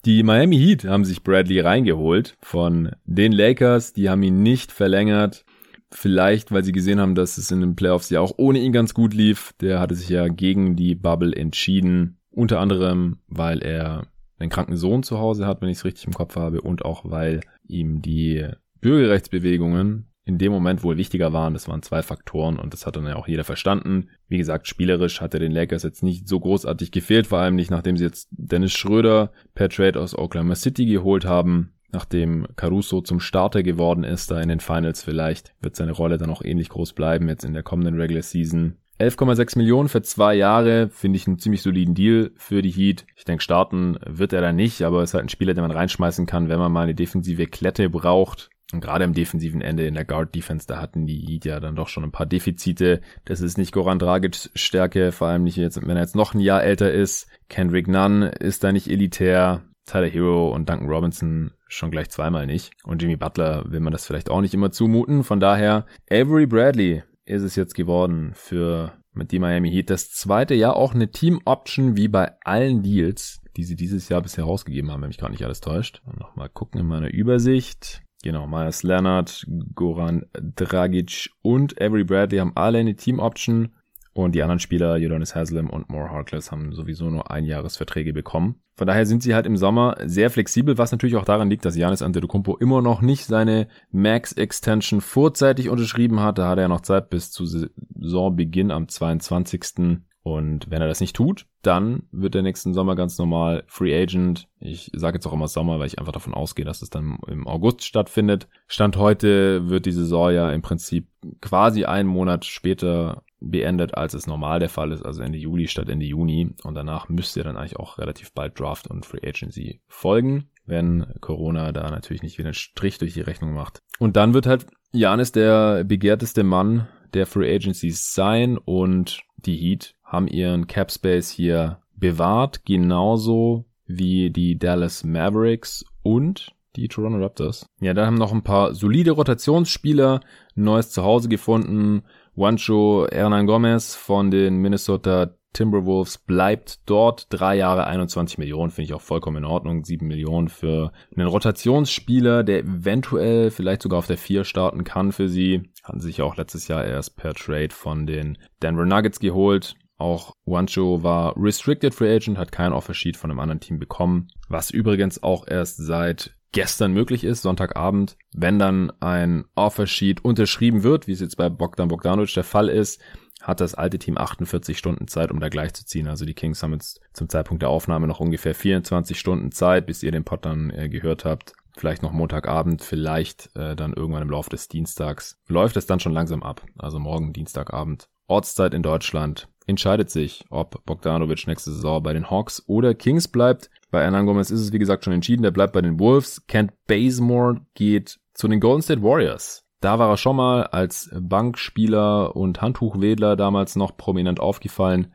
Die 0.05 0.23
Miami 0.25 0.59
Heat 0.59 0.85
haben 0.85 1.07
sich 1.07 1.23
Bradley 1.23 1.61
reingeholt 1.61 2.37
von 2.43 2.91
den 3.07 3.33
Lakers. 3.33 3.95
Die 3.95 4.11
haben 4.11 4.23
ihn 4.23 4.43
nicht 4.43 4.73
verlängert. 4.73 5.47
Vielleicht, 5.91 6.53
weil 6.53 6.65
sie 6.65 6.73
gesehen 6.73 7.01
haben, 7.01 7.15
dass 7.15 7.39
es 7.39 7.51
in 7.51 7.63
den 7.63 7.75
Playoffs 7.75 8.11
ja 8.11 8.21
auch 8.21 8.35
ohne 8.37 8.59
ihn 8.59 8.73
ganz 8.73 8.93
gut 8.93 9.15
lief. 9.15 9.55
Der 9.63 9.81
hatte 9.81 9.95
sich 9.95 10.11
ja 10.11 10.29
gegen 10.29 10.77
die 10.77 10.95
Bubble 10.95 11.35
entschieden. 11.35 12.19
Unter 12.31 12.61
anderem, 12.61 13.21
weil 13.27 13.63
er 13.63 14.09
einen 14.39 14.51
kranken 14.51 14.77
Sohn 14.77 15.03
zu 15.03 15.19
Hause 15.19 15.47
hat, 15.47 15.63
wenn 15.63 15.71
ich 15.71 15.79
es 15.79 15.87
richtig 15.87 16.05
im 16.09 16.13
Kopf 16.13 16.37
habe, 16.37 16.61
und 16.61 16.85
auch 16.85 17.11
weil 17.11 17.41
ihm 17.67 18.03
die 18.03 18.51
Bürgerrechtsbewegungen 18.83 20.13
in 20.25 20.39
dem 20.39 20.53
Moment 20.53 20.85
wohl 20.85 20.97
wichtiger 20.97 21.33
waren. 21.33 21.55
Das 21.55 21.69
waren 21.69 21.83
zwei 21.83 22.03
Faktoren 22.03 22.59
und 22.59 22.73
das 22.73 22.87
hat 22.87 22.97
dann 22.97 23.07
ja 23.07 23.17
auch 23.17 23.27
jeder 23.27 23.45
verstanden. 23.45 24.09
Wie 24.29 24.39
gesagt, 24.39 24.69
spielerisch 24.69 25.21
hat 25.21 25.35
er 25.35 25.41
den 25.41 25.53
Lakers 25.53 25.83
jetzt 25.83 26.03
nicht 26.03 26.29
so 26.29 26.39
großartig 26.39 26.93
gefehlt, 26.93 27.27
vor 27.27 27.39
allem 27.39 27.57
nicht 27.57 27.71
nachdem 27.71 27.97
sie 27.97 28.05
jetzt 28.05 28.29
Dennis 28.31 28.73
Schröder 28.73 29.33
per 29.55 29.69
Trade 29.69 29.99
aus 29.99 30.17
Oklahoma 30.17 30.55
City 30.55 30.87
geholt 30.87 31.25
haben. 31.25 31.73
Nachdem 31.91 32.47
Caruso 32.57 33.03
zum 33.03 33.21
Starter 33.21 33.63
geworden 33.63 34.05
ist, 34.05 34.31
da 34.31 34.41
in 34.41 34.49
den 34.49 34.61
Finals 34.61 35.03
vielleicht, 35.03 35.55
wird 35.61 35.77
seine 35.77 35.93
Rolle 35.93 36.17
dann 36.17 36.31
auch 36.31 36.43
ähnlich 36.43 36.71
groß 36.71 36.95
bleiben 36.95 37.29
jetzt 37.29 37.45
in 37.45 37.53
der 37.53 37.63
kommenden 37.63 38.01
Regular 38.01 38.23
Season. 38.23 38.77
11,6 38.99 39.59
Millionen 39.59 39.89
für 39.89 40.01
zwei 40.03 40.35
Jahre 40.35 40.89
finde 40.91 41.17
ich 41.17 41.27
einen 41.27 41.39
ziemlich 41.39 41.61
soliden 41.61 41.95
Deal 41.95 42.31
für 42.37 42.63
die 42.63 42.71
Heat. 42.71 43.05
Ich 43.17 43.25
denke, 43.25 43.43
starten 43.43 43.99
wird 44.07 44.33
er 44.33 44.41
da 44.41 44.53
nicht, 44.53 44.83
aber 44.83 45.03
ist 45.03 45.13
halt 45.13 45.25
ein 45.25 45.29
Spieler, 45.29 45.55
den 45.55 45.63
man 45.63 45.73
reinschmeißen 45.73 46.25
kann, 46.25 46.49
wenn 46.49 46.61
man 46.61 46.71
mal 46.73 46.85
eine 46.85 46.95
defensive 46.95 47.47
Klette 47.47 47.91
braucht. 47.91 48.49
Und 48.73 48.81
gerade 48.81 49.05
im 49.05 49.13
defensiven 49.13 49.61
Ende 49.61 49.87
in 49.87 49.95
der 49.95 50.05
Guard-Defense, 50.05 50.67
da 50.67 50.81
hatten 50.81 51.07
die 51.07 51.19
Heat 51.19 51.45
ja 51.45 51.61
dann 51.61 51.77
doch 51.77 51.89
schon 51.89 52.05
ein 52.05 52.13
paar 52.13 52.27
Defizite. 52.27 53.03
Das 53.27 53.41
ist 53.41 53.59
nicht 53.59 53.73
Goran 53.73 53.99
Dragic 53.99 54.51
Stärke, 54.55 55.13
vor 55.13 55.29
allem 55.29 55.45
nicht 55.45 55.57
jetzt, 55.57 55.81
wenn 55.81 55.97
er 55.97 56.03
jetzt 56.03 56.17
noch 56.17 56.35
ein 56.35 56.41
Jahr 56.41 56.65
älter 56.65 56.91
ist. 56.91 57.29
Kendrick 57.49 57.87
Nunn 57.87 58.23
ist 58.23 58.65
da 58.65 58.73
nicht 58.73 58.89
elitär. 58.89 59.63
Tyler 59.85 60.09
Hero 60.09 60.51
und 60.55 60.69
Duncan 60.69 60.89
Robinson 60.89 61.53
schon 61.69 61.91
gleich 61.91 62.09
zweimal 62.11 62.47
nicht. 62.47 62.73
Und 62.85 63.03
Jimmy 63.03 63.17
Butler 63.17 63.65
will 63.71 63.81
man 63.81 63.93
das 63.93 64.07
vielleicht 64.07 64.31
auch 64.31 64.41
nicht 64.41 64.55
immer 64.55 64.71
zumuten. 64.71 65.25
Von 65.25 65.41
daher, 65.41 65.87
Avery 66.11 66.47
Bradley 66.47 67.03
ist 67.25 67.43
es 67.43 67.57
jetzt 67.57 67.75
geworden 67.75 68.33
für 68.35 68.93
mit 69.13 69.33
die 69.33 69.39
Miami 69.39 69.71
Heat. 69.71 69.91
Das 69.91 70.11
zweite 70.11 70.55
Jahr 70.55 70.77
auch 70.77 70.95
eine 70.95 71.11
Team-Option 71.11 71.97
wie 71.97 72.09
bei 72.09 72.33
allen 72.45 72.83
Deals, 72.83 73.43
die 73.57 73.65
sie 73.65 73.77
dieses 73.77 74.09
Jahr 74.09 74.23
bisher 74.23 74.45
rausgegeben 74.45 74.91
haben, 74.91 75.03
wenn 75.03 75.09
mich 75.09 75.19
gar 75.19 75.29
nicht 75.29 75.45
alles 75.45 75.61
täuscht. 75.61 76.03
Nochmal 76.19 76.49
gucken 76.49 76.81
in 76.81 76.87
meiner 76.87 77.13
Übersicht. 77.13 78.03
Genau, 78.23 78.47
Myers 78.47 78.85
Leonard, 78.85 79.45
Goran 79.75 80.27
Dragic 80.33 81.31
und 81.43 81.81
Avery 81.81 82.05
Bradley 82.05 82.39
haben 82.39 82.53
alle 82.55 82.79
eine 82.79 82.95
Team-Option. 82.95 83.71
Und 84.15 84.35
die 84.35 84.43
anderen 84.43 84.59
Spieler, 84.59 84.97
Udonis 84.97 85.35
Haslam 85.35 85.71
und 85.71 85.89
More 85.89 86.11
Harkless, 86.11 86.53
haben 86.53 86.73
sowieso 86.75 87.09
nur 87.09 87.31
Einjahresverträge 87.31 88.13
bekommen. 88.13 88.57
Von 88.75 88.87
daher 88.87 89.07
sind 89.07 89.23
sie 89.23 89.35
halt 89.35 89.47
im 89.47 89.57
Sommer 89.57 89.97
sehr 90.05 90.29
flexibel, 90.29 90.77
was 90.77 90.93
natürlich 90.93 91.17
auch 91.17 91.25
daran 91.25 91.49
liegt, 91.49 91.65
dass 91.65 91.77
Janis 91.77 92.03
Antetokounmpo 92.03 92.57
immer 92.59 92.83
noch 92.83 93.01
nicht 93.01 93.25
seine 93.25 93.69
Max 93.91 94.33
Extension 94.33 95.01
vorzeitig 95.01 95.71
unterschrieben 95.71 96.21
hat. 96.21 96.39
Da 96.39 96.49
hat 96.49 96.59
er 96.59 96.63
ja 96.63 96.69
noch 96.69 96.83
Zeit 96.83 97.09
bis 97.09 97.31
zu 97.31 97.47
Saisonbeginn 97.47 98.71
am 98.71 98.87
22. 98.87 100.01
Und 100.23 100.71
wenn 100.71 100.81
er 100.81 100.89
das 100.89 101.01
nicht 101.01 101.17
tut, 101.17 101.47
dann 101.63 102.05
wird 102.13 102.37
er 102.37 102.43
nächsten 102.43 102.75
Sommer 102.75 102.95
ganz 102.95 103.19
normal 103.19 103.65
Free 103.67 104.01
Agent. 104.01 104.49
Ich 104.61 104.91
sage 104.95 105.17
jetzt 105.17 105.27
auch 105.27 105.33
immer 105.33 105.49
Sommer, 105.49 105.81
weil 105.81 105.89
ich 105.89 105.99
einfach 105.99 106.13
davon 106.13 106.35
ausgehe, 106.35 106.65
dass 106.65 106.81
es 106.81 106.91
dann 106.91 107.19
im 107.27 107.49
August 107.49 107.85
stattfindet. 107.85 108.47
Stand 108.69 108.97
heute 108.97 109.69
wird 109.69 109.85
die 109.85 109.93
Saison 109.93 110.33
ja 110.33 110.53
im 110.53 110.63
Prinzip 110.63 111.09
quasi 111.41 111.85
einen 111.85 112.09
Monat 112.09 112.45
später 112.45 113.25
beendet, 113.41 113.97
als 113.97 114.15
es 114.15 114.29
normal 114.29 114.61
der 114.61 114.69
Fall 114.69 114.93
ist, 114.93 115.05
also 115.05 115.23
Ende 115.23 115.39
Juli 115.39 115.67
statt 115.67 115.89
Ende 115.89 116.07
Juni. 116.07 116.55
Und 116.63 116.77
danach 116.77 117.09
müsste 117.09 117.43
dann 117.43 117.57
eigentlich 117.57 117.77
auch 117.77 117.99
relativ 117.99 118.33
bald 118.33 118.59
Draft 118.59 118.87
und 118.89 119.05
Free 119.05 119.27
Agency 119.27 119.81
folgen, 119.89 120.51
wenn 120.65 121.05
Corona 121.21 121.73
da 121.73 121.91
natürlich 121.91 122.23
nicht 122.23 122.39
wieder 122.39 122.49
einen 122.49 122.55
Strich 122.55 122.99
durch 122.99 123.15
die 123.15 123.21
Rechnung 123.23 123.55
macht. 123.55 123.81
Und 123.99 124.17
dann 124.17 124.35
wird 124.35 124.47
halt 124.47 124.67
Janis 124.93 125.33
der 125.33 125.83
begehrteste 125.83 126.45
Mann 126.45 126.87
der 127.15 127.27
Free 127.27 127.53
Agencies 127.53 128.15
sein 128.15 128.57
und 128.57 129.23
die 129.37 129.57
Heat 129.57 129.95
haben 130.13 130.29
ihren 130.29 130.67
Cap 130.67 130.93
Space 130.93 131.31
hier 131.31 131.79
bewahrt, 131.97 132.65
genauso 132.67 133.65
wie 133.87 134.31
die 134.31 134.59
Dallas 134.59 135.05
Mavericks 135.05 135.85
und 136.03 136.55
die 136.77 136.89
Toronto 136.89 137.19
Raptors. 137.19 137.67
Ja, 137.81 137.95
da 137.95 138.07
haben 138.07 138.17
noch 138.17 138.33
ein 138.33 138.43
paar 138.43 138.75
solide 138.75 139.13
Rotationsspieler 139.13 140.21
neues 140.55 140.91
Zuhause 140.91 141.29
gefunden. 141.29 142.03
Juancho 142.35 143.07
Hernan 143.11 143.47
Gomez 143.47 143.95
von 143.95 144.31
den 144.31 144.57
Minnesota 144.57 145.35
Timberwolves, 145.53 146.19
bleibt 146.19 146.81
dort 146.87 147.27
drei 147.29 147.57
Jahre 147.57 147.87
21 147.87 148.39
Millionen, 148.39 148.71
finde 148.71 148.87
ich 148.87 148.95
auch 148.95 149.03
vollkommen 149.03 149.39
in 149.39 149.45
Ordnung. 149.45 149.85
Sieben 149.85 150.09
Millionen 150.09 150.49
für 150.49 150.93
einen 151.15 151.27
Rotationsspieler, 151.27 152.43
der 152.43 152.61
eventuell 152.61 153.51
vielleicht 153.51 153.83
sogar 153.83 153.99
auf 153.99 154.07
der 154.07 154.17
vier 154.17 154.45
starten 154.45 154.85
kann 154.85 155.13
für 155.13 155.29
sie. 155.29 155.71
Hatten 155.83 156.01
sich 156.01 156.23
auch 156.23 156.37
letztes 156.37 156.69
Jahr 156.69 156.85
erst 156.85 157.17
per 157.17 157.35
Trade 157.35 157.71
von 157.71 158.07
den 158.07 158.39
Denver 158.63 158.87
Nuggets 158.87 159.21
geholt. 159.21 159.75
Auch 160.03 160.35
Wancho 160.47 161.05
war 161.05 161.33
Restricted 161.37 161.95
Free 161.95 162.13
Agent, 162.13 162.37
hat 162.37 162.51
kein 162.51 162.73
Offersheet 162.73 163.17
von 163.17 163.31
einem 163.31 163.39
anderen 163.39 163.61
Team 163.61 163.79
bekommen. 163.79 164.27
Was 164.49 164.73
übrigens 164.73 165.23
auch 165.23 165.47
erst 165.47 165.77
seit 165.77 166.35
gestern 166.51 166.93
möglich 166.93 167.23
ist, 167.23 167.43
Sonntagabend, 167.43 168.17
wenn 168.35 168.59
dann 168.59 168.93
ein 168.99 169.45
Offersheet 169.55 170.25
unterschrieben 170.25 170.83
wird, 170.83 171.07
wie 171.07 171.13
es 171.13 171.21
jetzt 171.21 171.37
bei 171.37 171.49
Bogdan 171.49 171.87
Bogdanovic 171.87 172.35
der 172.35 172.43
Fall 172.43 172.69
ist, 172.69 173.01
hat 173.41 173.61
das 173.61 173.77
alte 173.77 174.01
Team 174.01 174.19
48 174.19 174.77
Stunden 174.77 175.07
Zeit, 175.07 175.31
um 175.31 175.39
da 175.39 175.49
gleich 175.49 175.73
zu 175.73 175.87
ziehen. 175.87 176.09
Also 176.09 176.25
die 176.25 176.35
Kings 176.35 176.65
haben 176.65 176.73
jetzt 176.73 177.01
zum 177.13 177.29
Zeitpunkt 177.29 177.63
der 177.63 177.71
Aufnahme 177.71 178.09
noch 178.09 178.19
ungefähr 178.19 178.57
24 178.57 179.17
Stunden 179.17 179.53
Zeit, 179.53 179.87
bis 179.87 180.03
ihr 180.03 180.11
den 180.11 180.25
Pod 180.25 180.45
dann 180.45 180.71
äh, 180.71 180.89
gehört 180.89 181.25
habt. 181.25 181.53
Vielleicht 181.77 182.03
noch 182.03 182.11
Montagabend, 182.11 182.83
vielleicht 182.83 183.55
äh, 183.55 183.77
dann 183.77 183.93
irgendwann 183.93 184.23
im 184.23 184.31
Laufe 184.31 184.51
des 184.51 184.67
Dienstags. 184.67 185.41
Läuft 185.47 185.77
es 185.77 185.87
dann 185.87 186.01
schon 186.01 186.13
langsam 186.13 186.43
ab. 186.43 186.67
Also 186.77 186.99
morgen 186.99 187.33
Dienstagabend. 187.33 188.09
Ortszeit 188.27 188.75
in 188.75 188.83
Deutschland. 188.83 189.49
Entscheidet 189.67 190.11
sich, 190.11 190.45
ob 190.51 190.85
Bogdanovic 190.85 191.47
nächste 191.47 191.71
Saison 191.71 192.03
bei 192.03 192.13
den 192.13 192.31
Hawks 192.31 192.63
oder 192.67 192.95
Kings 192.95 193.29
bleibt. 193.29 193.71
Bei 193.91 194.03
Hernan 194.03 194.27
Gomez 194.27 194.51
ist 194.51 194.61
es 194.61 194.73
wie 194.73 194.79
gesagt 194.79 195.05
schon 195.05 195.13
entschieden, 195.13 195.43
der 195.43 195.51
bleibt 195.51 195.73
bei 195.73 195.83
den 195.83 196.01
Wolves. 196.01 196.47
Kent 196.47 196.73
Bazemore 196.87 197.61
geht 197.75 198.19
zu 198.35 198.49
den 198.49 198.61
Golden 198.61 198.83
State 198.83 199.03
Warriors. 199.03 199.65
Da 199.81 199.99
war 199.99 200.11
er 200.11 200.17
schon 200.17 200.37
mal 200.37 200.65
als 200.65 201.11
Bankspieler 201.13 202.37
und 202.37 202.63
Handtuchwedler 202.63 203.37
damals 203.37 203.77
noch 203.77 203.97
prominent 203.97 204.41
aufgefallen. 204.41 205.13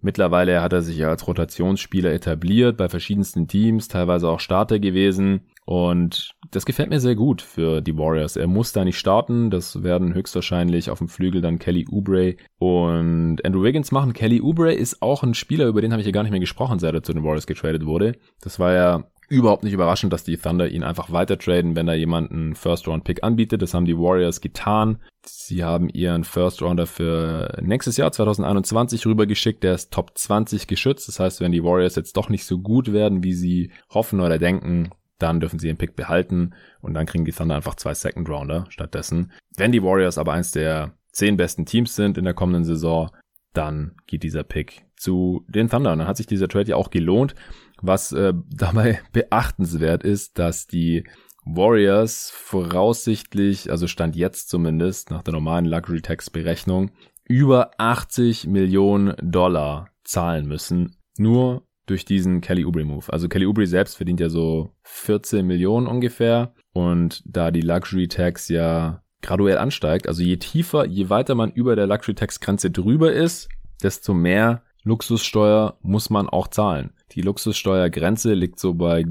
Mittlerweile 0.00 0.62
hat 0.62 0.72
er 0.72 0.82
sich 0.82 1.04
als 1.04 1.26
Rotationsspieler 1.26 2.12
etabliert 2.12 2.76
bei 2.76 2.88
verschiedensten 2.88 3.48
Teams, 3.48 3.88
teilweise 3.88 4.28
auch 4.28 4.40
Starter 4.40 4.78
gewesen. 4.78 5.50
Und 5.66 6.34
das 6.50 6.66
gefällt 6.66 6.90
mir 6.90 7.00
sehr 7.00 7.14
gut 7.14 7.42
für 7.42 7.80
die 7.80 7.96
Warriors. 7.96 8.36
Er 8.36 8.46
muss 8.46 8.72
da 8.72 8.84
nicht 8.84 8.98
starten. 8.98 9.50
Das 9.50 9.82
werden 9.82 10.14
höchstwahrscheinlich 10.14 10.90
auf 10.90 10.98
dem 10.98 11.08
Flügel 11.08 11.40
dann 11.40 11.58
Kelly 11.58 11.86
Oubre 11.90 12.36
und 12.58 13.44
Andrew 13.44 13.62
Wiggins 13.62 13.92
machen. 13.92 14.12
Kelly 14.12 14.40
Oubre 14.40 14.72
ist 14.72 15.02
auch 15.02 15.22
ein 15.22 15.34
Spieler, 15.34 15.66
über 15.66 15.80
den 15.80 15.92
habe 15.92 16.00
ich 16.00 16.06
ja 16.06 16.12
gar 16.12 16.22
nicht 16.22 16.32
mehr 16.32 16.40
gesprochen, 16.40 16.78
seit 16.78 16.94
er 16.94 17.02
zu 17.02 17.12
den 17.12 17.24
Warriors 17.24 17.46
getradet 17.46 17.86
wurde. 17.86 18.16
Das 18.40 18.58
war 18.58 18.72
ja 18.72 19.04
überhaupt 19.30 19.62
nicht 19.62 19.72
überraschend, 19.72 20.12
dass 20.12 20.24
die 20.24 20.36
Thunder 20.36 20.68
ihn 20.68 20.82
einfach 20.82 21.12
weiter 21.12 21.38
traden, 21.38 21.76
wenn 21.76 21.86
da 21.86 21.94
jemand 21.94 22.32
einen 22.32 22.56
First-Round-Pick 22.56 23.22
anbietet. 23.22 23.62
Das 23.62 23.72
haben 23.72 23.84
die 23.84 23.96
Warriors 23.96 24.40
getan. 24.40 24.98
Sie 25.24 25.62
haben 25.62 25.88
ihren 25.88 26.24
First-Rounder 26.24 26.86
für 26.86 27.56
nächstes 27.62 27.96
Jahr 27.96 28.10
2021 28.10 29.06
rübergeschickt. 29.06 29.62
Der 29.62 29.74
ist 29.74 29.92
Top 29.92 30.18
20 30.18 30.66
geschützt. 30.66 31.06
Das 31.06 31.20
heißt, 31.20 31.40
wenn 31.40 31.52
die 31.52 31.62
Warriors 31.62 31.94
jetzt 31.94 32.16
doch 32.16 32.28
nicht 32.28 32.44
so 32.44 32.58
gut 32.58 32.92
werden, 32.92 33.22
wie 33.22 33.34
sie 33.34 33.70
hoffen 33.88 34.20
oder 34.20 34.38
denken, 34.38 34.90
dann 35.22 35.40
dürfen 35.40 35.58
sie 35.58 35.68
den 35.68 35.76
Pick 35.76 35.96
behalten 35.96 36.54
und 36.80 36.94
dann 36.94 37.06
kriegen 37.06 37.24
die 37.24 37.32
Thunder 37.32 37.56
einfach 37.56 37.74
zwei 37.74 37.94
Second 37.94 38.28
Rounder 38.28 38.66
stattdessen. 38.68 39.32
Wenn 39.56 39.72
die 39.72 39.82
Warriors 39.82 40.18
aber 40.18 40.32
eins 40.32 40.52
der 40.52 40.94
zehn 41.12 41.36
besten 41.36 41.66
Teams 41.66 41.94
sind 41.94 42.18
in 42.18 42.24
der 42.24 42.34
kommenden 42.34 42.64
Saison, 42.64 43.10
dann 43.52 43.96
geht 44.06 44.22
dieser 44.22 44.44
Pick 44.44 44.84
zu 44.96 45.44
den 45.48 45.68
Thunder. 45.68 45.92
Und 45.92 45.98
dann 45.98 46.08
hat 46.08 46.16
sich 46.16 46.26
dieser 46.26 46.48
Trade 46.48 46.70
ja 46.70 46.76
auch 46.76 46.90
gelohnt. 46.90 47.34
Was 47.82 48.12
äh, 48.12 48.32
dabei 48.50 49.00
beachtenswert 49.12 50.02
ist, 50.02 50.38
dass 50.38 50.66
die 50.66 51.04
Warriors 51.44 52.30
voraussichtlich, 52.34 53.70
also 53.70 53.86
stand 53.86 54.14
jetzt 54.14 54.50
zumindest 54.50 55.10
nach 55.10 55.22
der 55.22 55.32
normalen 55.32 55.64
Luxury 55.64 56.02
Tax 56.02 56.30
Berechnung, 56.30 56.90
über 57.24 57.70
80 57.78 58.46
Millionen 58.46 59.14
Dollar 59.22 59.88
zahlen 60.04 60.46
müssen, 60.46 60.96
nur 61.16 61.66
durch 61.90 62.04
diesen 62.04 62.40
Kelly 62.40 62.64
Oubre 62.64 62.84
Move. 62.84 63.12
Also 63.12 63.28
Kelly 63.28 63.46
Oubre 63.46 63.66
selbst 63.66 63.96
verdient 63.96 64.20
ja 64.20 64.28
so 64.28 64.70
14 64.84 65.46
Millionen 65.46 65.86
ungefähr 65.86 66.54
und 66.72 67.22
da 67.26 67.50
die 67.50 67.60
Luxury 67.60 68.08
Tax 68.08 68.48
ja 68.48 69.02
graduell 69.22 69.58
ansteigt, 69.58 70.08
also 70.08 70.22
je 70.22 70.38
tiefer, 70.38 70.86
je 70.86 71.10
weiter 71.10 71.34
man 71.34 71.50
über 71.52 71.76
der 71.76 71.86
Luxury 71.86 72.14
Tax 72.14 72.40
Grenze 72.40 72.70
drüber 72.70 73.12
ist, 73.12 73.48
desto 73.82 74.14
mehr 74.14 74.62
Luxussteuer 74.82 75.76
muss 75.82 76.08
man 76.08 76.28
auch 76.28 76.48
zahlen. 76.48 76.92
Die 77.12 77.20
Luxussteuergrenze 77.20 78.32
liegt 78.34 78.58
so 78.58 78.74
bei 78.74 79.04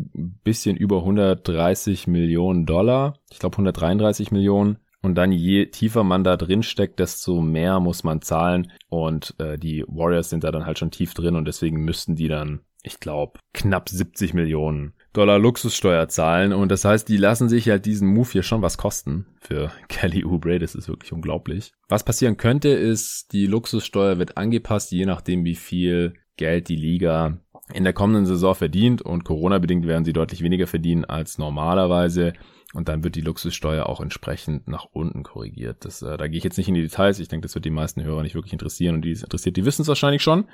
bisschen 0.43 0.77
über 0.77 0.99
130 0.99 2.07
Millionen 2.07 2.65
Dollar. 2.65 3.13
Ich 3.29 3.39
glaube 3.39 3.53
133 3.53 4.31
Millionen. 4.31 4.77
Und 5.01 5.15
dann 5.15 5.31
je 5.31 5.67
tiefer 5.67 6.03
man 6.03 6.23
da 6.23 6.35
drin 6.35 6.61
steckt, 6.63 6.99
desto 6.99 7.41
mehr 7.41 7.79
muss 7.79 8.03
man 8.03 8.21
zahlen. 8.21 8.71
Und 8.89 9.33
äh, 9.37 9.57
die 9.57 9.85
Warriors 9.87 10.29
sind 10.29 10.43
da 10.43 10.51
dann 10.51 10.65
halt 10.65 10.79
schon 10.79 10.91
tief 10.91 11.13
drin 11.13 11.35
und 11.35 11.45
deswegen 11.45 11.85
müssten 11.85 12.15
die 12.15 12.27
dann, 12.27 12.61
ich 12.83 12.99
glaube, 12.99 13.39
knapp 13.53 13.89
70 13.89 14.33
Millionen 14.33 14.93
Dollar 15.13 15.39
Luxussteuer 15.39 16.07
zahlen. 16.07 16.53
Und 16.53 16.69
das 16.71 16.85
heißt, 16.85 17.09
die 17.09 17.17
lassen 17.17 17.49
sich 17.49 17.67
halt 17.69 17.85
diesen 17.85 18.07
Move 18.07 18.29
hier 18.31 18.43
schon 18.43 18.61
was 18.61 18.77
kosten 18.77 19.25
für 19.39 19.71
Kelly 19.89 20.23
Oubre. 20.23 20.59
Das 20.59 20.75
ist 20.75 20.87
wirklich 20.87 21.11
unglaublich. 21.11 21.71
Was 21.87 22.03
passieren 22.03 22.37
könnte, 22.37 22.69
ist, 22.69 23.33
die 23.33 23.47
Luxussteuer 23.47 24.17
wird 24.19 24.37
angepasst, 24.37 24.91
je 24.91 25.05
nachdem, 25.05 25.45
wie 25.45 25.55
viel 25.55 26.13
Geld 26.37 26.69
die 26.69 26.75
Liga 26.75 27.39
in 27.73 27.83
der 27.83 27.93
kommenden 27.93 28.25
Saison 28.25 28.55
verdient 28.55 29.01
und 29.01 29.25
Corona-bedingt 29.25 29.85
werden 29.85 30.05
sie 30.05 30.13
deutlich 30.13 30.41
weniger 30.41 30.67
verdienen 30.67 31.05
als 31.05 31.37
normalerweise. 31.37 32.33
Und 32.73 32.87
dann 32.87 33.03
wird 33.03 33.15
die 33.15 33.21
Luxussteuer 33.21 33.87
auch 33.87 33.99
entsprechend 33.99 34.67
nach 34.67 34.85
unten 34.91 35.23
korrigiert. 35.23 35.85
Das, 35.85 36.01
äh, 36.03 36.17
da 36.17 36.27
gehe 36.27 36.37
ich 36.37 36.43
jetzt 36.43 36.57
nicht 36.57 36.67
in 36.67 36.75
die 36.75 36.83
Details. 36.83 37.19
Ich 37.19 37.27
denke, 37.27 37.45
das 37.45 37.55
wird 37.55 37.65
die 37.65 37.71
meisten 37.71 38.03
Hörer 38.03 38.21
nicht 38.21 38.35
wirklich 38.35 38.53
interessieren. 38.53 38.95
Und 38.95 39.01
die 39.01 39.11
es 39.11 39.23
interessiert, 39.23 39.57
die 39.57 39.65
wissen 39.65 39.81
es 39.81 39.87
wahrscheinlich 39.87 40.21
schon. 40.21 40.45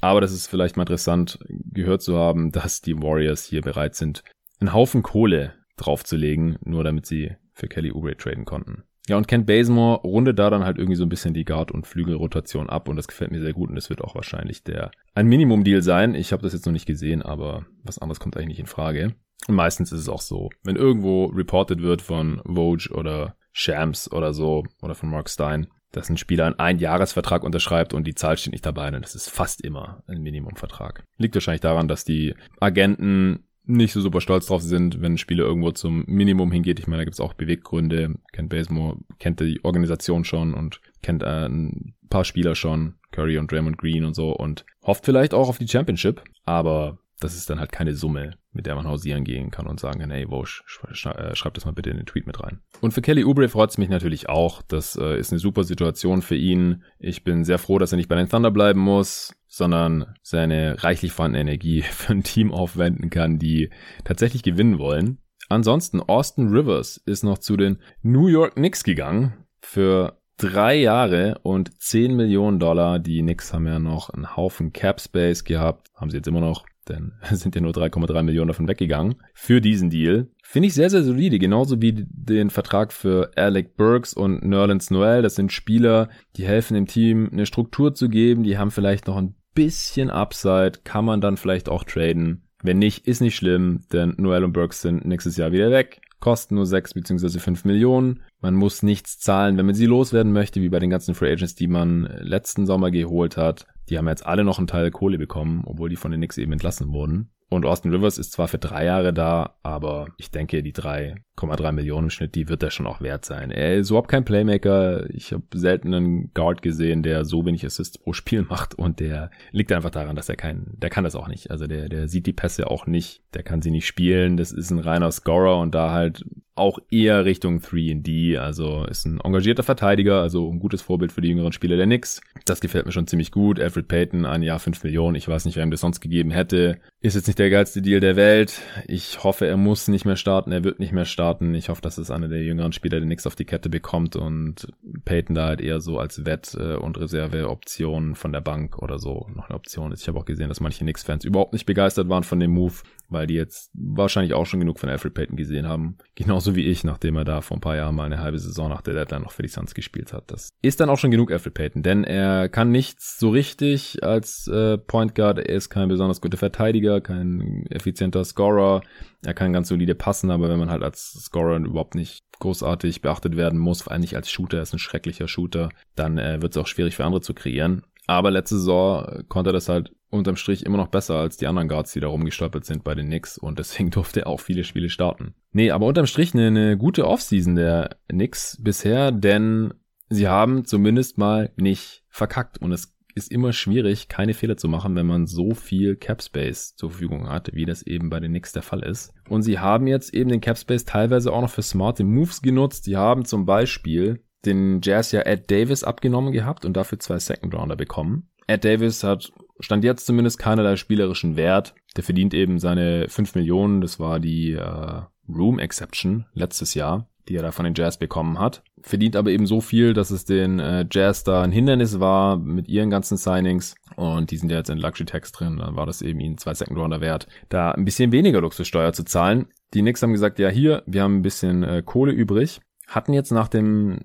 Aber 0.00 0.20
das 0.20 0.32
ist 0.32 0.48
vielleicht 0.48 0.76
mal 0.76 0.82
interessant 0.82 1.38
gehört 1.48 2.02
zu 2.02 2.16
haben, 2.16 2.50
dass 2.50 2.80
die 2.80 3.00
Warriors 3.00 3.44
hier 3.44 3.62
bereit 3.62 3.94
sind, 3.94 4.24
einen 4.58 4.72
Haufen 4.72 5.02
Kohle 5.02 5.54
draufzulegen, 5.76 6.58
nur 6.64 6.82
damit 6.82 7.06
sie 7.06 7.36
für 7.52 7.68
Kelly 7.68 7.92
Oubre 7.92 8.16
traden 8.16 8.44
konnten. 8.44 8.84
Ja, 9.08 9.16
und 9.16 9.26
Kent 9.26 9.46
Bazemore 9.46 10.02
rundet 10.02 10.38
da 10.38 10.50
dann 10.50 10.64
halt 10.64 10.78
irgendwie 10.78 10.96
so 10.96 11.04
ein 11.04 11.08
bisschen 11.08 11.34
die 11.34 11.44
Guard- 11.44 11.72
und 11.72 11.86
Flügelrotation 11.86 12.68
ab 12.68 12.88
und 12.88 12.96
das 12.96 13.08
gefällt 13.08 13.32
mir 13.32 13.40
sehr 13.40 13.54
gut 13.54 13.68
und 13.68 13.74
das 13.74 13.90
wird 13.90 14.02
auch 14.02 14.14
wahrscheinlich 14.14 14.62
der 14.62 14.90
ein 15.14 15.26
Minimum-Deal 15.26 15.82
sein. 15.82 16.14
Ich 16.14 16.32
habe 16.32 16.42
das 16.42 16.52
jetzt 16.52 16.66
noch 16.66 16.72
nicht 16.72 16.86
gesehen, 16.86 17.22
aber 17.22 17.66
was 17.82 17.98
anderes 17.98 18.20
kommt 18.20 18.36
eigentlich 18.36 18.48
nicht 18.48 18.60
in 18.60 18.66
Frage. 18.66 19.14
Und 19.48 19.54
meistens 19.54 19.92
ist 19.92 20.00
es 20.00 20.08
auch 20.08 20.20
so, 20.20 20.50
wenn 20.62 20.76
irgendwo 20.76 21.26
reported 21.26 21.82
wird 21.82 22.02
von 22.02 22.40
Vogue 22.44 22.90
oder 22.92 23.36
Shams 23.52 24.10
oder 24.12 24.32
so 24.32 24.64
oder 24.82 24.94
von 24.94 25.10
Mark 25.10 25.28
Stein, 25.28 25.68
dass 25.92 26.08
ein 26.08 26.16
Spieler 26.16 26.46
einen 26.46 26.58
Einjahresvertrag 26.58 27.42
unterschreibt 27.42 27.94
und 27.94 28.06
die 28.06 28.14
Zahl 28.14 28.36
steht 28.36 28.52
nicht 28.52 28.66
dabei, 28.66 28.90
dann 28.90 29.02
ist 29.02 29.16
es 29.16 29.28
fast 29.28 29.62
immer 29.64 30.04
ein 30.06 30.22
Minimumvertrag. 30.22 31.04
Liegt 31.16 31.34
wahrscheinlich 31.34 31.62
daran, 31.62 31.88
dass 31.88 32.04
die 32.04 32.34
Agenten 32.60 33.44
nicht 33.64 33.92
so 33.92 34.00
super 34.00 34.20
stolz 34.20 34.46
drauf 34.46 34.62
sind, 34.62 35.00
wenn 35.00 35.14
ein 35.14 35.18
Spieler 35.18 35.44
irgendwo 35.44 35.70
zum 35.70 36.04
Minimum 36.06 36.50
hingeht. 36.50 36.78
Ich 36.78 36.86
meine, 36.86 37.00
da 37.00 37.04
gibt 37.04 37.14
es 37.14 37.20
auch 37.20 37.34
Beweggründe. 37.34 38.14
Ken 38.32 38.48
Basemore 38.48 38.98
kennt 39.18 39.40
die 39.40 39.60
Organisation 39.62 40.24
schon 40.24 40.54
und 40.54 40.80
kennt 41.02 41.22
äh, 41.22 41.46
ein 41.46 41.94
paar 42.08 42.24
Spieler 42.24 42.54
schon, 42.54 42.94
Curry 43.12 43.38
und 43.38 43.50
Draymond 43.50 43.78
Green 43.78 44.04
und 44.04 44.14
so 44.14 44.32
und 44.32 44.64
hofft 44.82 45.04
vielleicht 45.04 45.34
auch 45.34 45.48
auf 45.48 45.58
die 45.58 45.68
Championship, 45.68 46.22
aber 46.44 46.98
das 47.20 47.34
ist 47.34 47.48
dann 47.50 47.60
halt 47.60 47.72
keine 47.72 47.94
Summe, 47.94 48.34
mit 48.52 48.66
der 48.66 48.74
man 48.74 48.86
hausieren 48.86 49.24
gehen 49.24 49.50
kann 49.50 49.66
und 49.66 49.78
sagen 49.78 50.00
kann, 50.00 50.10
hey, 50.10 50.28
Wosch, 50.30 50.64
äh, 50.88 50.94
schreib 51.34 51.54
das 51.54 51.64
mal 51.64 51.72
bitte 51.72 51.90
in 51.90 51.96
den 51.96 52.06
Tweet 52.06 52.26
mit 52.26 52.42
rein. 52.42 52.60
Und 52.80 52.92
für 52.92 53.02
Kelly 53.02 53.24
Oubre 53.24 53.48
freut 53.48 53.70
es 53.70 53.78
mich 53.78 53.88
natürlich 53.88 54.28
auch. 54.28 54.62
Das 54.62 54.96
äh, 54.96 55.18
ist 55.18 55.32
eine 55.32 55.38
super 55.38 55.64
Situation 55.64 56.22
für 56.22 56.36
ihn. 56.36 56.82
Ich 56.98 57.22
bin 57.22 57.44
sehr 57.44 57.58
froh, 57.58 57.78
dass 57.78 57.92
er 57.92 57.96
nicht 57.96 58.08
bei 58.08 58.16
den 58.16 58.28
Thunder 58.28 58.50
bleiben 58.50 58.80
muss, 58.80 59.34
sondern 59.46 60.14
seine 60.22 60.82
reichlich 60.82 61.12
vorhandene 61.12 61.42
Energie 61.42 61.82
für 61.90 62.12
ein 62.12 62.22
Team 62.22 62.52
aufwenden 62.52 63.10
kann, 63.10 63.38
die 63.38 63.70
tatsächlich 64.04 64.42
gewinnen 64.42 64.78
wollen. 64.78 65.18
Ansonsten, 65.48 66.00
Austin 66.00 66.48
Rivers 66.48 66.96
ist 66.96 67.24
noch 67.24 67.38
zu 67.38 67.56
den 67.56 67.78
New 68.02 68.28
York 68.28 68.54
Knicks 68.54 68.84
gegangen 68.84 69.34
für 69.60 70.20
drei 70.36 70.76
Jahre 70.76 71.38
und 71.42 71.80
10 71.82 72.16
Millionen 72.16 72.58
Dollar. 72.58 72.98
Die 72.98 73.20
Knicks 73.20 73.52
haben 73.52 73.66
ja 73.66 73.78
noch 73.78 74.10
einen 74.10 74.36
Haufen 74.36 74.72
Cap 74.72 75.00
Space 75.00 75.44
gehabt, 75.44 75.90
haben 75.94 76.10
sie 76.10 76.16
jetzt 76.16 76.28
immer 76.28 76.40
noch 76.40 76.64
denn 76.90 77.12
sind 77.30 77.54
ja 77.54 77.60
nur 77.60 77.72
3,3 77.72 78.22
Millionen 78.22 78.48
davon 78.48 78.68
weggegangen 78.68 79.16
für 79.32 79.60
diesen 79.60 79.90
Deal. 79.90 80.28
Finde 80.42 80.68
ich 80.68 80.74
sehr, 80.74 80.90
sehr 80.90 81.02
solide, 81.02 81.38
genauso 81.38 81.80
wie 81.80 82.06
den 82.08 82.50
Vertrag 82.50 82.92
für 82.92 83.30
Alec 83.36 83.76
Burks 83.76 84.12
und 84.12 84.44
Nerlens 84.44 84.90
Noel. 84.90 85.22
Das 85.22 85.36
sind 85.36 85.52
Spieler, 85.52 86.08
die 86.36 86.46
helfen 86.46 86.74
dem 86.74 86.86
Team 86.86 87.28
eine 87.32 87.46
Struktur 87.46 87.94
zu 87.94 88.08
geben, 88.08 88.42
die 88.42 88.58
haben 88.58 88.70
vielleicht 88.70 89.06
noch 89.06 89.16
ein 89.16 89.34
bisschen 89.54 90.10
Upside, 90.10 90.80
kann 90.84 91.04
man 91.04 91.20
dann 91.20 91.36
vielleicht 91.36 91.68
auch 91.68 91.84
traden. 91.84 92.42
Wenn 92.62 92.78
nicht, 92.78 93.06
ist 93.06 93.20
nicht 93.20 93.36
schlimm, 93.36 93.84
denn 93.92 94.14
Noel 94.18 94.44
und 94.44 94.52
Burks 94.52 94.82
sind 94.82 95.06
nächstes 95.06 95.36
Jahr 95.36 95.52
wieder 95.52 95.70
weg 95.70 96.02
kosten 96.20 96.54
nur 96.54 96.66
6 96.66 96.94
bzw. 96.94 97.38
5 97.38 97.64
Millionen. 97.64 98.22
Man 98.40 98.54
muss 98.54 98.82
nichts 98.82 99.18
zahlen, 99.18 99.56
wenn 99.56 99.66
man 99.66 99.74
sie 99.74 99.86
loswerden 99.86 100.32
möchte, 100.32 100.60
wie 100.60 100.68
bei 100.68 100.78
den 100.78 100.90
ganzen 100.90 101.14
Free 101.14 101.32
Agents, 101.32 101.54
die 101.54 101.66
man 101.66 102.04
letzten 102.20 102.66
Sommer 102.66 102.90
geholt 102.90 103.36
hat. 103.36 103.66
Die 103.90 103.98
haben 103.98 104.08
jetzt 104.08 104.24
alle 104.24 104.44
noch 104.44 104.58
einen 104.58 104.68
Teil 104.68 104.90
Kohle 104.90 105.18
bekommen, 105.18 105.62
obwohl 105.66 105.88
die 105.88 105.96
von 105.96 106.10
den 106.10 106.20
Knicks 106.20 106.38
eben 106.38 106.52
entlassen 106.52 106.92
wurden. 106.92 107.30
Und 107.52 107.66
Austin 107.66 107.92
Rivers 107.92 108.16
ist 108.16 108.30
zwar 108.30 108.46
für 108.46 108.58
drei 108.58 108.84
Jahre 108.84 109.12
da, 109.12 109.56
aber 109.64 110.06
ich 110.18 110.30
denke, 110.30 110.62
die 110.62 110.72
3,3 110.72 111.72
Millionen 111.72 112.06
im 112.06 112.10
Schnitt, 112.10 112.36
die 112.36 112.48
wird 112.48 112.62
er 112.62 112.70
schon 112.70 112.86
auch 112.86 113.00
wert 113.00 113.24
sein. 113.24 113.50
Er 113.50 113.74
ist 113.74 113.90
überhaupt 113.90 114.08
kein 114.08 114.24
Playmaker. 114.24 115.10
Ich 115.10 115.32
habe 115.32 115.42
selten 115.54 115.92
einen 115.92 116.32
Guard 116.32 116.62
gesehen, 116.62 117.02
der 117.02 117.24
so 117.24 117.44
wenig 117.44 117.66
Assists 117.66 117.98
pro 117.98 118.12
Spiel 118.12 118.42
macht 118.48 118.76
und 118.76 119.00
der 119.00 119.32
liegt 119.50 119.72
einfach 119.72 119.90
daran, 119.90 120.14
dass 120.14 120.28
er 120.28 120.36
kein, 120.36 120.66
der 120.76 120.90
kann 120.90 121.02
das 121.02 121.16
auch 121.16 121.26
nicht. 121.26 121.50
Also 121.50 121.66
der, 121.66 121.88
der 121.88 122.06
sieht 122.06 122.26
die 122.26 122.32
Pässe 122.32 122.70
auch 122.70 122.86
nicht, 122.86 123.24
der 123.34 123.42
kann 123.42 123.62
sie 123.62 123.72
nicht 123.72 123.88
spielen. 123.88 124.36
Das 124.36 124.52
ist 124.52 124.70
ein 124.70 124.78
reiner 124.78 125.10
Scorer 125.10 125.58
und 125.58 125.74
da 125.74 125.90
halt 125.90 126.24
auch 126.60 126.78
eher 126.90 127.24
Richtung 127.24 127.58
3D. 127.58 128.36
Also 128.38 128.84
ist 128.84 129.06
ein 129.06 129.20
engagierter 129.20 129.62
Verteidiger, 129.62 130.20
also 130.20 130.48
ein 130.48 130.60
gutes 130.60 130.82
Vorbild 130.82 131.10
für 131.10 131.20
die 131.20 131.28
jüngeren 131.28 131.52
Spieler 131.52 131.76
der 131.76 131.86
Knicks. 131.86 132.20
Das 132.44 132.60
gefällt 132.60 132.86
mir 132.86 132.92
schon 132.92 133.06
ziemlich 133.06 133.32
gut. 133.32 133.58
Alfred 133.58 133.88
Payton, 133.88 134.26
ein 134.26 134.42
Jahr 134.42 134.58
5 134.58 134.84
Millionen. 134.84 135.16
Ich 135.16 135.26
weiß 135.26 135.44
nicht, 135.44 135.56
wer 135.56 135.64
ihm 135.64 135.70
das 135.70 135.80
sonst 135.80 136.00
gegeben 136.00 136.30
hätte. 136.30 136.78
Ist 137.00 137.14
jetzt 137.14 137.26
nicht 137.26 137.38
der 137.38 137.50
geilste 137.50 137.82
Deal 137.82 138.00
der 138.00 138.14
Welt. 138.16 138.60
Ich 138.86 139.24
hoffe, 139.24 139.46
er 139.46 139.56
muss 139.56 139.88
nicht 139.88 140.04
mehr 140.04 140.16
starten. 140.16 140.52
Er 140.52 140.62
wird 140.62 140.78
nicht 140.78 140.92
mehr 140.92 141.06
starten. 141.06 141.54
Ich 141.54 141.68
hoffe, 141.70 141.82
dass 141.82 141.98
es 141.98 142.10
einer 142.10 142.28
der 142.28 142.42
jüngeren 142.42 142.72
Spieler 142.72 142.98
der 142.98 143.06
Knicks 143.06 143.26
auf 143.26 143.34
die 143.34 143.46
Kette 143.46 143.68
bekommt 143.70 144.14
und 144.14 144.68
Payton 145.04 145.34
da 145.34 145.46
halt 145.46 145.60
eher 145.60 145.80
so 145.80 145.98
als 145.98 146.24
Wett- 146.26 146.54
äh, 146.58 146.76
und 146.76 146.98
Reserveoption 146.98 148.14
von 148.14 148.32
der 148.32 148.40
Bank 148.40 148.78
oder 148.78 148.98
so 148.98 149.26
noch 149.34 149.48
eine 149.48 149.56
Option 149.56 149.92
ist. 149.92 150.02
Ich 150.02 150.08
habe 150.08 150.18
auch 150.18 150.24
gesehen, 150.24 150.48
dass 150.48 150.60
manche 150.60 150.84
Knicks-Fans 150.84 151.24
überhaupt 151.24 151.52
nicht 151.52 151.66
begeistert 151.66 152.08
waren 152.08 152.22
von 152.22 152.40
dem 152.40 152.50
Move, 152.50 152.74
weil 153.10 153.26
die 153.26 153.34
jetzt 153.34 153.70
wahrscheinlich 153.74 154.34
auch 154.34 154.46
schon 154.46 154.60
genug 154.60 154.78
von 154.78 154.88
Alfred 154.88 155.14
Payton 155.14 155.36
gesehen 155.36 155.68
haben. 155.68 155.98
Genauso 156.14 156.56
wie 156.56 156.66
ich, 156.66 156.84
nachdem 156.84 157.16
er 157.16 157.24
da 157.24 157.40
vor 157.40 157.56
ein 157.56 157.60
paar 157.60 157.76
Jahren 157.76 157.94
mal 157.94 158.04
eine 158.04 158.20
halbe 158.20 158.38
Saison 158.38 158.68
nach 158.68 158.82
der 158.82 158.94
Deadline 158.94 159.22
noch 159.22 159.32
für 159.32 159.42
die 159.42 159.48
Suns 159.48 159.74
gespielt 159.74 160.12
hat. 160.12 160.30
Das 160.30 160.50
ist 160.62 160.80
dann 160.80 160.90
auch 160.90 160.98
schon 160.98 161.10
genug 161.10 161.30
Alfred 161.30 161.54
Payton, 161.54 161.82
denn 161.82 162.04
er 162.04 162.48
kann 162.48 162.70
nichts 162.70 163.18
so 163.18 163.30
richtig 163.30 164.02
als 164.02 164.46
äh, 164.48 164.78
Point 164.78 165.14
Guard. 165.14 165.38
Er 165.38 165.56
ist 165.56 165.70
kein 165.70 165.88
besonders 165.88 166.20
guter 166.20 166.38
Verteidiger, 166.38 167.00
kein 167.00 167.66
effizienter 167.70 168.24
Scorer. 168.24 168.82
Er 169.24 169.34
kann 169.34 169.52
ganz 169.52 169.68
solide 169.68 169.94
passen, 169.94 170.30
aber 170.30 170.48
wenn 170.48 170.58
man 170.58 170.70
halt 170.70 170.82
als 170.82 171.12
Scorer 171.12 171.56
überhaupt 171.56 171.94
nicht 171.94 172.24
großartig 172.40 173.02
beachtet 173.02 173.36
werden 173.36 173.58
muss, 173.58 173.82
vor 173.82 173.92
allem 173.92 174.00
nicht 174.00 174.16
als 174.16 174.30
Shooter, 174.30 174.56
er 174.56 174.62
ist 174.62 174.72
ein 174.72 174.78
schrecklicher 174.78 175.28
Shooter, 175.28 175.68
dann 175.94 176.18
äh, 176.18 176.42
wird 176.42 176.52
es 176.52 176.56
auch 176.56 176.66
schwierig 176.66 176.96
für 176.96 177.04
andere 177.04 177.20
zu 177.20 177.34
kreieren. 177.34 177.82
Aber 178.06 178.30
letzte 178.30 178.56
Saison 178.56 179.24
konnte 179.28 179.50
er 179.50 179.54
das 179.54 179.68
halt 179.68 179.92
unterm 180.10 180.36
Strich 180.36 180.66
immer 180.66 180.76
noch 180.76 180.88
besser 180.88 181.16
als 181.16 181.36
die 181.36 181.46
anderen 181.46 181.68
Guards, 181.68 181.92
die 181.92 182.00
da 182.00 182.08
rumgestolpert 182.08 182.64
sind 182.64 182.84
bei 182.84 182.94
den 182.94 183.06
Knicks 183.06 183.38
und 183.38 183.58
deswegen 183.58 183.90
durfte 183.90 184.22
er 184.22 184.26
auch 184.26 184.40
viele 184.40 184.64
Spiele 184.64 184.90
starten. 184.90 185.34
Nee, 185.52 185.70
aber 185.70 185.86
unterm 185.86 186.06
Strich 186.06 186.34
eine, 186.34 186.48
eine 186.48 186.76
gute 186.76 187.06
Offseason 187.06 187.54
der 187.54 187.96
Knicks 188.08 188.58
bisher, 188.60 189.12
denn 189.12 189.74
sie 190.08 190.28
haben 190.28 190.64
zumindest 190.64 191.18
mal 191.18 191.52
nicht 191.56 192.04
verkackt 192.08 192.58
und 192.60 192.72
es 192.72 192.96
ist 193.14 193.32
immer 193.32 193.52
schwierig, 193.52 194.08
keine 194.08 194.34
Fehler 194.34 194.56
zu 194.56 194.68
machen, 194.68 194.94
wenn 194.94 195.06
man 195.06 195.26
so 195.26 195.54
viel 195.54 195.96
Cap 195.96 196.22
Space 196.22 196.76
zur 196.76 196.90
Verfügung 196.90 197.28
hat, 197.28 197.50
wie 197.52 197.64
das 197.64 197.82
eben 197.82 198.08
bei 198.08 198.20
den 198.20 198.30
Knicks 198.30 198.52
der 198.52 198.62
Fall 198.62 198.82
ist. 198.82 199.12
Und 199.28 199.42
sie 199.42 199.58
haben 199.58 199.86
jetzt 199.86 200.14
eben 200.14 200.30
den 200.30 200.40
Cap 200.40 200.58
Space 200.58 200.84
teilweise 200.84 201.32
auch 201.32 201.42
noch 201.42 201.50
für 201.50 201.62
smarte 201.62 202.04
Moves 202.04 202.40
genutzt. 202.40 202.84
Sie 202.84 202.96
haben 202.96 203.24
zum 203.24 203.46
Beispiel 203.46 204.22
den 204.44 204.80
Jazz 204.82 205.12
ja 205.12 205.20
Ed 205.20 205.50
Davis 205.50 205.84
abgenommen 205.84 206.32
gehabt 206.32 206.64
und 206.64 206.76
dafür 206.76 206.98
zwei 206.98 207.18
Second 207.18 207.54
Rounder 207.54 207.76
bekommen. 207.76 208.28
Ed 208.46 208.64
Davis 208.64 209.04
hat 209.04 209.32
stand 209.60 209.84
jetzt 209.84 210.06
zumindest 210.06 210.38
keinerlei 210.38 210.76
spielerischen 210.76 211.36
Wert. 211.36 211.74
Der 211.96 212.04
verdient 212.04 212.34
eben 212.34 212.58
seine 212.58 213.08
5 213.08 213.34
Millionen, 213.34 213.80
das 213.80 214.00
war 214.00 214.20
die 214.20 214.52
äh, 214.52 215.02
Room 215.28 215.58
Exception 215.58 216.26
letztes 216.34 216.74
Jahr, 216.74 217.08
die 217.28 217.36
er 217.36 217.42
da 217.42 217.52
von 217.52 217.64
den 217.64 217.74
Jazz 217.74 217.98
bekommen 217.98 218.38
hat. 218.38 218.62
Verdient 218.82 219.16
aber 219.16 219.30
eben 219.30 219.46
so 219.46 219.60
viel, 219.60 219.92
dass 219.92 220.10
es 220.10 220.24
den 220.24 220.58
äh, 220.58 220.86
Jazz 220.90 221.24
da 221.24 221.42
ein 221.42 221.52
Hindernis 221.52 222.00
war 222.00 222.38
mit 222.38 222.68
ihren 222.68 222.90
ganzen 222.90 223.16
Signings. 223.16 223.74
Und 223.96 224.30
die 224.30 224.36
sind 224.36 224.50
ja 224.50 224.58
jetzt 224.58 224.70
in 224.70 224.78
Luxury 224.78 225.04
Tax 225.04 225.32
drin. 225.32 225.58
Dann 225.58 225.76
war 225.76 225.86
das 225.86 226.00
eben 226.00 226.20
ihnen 226.20 226.38
zwei 226.38 226.54
Second 226.54 226.78
Rounder 226.78 227.00
wert, 227.00 227.26
da 227.48 227.72
ein 227.72 227.84
bisschen 227.84 228.12
weniger 228.12 228.40
Luxussteuer 228.40 228.92
zu 228.92 229.04
zahlen. 229.04 229.48
Die 229.74 229.82
Knicks 229.82 230.02
haben 230.02 230.12
gesagt, 230.12 230.38
ja 230.38 230.48
hier, 230.48 230.82
wir 230.86 231.02
haben 231.02 231.18
ein 231.18 231.22
bisschen 231.22 231.62
äh, 231.62 231.82
Kohle 231.84 232.12
übrig. 232.12 232.60
Hatten 232.86 233.12
jetzt 233.12 233.30
nach 233.30 233.48
dem 233.48 234.00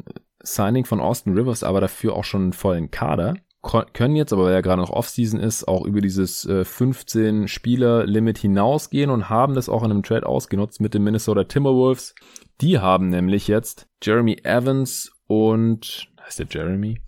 Signing 0.45 0.85
von 0.85 0.99
Austin 0.99 1.37
Rivers 1.37 1.63
aber 1.63 1.81
dafür 1.81 2.15
auch 2.15 2.23
schon 2.23 2.43
einen 2.43 2.53
vollen 2.53 2.91
Kader 2.91 3.35
können 3.93 4.15
jetzt, 4.15 4.31
aber 4.31 4.45
weil 4.45 4.53
ja 4.53 4.61
gerade 4.61 4.81
noch 4.81 4.91
Offseason 4.91 5.39
ist, 5.39 5.67
auch 5.67 5.85
über 5.85 6.01
dieses 6.01 6.45
äh, 6.45 6.63
15 6.63 7.47
Spieler 7.47 8.05
Limit 8.05 8.37
hinausgehen 8.37 9.09
und 9.09 9.29
haben 9.29 9.55
das 9.55 9.69
auch 9.69 9.83
in 9.83 9.91
einem 9.91 10.03
Trade 10.03 10.25
ausgenutzt 10.25 10.81
mit 10.81 10.93
den 10.93 11.03
Minnesota 11.03 11.45
Timberwolves. 11.45 12.13
Die 12.61 12.79
haben 12.79 13.09
nämlich 13.09 13.47
jetzt 13.47 13.87
Jeremy 14.03 14.37
Evans 14.43 15.11
und 15.27 16.07
heißt 16.21 16.39
der 16.39 16.47
Jeremy? 16.49 17.01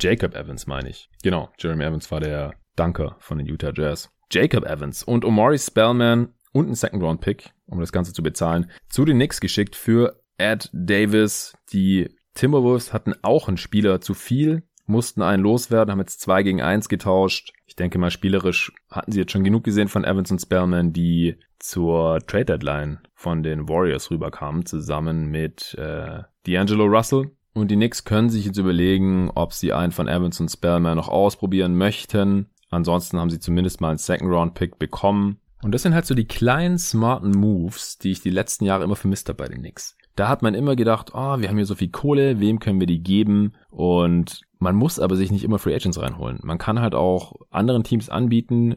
Jacob 0.00 0.34
Evans 0.34 0.66
meine 0.66 0.88
ich. 0.88 1.10
Genau, 1.22 1.50
Jeremy 1.58 1.84
Evans 1.84 2.10
war 2.10 2.20
der 2.20 2.54
Dunker 2.76 3.16
von 3.18 3.38
den 3.38 3.46
Utah 3.46 3.72
Jazz. 3.74 4.10
Jacob 4.32 4.64
Evans 4.64 5.02
und 5.02 5.24
Omari 5.24 5.58
Spellman 5.58 6.32
und 6.52 6.68
ein 6.68 6.74
Second 6.74 7.02
Round 7.02 7.20
Pick, 7.20 7.52
um 7.66 7.80
das 7.80 7.92
Ganze 7.92 8.12
zu 8.12 8.22
bezahlen, 8.22 8.70
zu 8.88 9.04
den 9.04 9.16
Knicks 9.16 9.40
geschickt 9.40 9.76
für 9.76 10.22
Ed 10.38 10.70
Davis. 10.72 11.54
Die 11.72 12.08
Timberwolves 12.34 12.92
hatten 12.92 13.14
auch 13.22 13.48
einen 13.48 13.56
Spieler 13.56 14.00
zu 14.00 14.14
viel, 14.14 14.62
mussten 14.86 15.22
einen 15.22 15.42
loswerden, 15.42 15.92
haben 15.92 16.00
jetzt 16.00 16.20
zwei 16.20 16.42
gegen 16.42 16.60
eins 16.60 16.88
getauscht. 16.88 17.52
Ich 17.66 17.76
denke 17.76 17.98
mal, 17.98 18.10
spielerisch 18.10 18.72
hatten 18.90 19.12
sie 19.12 19.20
jetzt 19.20 19.32
schon 19.32 19.44
genug 19.44 19.64
gesehen 19.64 19.88
von 19.88 20.04
Evans 20.04 20.30
und 20.30 20.40
Spellman, 20.40 20.92
die 20.92 21.36
zur 21.58 22.20
Trade 22.26 22.46
Deadline 22.46 22.98
von 23.14 23.42
den 23.42 23.68
Warriors 23.68 24.10
rüberkamen, 24.10 24.66
zusammen 24.66 25.26
mit 25.26 25.74
äh, 25.78 26.22
D'Angelo 26.46 26.84
Russell. 26.84 27.30
Und 27.52 27.70
die 27.70 27.76
Knicks 27.76 28.04
können 28.04 28.30
sich 28.30 28.44
jetzt 28.44 28.58
überlegen, 28.58 29.30
ob 29.34 29.52
sie 29.52 29.72
einen 29.72 29.92
von 29.92 30.08
Evans 30.08 30.40
und 30.40 30.50
Spellman 30.50 30.96
noch 30.96 31.08
ausprobieren 31.08 31.76
möchten. 31.76 32.50
Ansonsten 32.70 33.18
haben 33.18 33.30
sie 33.30 33.40
zumindest 33.40 33.80
mal 33.80 33.90
einen 33.90 33.98
Second 33.98 34.30
Round 34.30 34.54
Pick 34.54 34.78
bekommen. 34.78 35.40
Und 35.62 35.72
das 35.72 35.82
sind 35.82 35.94
halt 35.94 36.06
so 36.06 36.14
die 36.14 36.28
kleinen, 36.28 36.78
smarten 36.78 37.32
Moves, 37.32 37.98
die 37.98 38.12
ich 38.12 38.22
die 38.22 38.30
letzten 38.30 38.64
Jahre 38.64 38.84
immer 38.84 38.96
vermisst 38.96 39.28
habe 39.28 39.36
bei 39.36 39.48
den 39.48 39.58
Knicks. 39.58 39.96
Da 40.20 40.28
hat 40.28 40.42
man 40.42 40.52
immer 40.52 40.76
gedacht, 40.76 41.12
oh, 41.14 41.38
wir 41.38 41.48
haben 41.48 41.56
hier 41.56 41.64
so 41.64 41.74
viel 41.74 41.88
Kohle, 41.88 42.40
wem 42.40 42.58
können 42.58 42.78
wir 42.78 42.86
die 42.86 43.02
geben? 43.02 43.54
Und 43.70 44.42
man 44.58 44.76
muss 44.76 44.98
aber 44.98 45.16
sich 45.16 45.32
nicht 45.32 45.44
immer 45.44 45.58
Free 45.58 45.74
Agents 45.74 45.98
reinholen. 45.98 46.40
Man 46.42 46.58
kann 46.58 46.82
halt 46.82 46.94
auch 46.94 47.36
anderen 47.48 47.84
Teams 47.84 48.10
anbieten, 48.10 48.76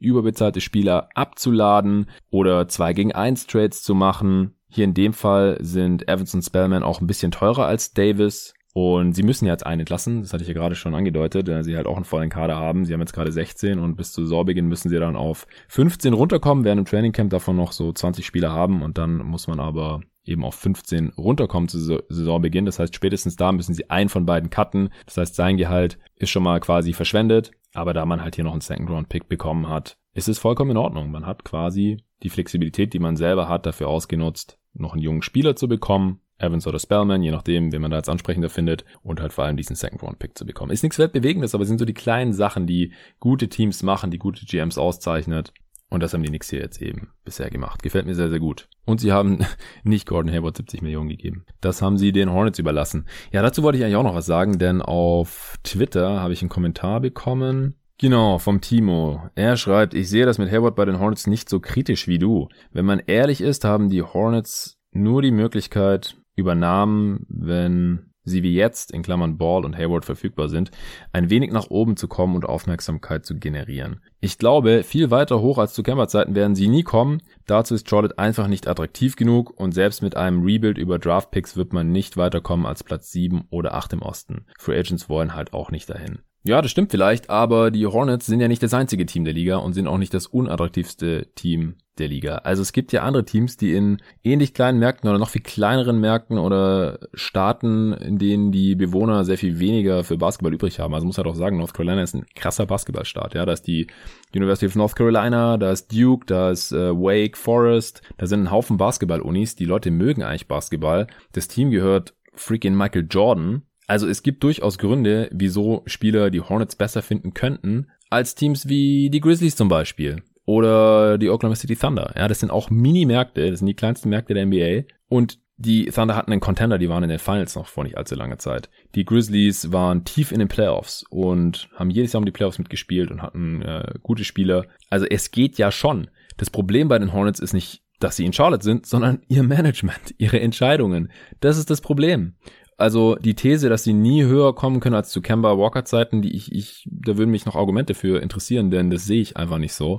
überbezahlte 0.00 0.60
Spieler 0.60 1.08
abzuladen 1.14 2.10
oder 2.28 2.66
2 2.66 2.92
gegen 2.94 3.12
1 3.12 3.46
Trades 3.46 3.84
zu 3.84 3.94
machen. 3.94 4.56
Hier 4.68 4.82
in 4.82 4.94
dem 4.94 5.12
Fall 5.12 5.58
sind 5.60 6.08
Evans 6.08 6.34
und 6.34 6.42
Spellman 6.42 6.82
auch 6.82 7.00
ein 7.00 7.06
bisschen 7.06 7.30
teurer 7.30 7.66
als 7.66 7.92
Davis. 7.92 8.54
Und 8.72 9.14
sie 9.14 9.24
müssen 9.24 9.46
ja 9.46 9.52
jetzt 9.52 9.66
einen 9.66 9.80
entlassen, 9.80 10.22
das 10.22 10.32
hatte 10.32 10.42
ich 10.42 10.48
ja 10.48 10.54
gerade 10.54 10.76
schon 10.76 10.94
angedeutet, 10.94 11.48
da 11.48 11.62
sie 11.64 11.76
halt 11.76 11.86
auch 11.86 11.96
einen 11.96 12.04
vollen 12.04 12.30
Kader 12.30 12.56
haben. 12.56 12.84
Sie 12.84 12.92
haben 12.92 13.00
jetzt 13.00 13.12
gerade 13.12 13.32
16 13.32 13.80
und 13.80 13.96
bis 13.96 14.12
zu 14.12 14.22
Saisonbeginn 14.22 14.68
müssen 14.68 14.88
sie 14.88 14.98
dann 14.98 15.16
auf 15.16 15.46
15 15.68 16.12
runterkommen, 16.12 16.64
werden 16.64 16.78
im 16.78 16.84
Trainingcamp 16.84 17.30
davon 17.30 17.56
noch 17.56 17.72
so 17.72 17.92
20 17.92 18.24
Spieler 18.24 18.52
haben 18.52 18.82
und 18.82 18.96
dann 18.96 19.18
muss 19.18 19.48
man 19.48 19.58
aber 19.58 20.00
eben 20.24 20.44
auf 20.44 20.54
15 20.54 21.10
runterkommen 21.16 21.68
zu 21.68 21.78
Saisonbeginn. 22.08 22.66
Das 22.66 22.78
heißt, 22.78 22.94
spätestens 22.94 23.36
da 23.36 23.52
müssen 23.52 23.74
sie 23.74 23.90
einen 23.90 24.08
von 24.08 24.26
beiden 24.26 24.50
cutten. 24.50 24.90
Das 25.06 25.16
heißt, 25.16 25.34
sein 25.34 25.56
Gehalt 25.56 25.98
ist 26.16 26.30
schon 26.30 26.42
mal 26.42 26.60
quasi 26.60 26.92
verschwendet. 26.92 27.50
Aber 27.72 27.92
da 27.94 28.04
man 28.04 28.22
halt 28.22 28.34
hier 28.34 28.44
noch 28.44 28.52
einen 28.52 28.60
Second-Round-Pick 28.60 29.28
bekommen 29.28 29.68
hat, 29.68 29.96
ist 30.12 30.28
es 30.28 30.38
vollkommen 30.38 30.72
in 30.72 30.76
Ordnung. 30.76 31.10
Man 31.10 31.26
hat 31.26 31.44
quasi 31.44 32.04
die 32.22 32.30
Flexibilität, 32.30 32.92
die 32.92 32.98
man 32.98 33.16
selber 33.16 33.48
hat, 33.48 33.64
dafür 33.64 33.88
ausgenutzt, 33.88 34.58
noch 34.74 34.92
einen 34.92 35.02
jungen 35.02 35.22
Spieler 35.22 35.56
zu 35.56 35.68
bekommen. 35.68 36.20
Evans 36.40 36.66
oder 36.66 36.78
Spellman, 36.78 37.22
je 37.22 37.30
nachdem, 37.30 37.72
wen 37.72 37.82
man 37.82 37.90
da 37.90 37.98
als 37.98 38.08
ansprechender 38.08 38.50
findet, 38.50 38.84
und 39.02 39.20
halt 39.20 39.32
vor 39.32 39.44
allem 39.44 39.56
diesen 39.56 39.76
Second-Round-Pick 39.76 40.36
zu 40.36 40.46
bekommen. 40.46 40.72
Ist 40.72 40.82
nichts 40.82 40.98
Weltbewegendes, 40.98 41.54
aber 41.54 41.64
sind 41.64 41.78
so 41.78 41.84
die 41.84 41.94
kleinen 41.94 42.32
Sachen, 42.32 42.66
die 42.66 42.92
gute 43.18 43.48
Teams 43.48 43.82
machen, 43.82 44.10
die 44.10 44.18
gute 44.18 44.44
GMs 44.44 44.78
auszeichnet. 44.78 45.52
Und 45.90 46.04
das 46.04 46.14
haben 46.14 46.22
die 46.22 46.28
Knicks 46.28 46.48
hier 46.48 46.60
jetzt 46.60 46.80
eben 46.80 47.08
bisher 47.24 47.50
gemacht. 47.50 47.82
Gefällt 47.82 48.06
mir 48.06 48.14
sehr, 48.14 48.30
sehr 48.30 48.38
gut. 48.38 48.68
Und 48.84 49.00
sie 49.00 49.12
haben 49.12 49.44
nicht 49.82 50.06
Gordon 50.06 50.32
Hayward 50.32 50.56
70 50.56 50.82
Millionen 50.82 51.08
gegeben. 51.08 51.44
Das 51.60 51.82
haben 51.82 51.98
sie 51.98 52.12
den 52.12 52.30
Hornets 52.30 52.60
überlassen. 52.60 53.06
Ja, 53.32 53.42
dazu 53.42 53.62
wollte 53.62 53.78
ich 53.78 53.84
eigentlich 53.84 53.96
auch 53.96 54.04
noch 54.04 54.14
was 54.14 54.26
sagen, 54.26 54.58
denn 54.58 54.82
auf 54.82 55.58
Twitter 55.64 56.20
habe 56.20 56.32
ich 56.32 56.42
einen 56.42 56.48
Kommentar 56.48 57.00
bekommen. 57.00 57.74
Genau, 57.98 58.38
vom 58.38 58.60
Timo. 58.62 59.28
Er 59.34 59.56
schreibt, 59.56 59.92
ich 59.92 60.08
sehe 60.08 60.24
das 60.24 60.38
mit 60.38 60.50
Hayward 60.50 60.76
bei 60.76 60.84
den 60.84 61.00
Hornets 61.00 61.26
nicht 61.26 61.50
so 61.50 61.60
kritisch 61.60 62.06
wie 62.08 62.18
du. 62.18 62.48
Wenn 62.72 62.86
man 62.86 63.02
ehrlich 63.06 63.40
ist, 63.40 63.64
haben 63.64 63.90
die 63.90 64.02
Hornets 64.02 64.78
nur 64.92 65.22
die 65.22 65.32
Möglichkeit, 65.32 66.16
übernahmen, 66.40 67.26
wenn 67.28 68.10
sie 68.24 68.42
wie 68.42 68.54
jetzt, 68.54 68.92
in 68.92 69.02
Klammern 69.02 69.38
Ball 69.38 69.64
und 69.64 69.76
Hayward 69.76 70.04
verfügbar 70.04 70.48
sind, 70.48 70.70
ein 71.12 71.30
wenig 71.30 71.52
nach 71.52 71.70
oben 71.70 71.96
zu 71.96 72.08
kommen 72.08 72.34
und 72.34 72.44
Aufmerksamkeit 72.44 73.24
zu 73.24 73.38
generieren. 73.38 74.00
Ich 74.20 74.38
glaube, 74.38 74.82
viel 74.82 75.10
weiter 75.10 75.40
hoch 75.40 75.58
als 75.58 75.72
zu 75.72 75.82
Camper-Zeiten 75.82 76.34
werden 76.34 76.54
sie 76.54 76.68
nie 76.68 76.82
kommen. 76.82 77.22
Dazu 77.46 77.74
ist 77.74 77.88
Charlotte 77.88 78.18
einfach 78.18 78.46
nicht 78.46 78.68
attraktiv 78.68 79.16
genug 79.16 79.58
und 79.58 79.72
selbst 79.72 80.02
mit 80.02 80.16
einem 80.16 80.42
Rebuild 80.42 80.78
über 80.78 80.98
Draftpicks 80.98 81.56
wird 81.56 81.72
man 81.72 81.92
nicht 81.92 82.16
weiterkommen 82.16 82.66
als 82.66 82.84
Platz 82.84 83.10
7 83.10 83.44
oder 83.50 83.74
8 83.74 83.94
im 83.94 84.02
Osten. 84.02 84.46
Free 84.58 84.78
Agents 84.78 85.08
wollen 85.08 85.34
halt 85.34 85.52
auch 85.52 85.70
nicht 85.70 85.88
dahin. 85.88 86.20
Ja, 86.42 86.62
das 86.62 86.70
stimmt 86.70 86.90
vielleicht, 86.90 87.28
aber 87.28 87.70
die 87.70 87.86
Hornets 87.86 88.24
sind 88.24 88.40
ja 88.40 88.48
nicht 88.48 88.62
das 88.62 88.72
einzige 88.72 89.04
Team 89.04 89.24
der 89.24 89.34
Liga 89.34 89.56
und 89.56 89.74
sind 89.74 89.86
auch 89.86 89.98
nicht 89.98 90.14
das 90.14 90.26
unattraktivste 90.26 91.28
Team 91.34 91.74
der 91.98 92.08
Liga. 92.08 92.36
Also 92.36 92.62
es 92.62 92.72
gibt 92.72 92.92
ja 92.92 93.02
andere 93.02 93.26
Teams, 93.26 93.58
die 93.58 93.74
in 93.74 93.98
ähnlich 94.24 94.54
kleinen 94.54 94.78
Märkten 94.78 95.10
oder 95.10 95.18
noch 95.18 95.28
viel 95.28 95.42
kleineren 95.42 96.00
Märkten 96.00 96.38
oder 96.38 96.98
Staaten, 97.12 97.92
in 97.92 98.18
denen 98.18 98.52
die 98.52 98.74
Bewohner 98.74 99.24
sehr 99.24 99.36
viel 99.36 99.58
weniger 99.58 100.02
für 100.02 100.16
Basketball 100.16 100.54
übrig 100.54 100.80
haben. 100.80 100.94
Also 100.94 101.06
muss 101.06 101.18
halt 101.18 101.28
auch 101.28 101.34
sagen, 101.34 101.58
North 101.58 101.74
Carolina 101.74 102.02
ist 102.02 102.14
ein 102.14 102.24
krasser 102.34 102.64
Basketballstaat. 102.64 103.34
Ja, 103.34 103.44
da 103.44 103.52
ist 103.52 103.66
die 103.66 103.86
University 104.34 104.66
of 104.66 104.76
North 104.76 104.96
Carolina, 104.96 105.58
da 105.58 105.70
ist 105.70 105.92
Duke, 105.92 106.24
da 106.24 106.50
ist 106.50 106.72
äh, 106.72 106.90
Wake 106.90 107.36
Forest, 107.36 108.00
da 108.16 108.26
sind 108.26 108.44
ein 108.44 108.50
Haufen 108.50 108.78
Basketball-Unis. 108.78 109.56
Die 109.56 109.66
Leute 109.66 109.90
mögen 109.90 110.22
eigentlich 110.22 110.48
Basketball. 110.48 111.06
Das 111.32 111.48
Team 111.48 111.70
gehört 111.70 112.14
freaking 112.32 112.74
Michael 112.74 113.06
Jordan 113.10 113.62
also 113.90 114.06
es 114.06 114.22
gibt 114.22 114.44
durchaus 114.44 114.78
Gründe, 114.78 115.28
wieso 115.32 115.82
Spieler 115.84 116.30
die 116.30 116.40
Hornets 116.40 116.76
besser 116.76 117.02
finden 117.02 117.34
könnten 117.34 117.88
als 118.08 118.36
Teams 118.36 118.68
wie 118.68 119.10
die 119.10 119.20
Grizzlies 119.20 119.56
zum 119.56 119.68
Beispiel 119.68 120.22
oder 120.44 121.18
die 121.18 121.28
Oklahoma 121.28 121.56
City 121.56 121.74
Thunder. 121.74 122.14
Ja, 122.16 122.28
das 122.28 122.38
sind 122.38 122.52
auch 122.52 122.70
Mini-Märkte, 122.70 123.50
das 123.50 123.58
sind 123.58 123.66
die 123.66 123.74
kleinsten 123.74 124.08
Märkte 124.08 124.32
der 124.32 124.46
NBA 124.46 124.84
und 125.08 125.40
die 125.56 125.86
Thunder 125.86 126.14
hatten 126.14 126.30
einen 126.30 126.40
Contender, 126.40 126.78
die 126.78 126.88
waren 126.88 127.02
in 127.02 127.10
den 127.10 127.18
Finals 127.18 127.56
noch 127.56 127.66
vor 127.66 127.82
nicht 127.82 127.98
allzu 127.98 128.14
langer 128.14 128.38
Zeit. 128.38 128.70
Die 128.94 129.04
Grizzlies 129.04 129.72
waren 129.72 130.04
tief 130.04 130.30
in 130.30 130.38
den 130.38 130.46
Playoffs 130.46 131.04
und 131.10 131.68
haben 131.74 131.90
jedes 131.90 132.12
Jahr 132.12 132.20
um 132.20 132.26
die 132.26 132.32
Playoffs 132.32 132.60
mitgespielt 132.60 133.10
und 133.10 133.22
hatten 133.22 133.60
äh, 133.62 133.94
gute 134.04 134.22
Spieler. 134.22 134.66
Also 134.88 135.04
es 135.04 135.32
geht 135.32 135.58
ja 135.58 135.72
schon. 135.72 136.10
Das 136.36 136.48
Problem 136.48 136.86
bei 136.86 136.98
den 137.00 137.12
Hornets 137.12 137.40
ist 137.40 137.54
nicht, 137.54 137.82
dass 138.00 138.16
sie 138.16 138.24
in 138.24 138.32
Charlotte 138.32 138.64
sind, 138.64 138.86
sondern 138.86 139.22
ihr 139.28 139.42
Management, 139.42 140.14
ihre 140.18 140.40
Entscheidungen. 140.40 141.12
Das 141.40 141.58
ist 141.58 141.70
das 141.70 141.80
Problem. 141.80 142.34
Also 142.80 143.16
die 143.16 143.34
These, 143.34 143.68
dass 143.68 143.84
sie 143.84 143.92
nie 143.92 144.24
höher 144.24 144.54
kommen 144.54 144.80
können 144.80 144.94
als 144.94 145.10
zu 145.10 145.20
Kemba 145.20 145.58
Walker 145.58 145.84
Zeiten, 145.84 146.22
die 146.22 146.34
ich, 146.34 146.52
ich, 146.52 146.88
da 146.90 147.16
würden 147.18 147.30
mich 147.30 147.46
noch 147.46 147.56
Argumente 147.56 147.94
für 147.94 148.22
interessieren, 148.22 148.70
denn 148.70 148.90
das 148.90 149.04
sehe 149.04 149.20
ich 149.20 149.36
einfach 149.36 149.58
nicht 149.58 149.74
so. 149.74 149.98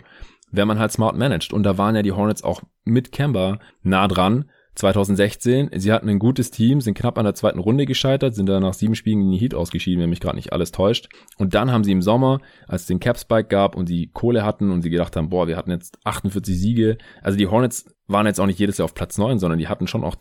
Wenn 0.52 0.67
man 0.67 0.80
halt 0.80 0.91
smart 0.91 1.15
managt. 1.15 1.54
Und 1.54 1.63
da 1.63 1.78
waren 1.78 1.96
ja 1.96 2.02
die 2.02 2.12
Hornets 2.12 2.44
auch 2.44 2.62
mit 2.84 3.12
Kemba 3.12 3.60
nah 3.84 4.08
dran. 4.08 4.46
2016, 4.76 5.70
sie 5.76 5.91
hatten 5.91 6.10
ein 6.10 6.17
gutes 6.17 6.50
Team, 6.50 6.80
sind 6.80 6.98
knapp 6.98 7.17
an 7.17 7.26
der 7.26 7.36
zweiten 7.36 7.60
Runde 7.60 7.86
gescheitert, 7.86 8.36
sind 8.36 8.48
da 8.48 8.60
nach 8.60 8.74
sieben 8.74 8.96
Spielen 8.96 9.22
in 9.22 9.32
die 9.32 9.38
Heat 9.38 9.54
ausgeschieden, 9.54 10.02
wenn 10.02 10.10
mich 10.10 10.22
gerade 10.22 10.38
nicht 10.38 10.54
alles 10.54 10.72
täuscht. 10.72 11.10
Und 11.38 11.54
dann 11.54 11.72
haben 11.72 11.84
sie 11.84 11.91
im 11.91 12.02
Sommer, 12.02 12.39
als 12.67 12.84
es 12.84 12.88
den 12.88 13.02
Cap 13.02 13.17
Spike 13.17 13.50
gab 13.50 13.76
und 13.76 13.88
sie 13.88 14.08
Kohle 14.08 14.44
hatten 14.44 14.72
und 14.72 14.82
sie 14.82 14.89
gedacht 14.89 15.15
haben, 15.15 15.30
boah, 15.30 15.48
wir 15.48 15.58
hatten 15.58 15.72
jetzt 15.72 16.00
48 16.06 16.58
Siege. 16.58 16.98
Also 17.22 17.38
die 17.38 17.48
Hornets 17.48 17.94
waren 18.12 18.26
jetzt 18.26 18.39
auch 18.39 18.45
nicht 18.45 18.60
jedes 18.60 18.78
Jahr 18.78 18.86
auf 18.86 18.93
Platz 18.93 19.17
9, 19.17 19.39
sondern 19.39 19.60
die 19.60 19.67
hatten 19.67 19.88
schon 19.88 20.04
auch 20.04 20.15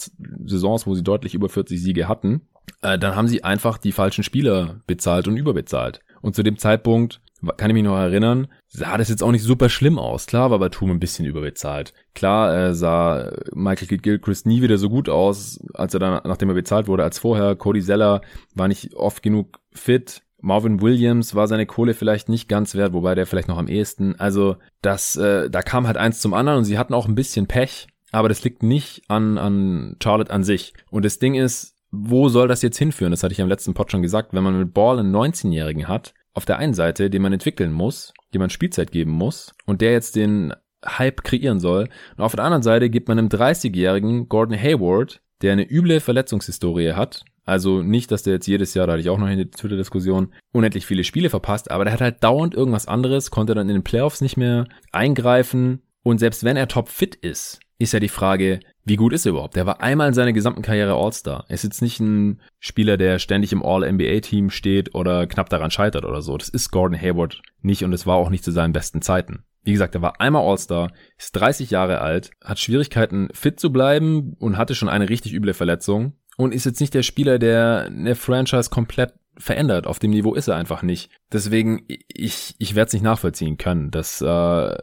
Saisons, 0.44 0.86
wo 0.86 0.94
sie 0.94 1.02
deutlich 1.02 1.34
über 1.34 1.48
40 1.48 1.80
Siege 1.80 2.08
hatten. 2.08 2.42
Äh, 2.82 2.98
dann 2.98 3.16
haben 3.16 3.28
sie 3.28 3.44
einfach 3.44 3.78
die 3.78 3.92
falschen 3.92 4.24
Spieler 4.24 4.80
bezahlt 4.86 5.28
und 5.28 5.36
überbezahlt. 5.36 6.00
Und 6.22 6.34
zu 6.34 6.42
dem 6.42 6.58
Zeitpunkt 6.58 7.20
kann 7.56 7.70
ich 7.70 7.74
mich 7.74 7.84
noch 7.84 7.96
erinnern, 7.96 8.48
sah 8.68 8.98
das 8.98 9.08
jetzt 9.08 9.22
auch 9.22 9.30
nicht 9.30 9.42
super 9.42 9.70
schlimm 9.70 9.98
aus. 9.98 10.26
Klar 10.26 10.50
war 10.50 10.58
Batum 10.58 10.90
ein 10.90 11.00
bisschen 11.00 11.24
überbezahlt. 11.24 11.94
Klar 12.14 12.54
äh, 12.54 12.74
sah 12.74 13.32
Michael 13.52 13.98
Gilchrist 13.98 14.46
nie 14.46 14.60
wieder 14.60 14.76
so 14.76 14.90
gut 14.90 15.08
aus, 15.08 15.58
als 15.72 15.94
er 15.94 16.00
dann, 16.00 16.20
nachdem 16.24 16.50
er 16.50 16.54
bezahlt 16.54 16.86
wurde, 16.86 17.02
als 17.02 17.18
vorher. 17.18 17.56
Cody 17.56 17.82
Zeller 17.82 18.20
war 18.54 18.68
nicht 18.68 18.94
oft 18.94 19.22
genug 19.22 19.60
fit. 19.72 20.22
Marvin 20.40 20.80
Williams 20.80 21.34
war 21.34 21.48
seine 21.48 21.66
Kohle 21.66 21.94
vielleicht 21.94 22.28
nicht 22.28 22.48
ganz 22.48 22.74
wert, 22.74 22.92
wobei 22.92 23.14
der 23.14 23.26
vielleicht 23.26 23.48
noch 23.48 23.58
am 23.58 23.68
ehesten. 23.68 24.14
Also 24.18 24.56
das, 24.82 25.16
äh, 25.16 25.50
da 25.50 25.62
kam 25.62 25.86
halt 25.86 25.96
eins 25.96 26.20
zum 26.20 26.34
anderen 26.34 26.58
und 26.58 26.64
sie 26.64 26.78
hatten 26.78 26.94
auch 26.94 27.06
ein 27.06 27.14
bisschen 27.14 27.46
Pech, 27.46 27.88
aber 28.12 28.28
das 28.28 28.42
liegt 28.44 28.62
nicht 28.62 29.02
an, 29.08 29.38
an 29.38 29.96
Charlotte 30.02 30.32
an 30.32 30.44
sich. 30.44 30.74
Und 30.90 31.04
das 31.04 31.18
Ding 31.18 31.34
ist, 31.34 31.76
wo 31.90 32.28
soll 32.28 32.48
das 32.48 32.62
jetzt 32.62 32.78
hinführen? 32.78 33.10
Das 33.10 33.22
hatte 33.22 33.32
ich 33.32 33.42
am 33.42 33.48
letzten 33.48 33.74
Pod 33.74 33.90
schon 33.90 34.02
gesagt. 34.02 34.32
Wenn 34.32 34.44
man 34.44 34.58
mit 34.58 34.74
Ball 34.74 34.98
einen 34.98 35.14
19-Jährigen 35.14 35.88
hat, 35.88 36.14
auf 36.32 36.44
der 36.44 36.58
einen 36.58 36.74
Seite, 36.74 37.10
den 37.10 37.22
man 37.22 37.32
entwickeln 37.32 37.72
muss, 37.72 38.14
dem 38.32 38.40
man 38.40 38.50
Spielzeit 38.50 38.92
geben 38.92 39.10
muss 39.10 39.52
und 39.66 39.80
der 39.80 39.92
jetzt 39.92 40.16
den 40.16 40.54
Hype 40.86 41.22
kreieren 41.22 41.60
soll. 41.60 41.88
Und 42.16 42.24
auf 42.24 42.34
der 42.34 42.44
anderen 42.44 42.62
Seite 42.62 42.90
gibt 42.90 43.08
man 43.08 43.18
einem 43.18 43.28
30-jährigen 43.28 44.28
Gordon 44.28 44.58
Hayward, 44.58 45.20
der 45.42 45.52
eine 45.52 45.70
üble 45.70 46.00
Verletzungshistorie 46.00 46.92
hat. 46.92 47.24
Also 47.50 47.82
nicht, 47.82 48.12
dass 48.12 48.22
der 48.22 48.34
jetzt 48.34 48.46
jedes 48.46 48.74
Jahr, 48.74 48.86
da 48.86 48.92
hatte 48.92 49.00
ich 49.00 49.10
auch 49.10 49.18
noch 49.18 49.26
eine 49.26 49.50
Twitter-Diskussion, 49.50 50.32
unendlich 50.52 50.86
viele 50.86 51.02
Spiele 51.02 51.30
verpasst, 51.30 51.72
aber 51.72 51.82
der 51.82 51.92
hat 51.92 52.00
halt 52.00 52.22
dauernd 52.22 52.54
irgendwas 52.54 52.86
anderes, 52.86 53.32
konnte 53.32 53.56
dann 53.56 53.68
in 53.68 53.74
den 53.74 53.82
Playoffs 53.82 54.20
nicht 54.20 54.36
mehr 54.36 54.68
eingreifen. 54.92 55.82
Und 56.04 56.18
selbst 56.20 56.44
wenn 56.44 56.56
er 56.56 56.68
topfit 56.68 57.16
ist, 57.16 57.58
ist 57.76 57.92
ja 57.92 57.98
die 57.98 58.08
Frage, 58.08 58.60
wie 58.84 58.94
gut 58.94 59.12
ist 59.12 59.26
er 59.26 59.30
überhaupt? 59.30 59.56
Der 59.56 59.66
war 59.66 59.80
einmal 59.80 60.06
in 60.06 60.14
seiner 60.14 60.32
gesamten 60.32 60.62
Karriere 60.62 60.94
All-Star. 60.94 61.44
Er 61.48 61.54
ist 61.54 61.64
jetzt 61.64 61.82
nicht 61.82 61.98
ein 61.98 62.40
Spieler, 62.60 62.96
der 62.96 63.18
ständig 63.18 63.50
im 63.50 63.64
All-NBA-Team 63.64 64.50
steht 64.50 64.94
oder 64.94 65.26
knapp 65.26 65.48
daran 65.48 65.72
scheitert 65.72 66.04
oder 66.04 66.22
so. 66.22 66.38
Das 66.38 66.50
ist 66.50 66.70
Gordon 66.70 67.00
Hayward 67.00 67.42
nicht 67.62 67.82
und 67.82 67.92
es 67.92 68.06
war 68.06 68.14
auch 68.14 68.30
nicht 68.30 68.44
zu 68.44 68.52
seinen 68.52 68.72
besten 68.72 69.02
Zeiten. 69.02 69.42
Wie 69.64 69.72
gesagt, 69.72 69.96
er 69.96 70.02
war 70.02 70.20
einmal 70.20 70.46
All-Star, 70.46 70.92
ist 71.18 71.32
30 71.32 71.70
Jahre 71.70 72.00
alt, 72.00 72.30
hat 72.44 72.60
Schwierigkeiten 72.60 73.28
fit 73.32 73.58
zu 73.58 73.72
bleiben 73.72 74.36
und 74.38 74.56
hatte 74.56 74.76
schon 74.76 74.88
eine 74.88 75.08
richtig 75.08 75.34
üble 75.34 75.52
Verletzung 75.52 76.12
und 76.40 76.54
ist 76.54 76.64
jetzt 76.64 76.80
nicht 76.80 76.94
der 76.94 77.02
Spieler, 77.02 77.38
der 77.38 77.86
eine 77.86 78.14
Franchise 78.14 78.70
komplett 78.70 79.14
verändert. 79.36 79.86
Auf 79.86 79.98
dem 79.98 80.10
Niveau 80.10 80.34
ist 80.34 80.48
er 80.48 80.56
einfach 80.56 80.82
nicht. 80.82 81.10
Deswegen, 81.32 81.86
ich, 81.88 82.54
ich 82.58 82.74
werde 82.74 82.88
es 82.88 82.92
nicht 82.92 83.02
nachvollziehen 83.02 83.58
können. 83.58 83.90
Das, 83.90 84.20
äh, 84.20 84.26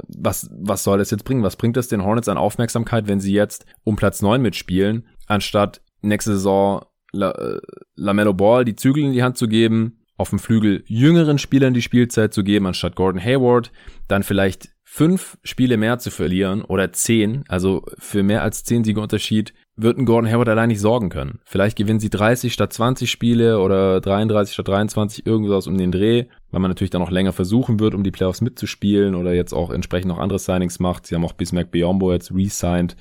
was, 0.07 0.49
was 0.51 0.83
soll 0.83 0.97
das 0.97 1.11
jetzt 1.11 1.25
bringen? 1.25 1.43
Was 1.43 1.55
bringt 1.55 1.77
es 1.77 1.87
den 1.87 2.03
Hornets 2.03 2.29
an 2.29 2.37
Aufmerksamkeit, 2.37 3.07
wenn 3.07 3.19
sie 3.19 3.33
jetzt 3.33 3.65
um 3.83 3.95
Platz 3.95 4.21
9 4.21 4.41
mitspielen, 4.41 5.07
anstatt 5.27 5.81
nächste 6.01 6.33
Saison 6.33 6.85
La, 7.11 7.31
äh, 7.31 7.59
Lamello 7.95 8.33
Ball 8.33 8.65
die 8.65 8.75
Zügel 8.75 9.03
in 9.03 9.13
die 9.13 9.23
Hand 9.23 9.37
zu 9.37 9.47
geben, 9.47 9.99
auf 10.17 10.29
dem 10.31 10.39
Flügel 10.39 10.83
jüngeren 10.87 11.37
Spielern 11.37 11.73
die 11.73 11.81
Spielzeit 11.81 12.33
zu 12.33 12.43
geben, 12.43 12.65
anstatt 12.65 12.95
Gordon 12.95 13.23
Hayward, 13.23 13.71
dann 14.07 14.23
vielleicht 14.23 14.69
fünf 14.83 15.37
Spiele 15.43 15.77
mehr 15.77 15.99
zu 15.99 16.09
verlieren 16.09 16.63
oder 16.63 16.91
zehn, 16.91 17.43
also 17.47 17.85
für 17.99 18.23
mehr 18.23 18.41
als 18.41 18.63
zehn 18.63 18.83
Siege 18.83 18.99
Unterschied, 18.99 19.53
wird 19.77 19.97
ein 19.97 20.05
Gordon 20.05 20.29
Hayward 20.29 20.49
allein 20.49 20.69
nicht 20.69 20.81
sorgen 20.81 21.09
können. 21.09 21.39
Vielleicht 21.45 21.77
gewinnen 21.77 21.99
sie 21.99 22.09
30 22.09 22.51
statt 22.51 22.73
20 22.73 23.09
Spiele 23.09 23.59
oder 23.59 24.01
33 24.01 24.53
statt 24.53 24.67
23, 24.67 25.25
irgendwas 25.25 25.67
um 25.67 25.77
den 25.77 25.91
Dreh, 25.91 26.25
weil 26.51 26.59
man 26.59 26.71
natürlich 26.71 26.89
dann 26.89 27.01
noch 27.01 27.11
länger 27.11 27.31
versuchen 27.31 27.79
wird, 27.79 27.93
um 27.93 28.03
die 28.03 28.11
Playoffs 28.11 28.41
mitzuspielen 28.41 29.13
oder 29.13 29.33
jetzt 29.33 29.53
auch 29.53 29.69
entsprechend 29.69 30.09
noch 30.09 30.17
andere 30.17 30.39
Signings 30.39 30.79
macht. 30.79 31.05
Sie 31.05 31.15
haben 31.15 31.23
auch 31.23 31.33
Bismarck 31.33 31.71
Biombo 31.71 32.11
jetzt 32.11 32.33
re-signed 32.33 32.97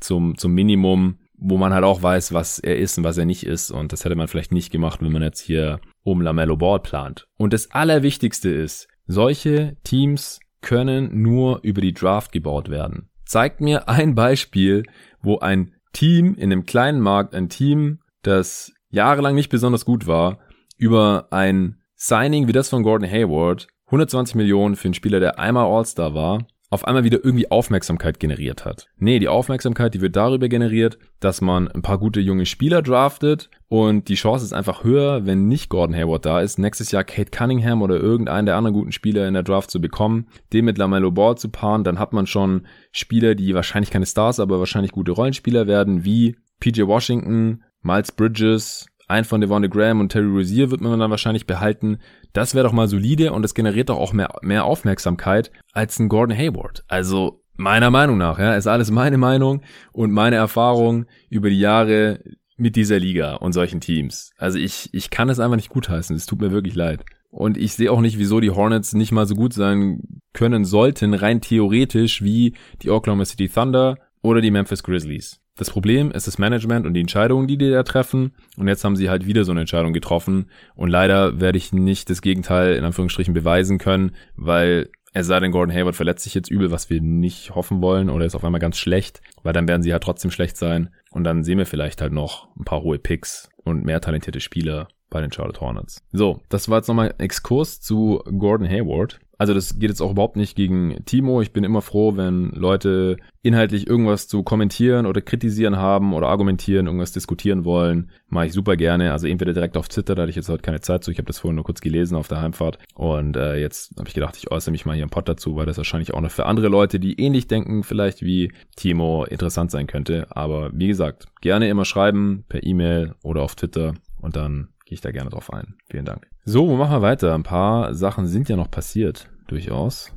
zum, 0.00 0.36
zum 0.36 0.52
Minimum, 0.52 1.18
wo 1.38 1.56
man 1.56 1.72
halt 1.72 1.84
auch 1.84 2.02
weiß, 2.02 2.34
was 2.34 2.58
er 2.58 2.76
ist 2.76 2.98
und 2.98 3.04
was 3.04 3.16
er 3.16 3.24
nicht 3.24 3.46
ist. 3.46 3.70
Und 3.70 3.92
das 3.92 4.04
hätte 4.04 4.14
man 4.14 4.28
vielleicht 4.28 4.52
nicht 4.52 4.70
gemacht, 4.70 5.00
wenn 5.00 5.12
man 5.12 5.22
jetzt 5.22 5.40
hier 5.40 5.80
um 6.02 6.20
Lamello 6.20 6.56
Ball 6.56 6.80
plant. 6.80 7.26
Und 7.38 7.54
das 7.54 7.70
Allerwichtigste 7.70 8.50
ist, 8.50 8.88
solche 9.06 9.76
Teams 9.82 10.40
können 10.60 11.22
nur 11.22 11.60
über 11.62 11.80
die 11.80 11.94
Draft 11.94 12.32
gebaut 12.32 12.68
werden. 12.68 13.08
Zeigt 13.24 13.60
mir 13.60 13.88
ein 13.88 14.14
Beispiel, 14.14 14.82
wo 15.22 15.38
ein 15.38 15.74
Team 15.98 16.36
in 16.36 16.52
einem 16.52 16.64
kleinen 16.64 17.00
Markt, 17.00 17.34
ein 17.34 17.48
Team, 17.48 17.98
das 18.22 18.72
jahrelang 18.88 19.34
nicht 19.34 19.48
besonders 19.48 19.84
gut 19.84 20.06
war, 20.06 20.38
über 20.76 21.26
ein 21.32 21.80
Signing 21.96 22.46
wie 22.46 22.52
das 22.52 22.68
von 22.68 22.84
Gordon 22.84 23.10
Hayward, 23.10 23.66
120 23.86 24.36
Millionen 24.36 24.76
für 24.76 24.84
einen 24.84 24.94
Spieler, 24.94 25.18
der 25.18 25.40
einmal 25.40 25.66
All-Star 25.66 26.14
war, 26.14 26.46
auf 26.70 26.84
einmal 26.84 27.04
wieder 27.04 27.24
irgendwie 27.24 27.50
Aufmerksamkeit 27.50 28.20
generiert 28.20 28.64
hat. 28.64 28.88
Nee, 28.98 29.18
die 29.18 29.28
Aufmerksamkeit, 29.28 29.94
die 29.94 30.00
wird 30.00 30.16
darüber 30.16 30.48
generiert, 30.48 30.98
dass 31.20 31.40
man 31.40 31.68
ein 31.68 31.82
paar 31.82 31.98
gute 31.98 32.20
junge 32.20 32.44
Spieler 32.44 32.82
draftet 32.82 33.48
und 33.68 34.08
die 34.08 34.16
Chance 34.16 34.44
ist 34.44 34.52
einfach 34.52 34.84
höher, 34.84 35.24
wenn 35.24 35.48
nicht 35.48 35.70
Gordon 35.70 35.96
Hayward 35.96 36.26
da 36.26 36.40
ist, 36.40 36.58
nächstes 36.58 36.90
Jahr 36.90 37.04
Kate 37.04 37.30
Cunningham 37.30 37.80
oder 37.80 37.96
irgendeinen 37.96 38.46
der 38.46 38.56
anderen 38.56 38.74
guten 38.74 38.92
Spieler 38.92 39.26
in 39.26 39.34
der 39.34 39.42
Draft 39.42 39.70
zu 39.70 39.80
bekommen, 39.80 40.26
den 40.52 40.66
mit 40.66 40.76
LaMelo 40.76 41.10
Ball 41.10 41.38
zu 41.38 41.48
paaren, 41.48 41.84
dann 41.84 41.98
hat 41.98 42.12
man 42.12 42.26
schon 42.26 42.66
Spieler, 42.92 43.34
die 43.34 43.54
wahrscheinlich 43.54 43.90
keine 43.90 44.06
Stars, 44.06 44.38
aber 44.38 44.58
wahrscheinlich 44.58 44.92
gute 44.92 45.12
Rollenspieler 45.12 45.66
werden, 45.66 46.04
wie 46.04 46.36
PJ 46.60 46.82
Washington, 46.82 47.62
Miles 47.82 48.12
Bridges, 48.12 48.87
ein 49.08 49.24
von 49.24 49.40
Devonde 49.40 49.68
Graham 49.68 50.00
und 50.00 50.10
Terry 50.10 50.26
Rozier 50.26 50.70
wird 50.70 50.80
man 50.80 50.98
dann 50.98 51.10
wahrscheinlich 51.10 51.46
behalten. 51.46 51.98
Das 52.32 52.54
wäre 52.54 52.64
doch 52.64 52.72
mal 52.72 52.88
solide 52.88 53.32
und 53.32 53.44
es 53.44 53.54
generiert 53.54 53.88
doch 53.88 53.98
auch 53.98 54.12
mehr, 54.12 54.34
mehr 54.42 54.64
Aufmerksamkeit 54.64 55.50
als 55.72 55.98
ein 55.98 56.08
Gordon 56.08 56.36
Hayward. 56.36 56.84
Also 56.88 57.42
meiner 57.56 57.90
Meinung 57.90 58.18
nach, 58.18 58.38
ja, 58.38 58.54
ist 58.54 58.66
alles 58.66 58.90
meine 58.90 59.18
Meinung 59.18 59.62
und 59.92 60.12
meine 60.12 60.36
Erfahrung 60.36 61.06
über 61.30 61.50
die 61.50 61.58
Jahre 61.58 62.20
mit 62.58 62.76
dieser 62.76 62.98
Liga 62.98 63.36
und 63.36 63.52
solchen 63.52 63.80
Teams. 63.80 64.32
Also 64.36 64.58
ich, 64.58 64.90
ich 64.92 65.10
kann 65.10 65.28
es 65.30 65.40
einfach 65.40 65.56
nicht 65.56 65.70
gutheißen. 65.70 66.14
Es 66.14 66.26
tut 66.26 66.40
mir 66.40 66.50
wirklich 66.50 66.74
leid. 66.74 67.04
Und 67.30 67.56
ich 67.56 67.74
sehe 67.74 67.92
auch 67.92 68.00
nicht, 68.00 68.18
wieso 68.18 68.40
die 68.40 68.50
Hornets 68.50 68.94
nicht 68.94 69.12
mal 69.12 69.26
so 69.26 69.34
gut 69.34 69.52
sein 69.52 70.20
können 70.32 70.64
sollten, 70.64 71.14
rein 71.14 71.40
theoretisch, 71.40 72.22
wie 72.22 72.54
die 72.82 72.90
Oklahoma 72.90 73.24
City 73.24 73.48
Thunder 73.48 73.98
oder 74.22 74.40
die 74.40 74.50
Memphis 74.50 74.82
Grizzlies. 74.82 75.40
Das 75.58 75.70
Problem 75.70 76.12
ist 76.12 76.28
das 76.28 76.38
Management 76.38 76.86
und 76.86 76.94
die 76.94 77.00
Entscheidungen, 77.00 77.48
die 77.48 77.58
die 77.58 77.70
da 77.70 77.82
treffen. 77.82 78.32
Und 78.56 78.68
jetzt 78.68 78.84
haben 78.84 78.96
sie 78.96 79.10
halt 79.10 79.26
wieder 79.26 79.44
so 79.44 79.50
eine 79.50 79.60
Entscheidung 79.60 79.92
getroffen. 79.92 80.46
Und 80.76 80.88
leider 80.88 81.40
werde 81.40 81.58
ich 81.58 81.72
nicht 81.72 82.08
das 82.10 82.22
Gegenteil 82.22 82.74
in 82.74 82.84
Anführungsstrichen 82.84 83.34
beweisen 83.34 83.78
können, 83.78 84.12
weil 84.36 84.88
es 85.14 85.26
sei 85.26 85.40
denn, 85.40 85.50
Gordon 85.50 85.74
Hayward 85.74 85.96
verletzt 85.96 86.22
sich 86.22 86.34
jetzt 86.34 86.50
übel, 86.50 86.70
was 86.70 86.90
wir 86.90 87.00
nicht 87.00 87.54
hoffen 87.54 87.82
wollen, 87.82 88.08
oder 88.08 88.24
ist 88.24 88.36
auf 88.36 88.44
einmal 88.44 88.60
ganz 88.60 88.78
schlecht, 88.78 89.20
weil 89.42 89.52
dann 89.52 89.66
werden 89.66 89.82
sie 89.82 89.92
halt 89.92 90.04
trotzdem 90.04 90.30
schlecht 90.30 90.56
sein. 90.56 90.90
Und 91.10 91.24
dann 91.24 91.42
sehen 91.42 91.58
wir 91.58 91.66
vielleicht 91.66 92.00
halt 92.00 92.12
noch 92.12 92.54
ein 92.56 92.64
paar 92.64 92.82
hohe 92.82 92.98
Picks 92.98 93.48
und 93.64 93.84
mehr 93.84 94.00
talentierte 94.00 94.40
Spieler 94.40 94.86
bei 95.10 95.20
den 95.20 95.32
Charlotte 95.32 95.60
Hornets. 95.60 96.04
So, 96.12 96.40
das 96.50 96.68
war 96.68 96.78
jetzt 96.78 96.88
nochmal 96.88 97.14
Exkurs 97.18 97.80
zu 97.80 98.22
Gordon 98.38 98.68
Hayward. 98.68 99.18
Also 99.38 99.54
das 99.54 99.78
geht 99.78 99.88
jetzt 99.88 100.00
auch 100.00 100.10
überhaupt 100.10 100.36
nicht 100.36 100.56
gegen 100.56 101.04
Timo. 101.04 101.40
Ich 101.40 101.52
bin 101.52 101.62
immer 101.62 101.80
froh, 101.80 102.16
wenn 102.16 102.50
Leute 102.50 103.18
inhaltlich 103.40 103.86
irgendwas 103.86 104.26
zu 104.26 104.42
kommentieren 104.42 105.06
oder 105.06 105.20
kritisieren 105.20 105.76
haben 105.76 106.12
oder 106.12 106.26
argumentieren, 106.26 106.86
irgendwas 106.86 107.12
diskutieren 107.12 107.64
wollen. 107.64 108.10
Mache 108.28 108.46
ich 108.46 108.52
super 108.52 108.76
gerne. 108.76 109.12
Also 109.12 109.28
entweder 109.28 109.52
direkt 109.52 109.76
auf 109.76 109.88
Twitter, 109.88 110.16
da 110.16 110.22
hatte 110.22 110.30
ich 110.30 110.36
jetzt 110.36 110.48
heute 110.48 110.62
keine 110.62 110.80
Zeit 110.80 111.04
zu. 111.04 111.12
Ich 111.12 111.18
habe 111.18 111.26
das 111.26 111.38
vorhin 111.38 111.54
nur 111.54 111.64
kurz 111.64 111.80
gelesen 111.80 112.16
auf 112.16 112.26
der 112.26 112.40
Heimfahrt. 112.40 112.80
Und 112.94 113.36
äh, 113.36 113.56
jetzt 113.60 113.96
habe 113.96 114.08
ich 114.08 114.14
gedacht, 114.14 114.36
ich 114.36 114.50
äußere 114.50 114.72
mich 114.72 114.84
mal 114.84 114.94
hier 114.94 115.04
im 115.04 115.10
Pod 115.10 115.28
dazu, 115.28 115.54
weil 115.54 115.66
das 115.66 115.76
wahrscheinlich 115.76 116.14
auch 116.14 116.20
noch 116.20 116.32
für 116.32 116.46
andere 116.46 116.68
Leute, 116.68 116.98
die 116.98 117.20
ähnlich 117.20 117.46
denken, 117.46 117.84
vielleicht 117.84 118.22
wie 118.22 118.52
Timo, 118.74 119.24
interessant 119.24 119.70
sein 119.70 119.86
könnte. 119.86 120.26
Aber 120.30 120.70
wie 120.74 120.88
gesagt, 120.88 121.26
gerne 121.40 121.68
immer 121.68 121.84
schreiben 121.84 122.44
per 122.48 122.64
E-Mail 122.64 123.14
oder 123.22 123.42
auf 123.42 123.54
Twitter 123.54 123.94
und 124.20 124.34
dann 124.34 124.68
gehe 124.88 124.94
ich 124.94 125.02
da 125.02 125.10
gerne 125.10 125.28
drauf 125.28 125.52
ein. 125.52 125.74
Vielen 125.90 126.06
Dank. 126.06 126.26
So, 126.44 126.66
wo 126.66 126.76
machen 126.76 126.92
wir 126.92 127.02
weiter? 127.02 127.34
Ein 127.34 127.42
paar 127.42 127.94
Sachen 127.94 128.26
sind 128.26 128.48
ja 128.48 128.56
noch 128.56 128.70
passiert, 128.70 129.28
durchaus. 129.46 130.14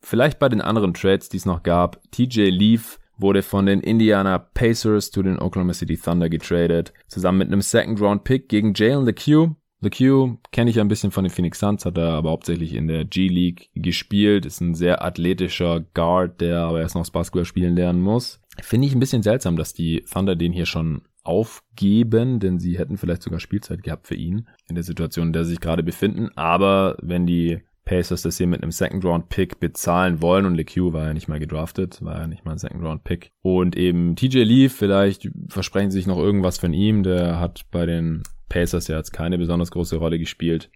Vielleicht 0.00 0.38
bei 0.38 0.48
den 0.48 0.60
anderen 0.60 0.94
Trades, 0.94 1.28
die 1.28 1.38
es 1.38 1.46
noch 1.46 1.64
gab. 1.64 2.00
TJ 2.12 2.50
Leaf 2.50 3.00
wurde 3.18 3.42
von 3.42 3.66
den 3.66 3.80
Indiana 3.80 4.38
Pacers 4.38 5.10
zu 5.10 5.22
den 5.22 5.38
Oklahoma 5.38 5.72
City 5.72 5.96
Thunder 5.96 6.28
getradet, 6.28 6.92
zusammen 7.08 7.38
mit 7.38 7.48
einem 7.48 7.60
Second 7.60 8.00
Round 8.00 8.24
Pick 8.24 8.48
gegen 8.48 8.72
Jalen 8.74 9.04
LeCue. 9.04 9.56
LeCue 9.80 10.38
kenne 10.52 10.70
ich 10.70 10.76
ja 10.76 10.84
ein 10.84 10.88
bisschen 10.88 11.10
von 11.10 11.24
den 11.24 11.30
Phoenix 11.30 11.58
Suns, 11.58 11.84
hat 11.84 11.98
er 11.98 12.10
aber 12.10 12.30
hauptsächlich 12.30 12.74
in 12.74 12.86
der 12.86 13.04
G-League 13.04 13.70
gespielt, 13.74 14.46
ist 14.46 14.60
ein 14.60 14.74
sehr 14.74 15.04
athletischer 15.04 15.80
Guard, 15.92 16.40
der 16.40 16.60
aber 16.60 16.80
erst 16.80 16.94
noch 16.94 17.08
Basketball 17.10 17.44
spielen 17.44 17.76
lernen 17.76 18.00
muss. 18.00 18.40
Finde 18.62 18.86
ich 18.86 18.94
ein 18.94 19.00
bisschen 19.00 19.22
seltsam, 19.22 19.56
dass 19.56 19.74
die 19.74 20.04
Thunder 20.10 20.36
den 20.36 20.52
hier 20.52 20.66
schon 20.66 21.02
aufgeben, 21.24 22.38
denn 22.38 22.58
sie 22.58 22.78
hätten 22.78 22.98
vielleicht 22.98 23.22
sogar 23.22 23.40
Spielzeit 23.40 23.82
gehabt 23.82 24.06
für 24.06 24.14
ihn 24.14 24.46
in 24.68 24.74
der 24.74 24.84
Situation, 24.84 25.28
in 25.28 25.32
der 25.32 25.44
sie 25.44 25.50
sich 25.50 25.60
gerade 25.60 25.82
befinden. 25.82 26.30
Aber 26.36 26.96
wenn 27.00 27.26
die 27.26 27.62
Pacers 27.84 28.22
das 28.22 28.38
hier 28.38 28.46
mit 28.46 28.62
einem 28.62 28.72
Second 28.72 29.04
Round 29.04 29.28
Pick 29.28 29.60
bezahlen 29.60 30.22
wollen 30.22 30.46
und 30.46 30.54
LeQ 30.54 30.92
war 30.92 31.06
ja 31.06 31.14
nicht 31.14 31.28
mal 31.28 31.38
gedraftet, 31.38 32.02
war 32.02 32.20
ja 32.20 32.26
nicht 32.26 32.44
mal 32.44 32.52
ein 32.52 32.58
Second 32.58 32.82
Round 32.82 33.04
Pick 33.04 33.32
und 33.42 33.76
eben 33.76 34.16
TJ 34.16 34.42
Leaf, 34.42 34.74
vielleicht 34.74 35.30
versprechen 35.48 35.90
sie 35.90 35.98
sich 35.98 36.06
noch 36.06 36.18
irgendwas 36.18 36.58
von 36.58 36.72
ihm, 36.72 37.02
der 37.02 37.40
hat 37.40 37.66
bei 37.70 37.84
den 37.84 38.22
Pacers 38.48 38.88
ja 38.88 38.96
jetzt 38.96 39.12
keine 39.12 39.38
besonders 39.38 39.70
große 39.70 39.96
Rolle 39.96 40.18
gespielt. 40.18 40.70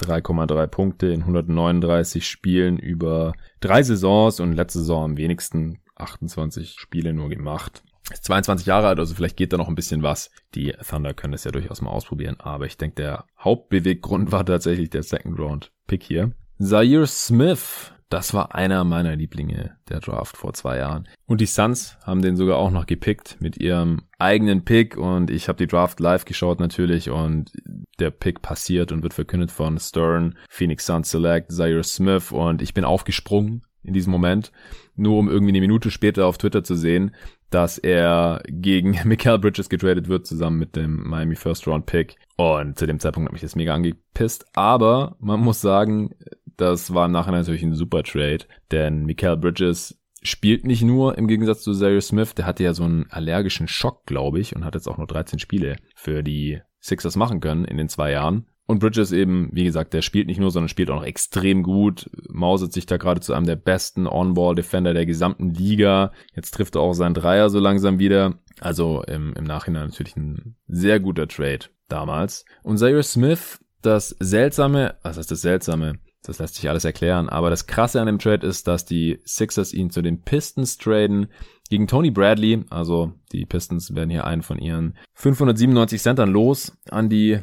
3,3 0.00 0.66
Punkte 0.66 1.08
in 1.08 1.20
139 1.20 2.26
Spielen 2.26 2.78
über 2.78 3.34
drei 3.60 3.82
Saisons 3.82 4.40
und 4.40 4.54
letzte 4.54 4.78
Saison 4.78 5.04
am 5.04 5.16
wenigsten 5.18 5.78
28 5.96 6.76
Spiele 6.78 7.12
nur 7.12 7.28
gemacht 7.28 7.82
ist 8.10 8.24
22 8.24 8.66
Jahre 8.66 8.88
alt, 8.88 8.98
also 8.98 9.14
vielleicht 9.14 9.36
geht 9.36 9.52
da 9.52 9.56
noch 9.56 9.68
ein 9.68 9.74
bisschen 9.74 10.02
was. 10.02 10.30
Die 10.54 10.74
Thunder 10.88 11.14
können 11.14 11.32
das 11.32 11.44
ja 11.44 11.50
durchaus 11.50 11.80
mal 11.80 11.90
ausprobieren, 11.90 12.36
aber 12.38 12.66
ich 12.66 12.76
denke, 12.76 12.96
der 12.96 13.24
Hauptbeweggrund 13.38 14.32
war 14.32 14.44
tatsächlich 14.44 14.90
der 14.90 15.02
Second 15.02 15.38
Round 15.38 15.72
Pick 15.86 16.02
hier. 16.02 16.32
Zaire 16.58 17.06
Smith, 17.06 17.92
das 18.10 18.34
war 18.34 18.54
einer 18.54 18.84
meiner 18.84 19.16
Lieblinge 19.16 19.76
der 19.88 20.00
Draft 20.00 20.36
vor 20.36 20.52
zwei 20.52 20.78
Jahren. 20.78 21.08
Und 21.26 21.40
die 21.40 21.46
Suns 21.46 21.96
haben 22.04 22.22
den 22.22 22.36
sogar 22.36 22.58
auch 22.58 22.70
noch 22.70 22.86
gepickt 22.86 23.38
mit 23.40 23.56
ihrem 23.56 24.02
eigenen 24.18 24.64
Pick 24.64 24.96
und 24.96 25.30
ich 25.30 25.48
habe 25.48 25.56
die 25.56 25.66
Draft 25.66 26.00
live 26.00 26.24
geschaut 26.24 26.60
natürlich 26.60 27.08
und 27.08 27.52
der 27.98 28.10
Pick 28.10 28.42
passiert 28.42 28.92
und 28.92 29.02
wird 29.02 29.14
verkündet 29.14 29.50
von 29.50 29.78
Stern, 29.78 30.36
Phoenix 30.48 30.86
Suns 30.86 31.10
Select, 31.10 31.52
Zaire 31.52 31.84
Smith 31.84 32.32
und 32.32 32.62
ich 32.62 32.74
bin 32.74 32.84
aufgesprungen 32.84 33.62
in 33.82 33.94
diesem 33.94 34.10
Moment, 34.10 34.52
nur 34.96 35.18
um 35.18 35.28
irgendwie 35.28 35.52
eine 35.52 35.60
Minute 35.60 35.90
später 35.90 36.26
auf 36.26 36.38
Twitter 36.38 36.62
zu 36.64 36.74
sehen, 36.74 37.14
dass 37.50 37.78
er 37.78 38.42
gegen 38.48 38.98
Mikael 39.04 39.38
Bridges 39.38 39.68
getradet 39.68 40.08
wird, 40.08 40.26
zusammen 40.26 40.58
mit 40.58 40.76
dem 40.76 41.08
Miami 41.08 41.36
First 41.36 41.66
Round 41.66 41.86
Pick. 41.86 42.16
Und 42.36 42.78
zu 42.78 42.86
dem 42.86 43.00
Zeitpunkt 43.00 43.28
hat 43.28 43.32
mich 43.32 43.42
das 43.42 43.56
mega 43.56 43.74
angepisst. 43.74 44.46
Aber 44.54 45.16
man 45.20 45.40
muss 45.40 45.60
sagen, 45.60 46.14
das 46.56 46.94
war 46.94 47.06
im 47.06 47.12
Nachhinein 47.12 47.40
natürlich 47.40 47.62
ein 47.62 47.74
super 47.74 48.02
Trade, 48.02 48.44
denn 48.70 49.04
Mikael 49.04 49.36
Bridges 49.36 49.98
spielt 50.22 50.66
nicht 50.66 50.82
nur 50.82 51.16
im 51.16 51.26
Gegensatz 51.26 51.62
zu 51.62 51.72
Zaire 51.72 52.00
Smith, 52.00 52.34
der 52.34 52.46
hatte 52.46 52.62
ja 52.62 52.74
so 52.74 52.84
einen 52.84 53.06
allergischen 53.10 53.68
Schock, 53.68 54.04
glaube 54.06 54.38
ich, 54.40 54.54
und 54.54 54.64
hat 54.64 54.74
jetzt 54.74 54.86
auch 54.86 54.98
nur 54.98 55.06
13 55.06 55.38
Spiele 55.38 55.76
für 55.94 56.22
die 56.22 56.60
Sixers 56.80 57.16
machen 57.16 57.40
können 57.40 57.64
in 57.64 57.78
den 57.78 57.88
zwei 57.88 58.12
Jahren. 58.12 58.46
Und 58.70 58.78
Bridges 58.78 59.10
eben, 59.10 59.48
wie 59.50 59.64
gesagt, 59.64 59.94
der 59.94 60.00
spielt 60.00 60.28
nicht 60.28 60.38
nur, 60.38 60.52
sondern 60.52 60.68
spielt 60.68 60.90
auch 60.90 61.00
noch 61.00 61.04
extrem 61.04 61.64
gut, 61.64 62.08
mauset 62.28 62.72
sich 62.72 62.86
da 62.86 62.98
gerade 62.98 63.20
zu 63.20 63.34
einem 63.34 63.44
der 63.44 63.56
besten 63.56 64.06
On-Ball-Defender 64.06 64.94
der 64.94 65.06
gesamten 65.06 65.52
Liga. 65.52 66.12
Jetzt 66.36 66.54
trifft 66.54 66.76
er 66.76 66.82
auch 66.82 66.92
seinen 66.92 67.14
Dreier 67.14 67.50
so 67.50 67.58
langsam 67.58 67.98
wieder. 67.98 68.38
Also 68.60 69.02
im, 69.08 69.32
im 69.32 69.42
Nachhinein 69.42 69.88
natürlich 69.88 70.14
ein 70.14 70.54
sehr 70.68 71.00
guter 71.00 71.26
Trade 71.26 71.66
damals. 71.88 72.44
Und 72.62 72.78
Zaire 72.78 73.02
Smith, 73.02 73.58
das 73.82 74.10
Seltsame, 74.20 74.94
was 75.02 75.18
heißt 75.18 75.32
das 75.32 75.40
Seltsame? 75.40 75.98
Das 76.22 76.38
lässt 76.38 76.54
sich 76.54 76.68
alles 76.68 76.84
erklären. 76.84 77.28
Aber 77.28 77.50
das 77.50 77.66
Krasse 77.66 78.00
an 78.00 78.06
dem 78.06 78.20
Trade 78.20 78.46
ist, 78.46 78.68
dass 78.68 78.84
die 78.84 79.18
Sixers 79.24 79.72
ihn 79.72 79.90
zu 79.90 80.00
den 80.00 80.22
Pistons 80.22 80.78
traden 80.78 81.26
gegen 81.70 81.88
Tony 81.88 82.12
Bradley. 82.12 82.62
Also 82.70 83.14
die 83.32 83.46
Pistons 83.46 83.96
werden 83.96 84.10
hier 84.10 84.26
einen 84.26 84.42
von 84.42 84.60
ihren 84.60 84.96
597 85.14 86.00
Centern 86.00 86.30
los 86.30 86.78
an 86.88 87.08
die 87.08 87.40